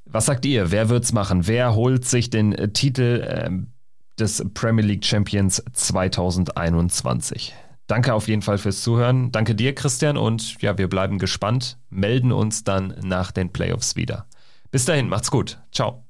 Was 0.04 0.26
sagt 0.26 0.46
ihr? 0.46 0.70
Wer 0.70 0.88
wird's 0.88 1.12
machen? 1.12 1.46
Wer 1.48 1.74
holt 1.74 2.04
sich 2.04 2.30
den 2.30 2.52
äh, 2.52 2.68
Titel 2.68 3.26
ähm, 3.28 3.72
des 4.18 4.44
Premier 4.54 4.84
League 4.84 5.04
Champions 5.04 5.62
2021? 5.72 7.54
Danke 7.88 8.14
auf 8.14 8.28
jeden 8.28 8.42
Fall 8.42 8.58
fürs 8.58 8.82
Zuhören. 8.82 9.32
Danke 9.32 9.54
dir, 9.54 9.74
Christian. 9.74 10.16
Und 10.16 10.60
ja, 10.62 10.78
wir 10.78 10.88
bleiben 10.88 11.18
gespannt, 11.18 11.78
melden 11.90 12.30
uns 12.30 12.62
dann 12.62 12.94
nach 13.02 13.32
den 13.32 13.50
Playoffs 13.50 13.96
wieder. 13.96 14.26
Bis 14.70 14.84
dahin, 14.84 15.08
macht's 15.08 15.30
gut. 15.30 15.58
Ciao. 15.72 16.07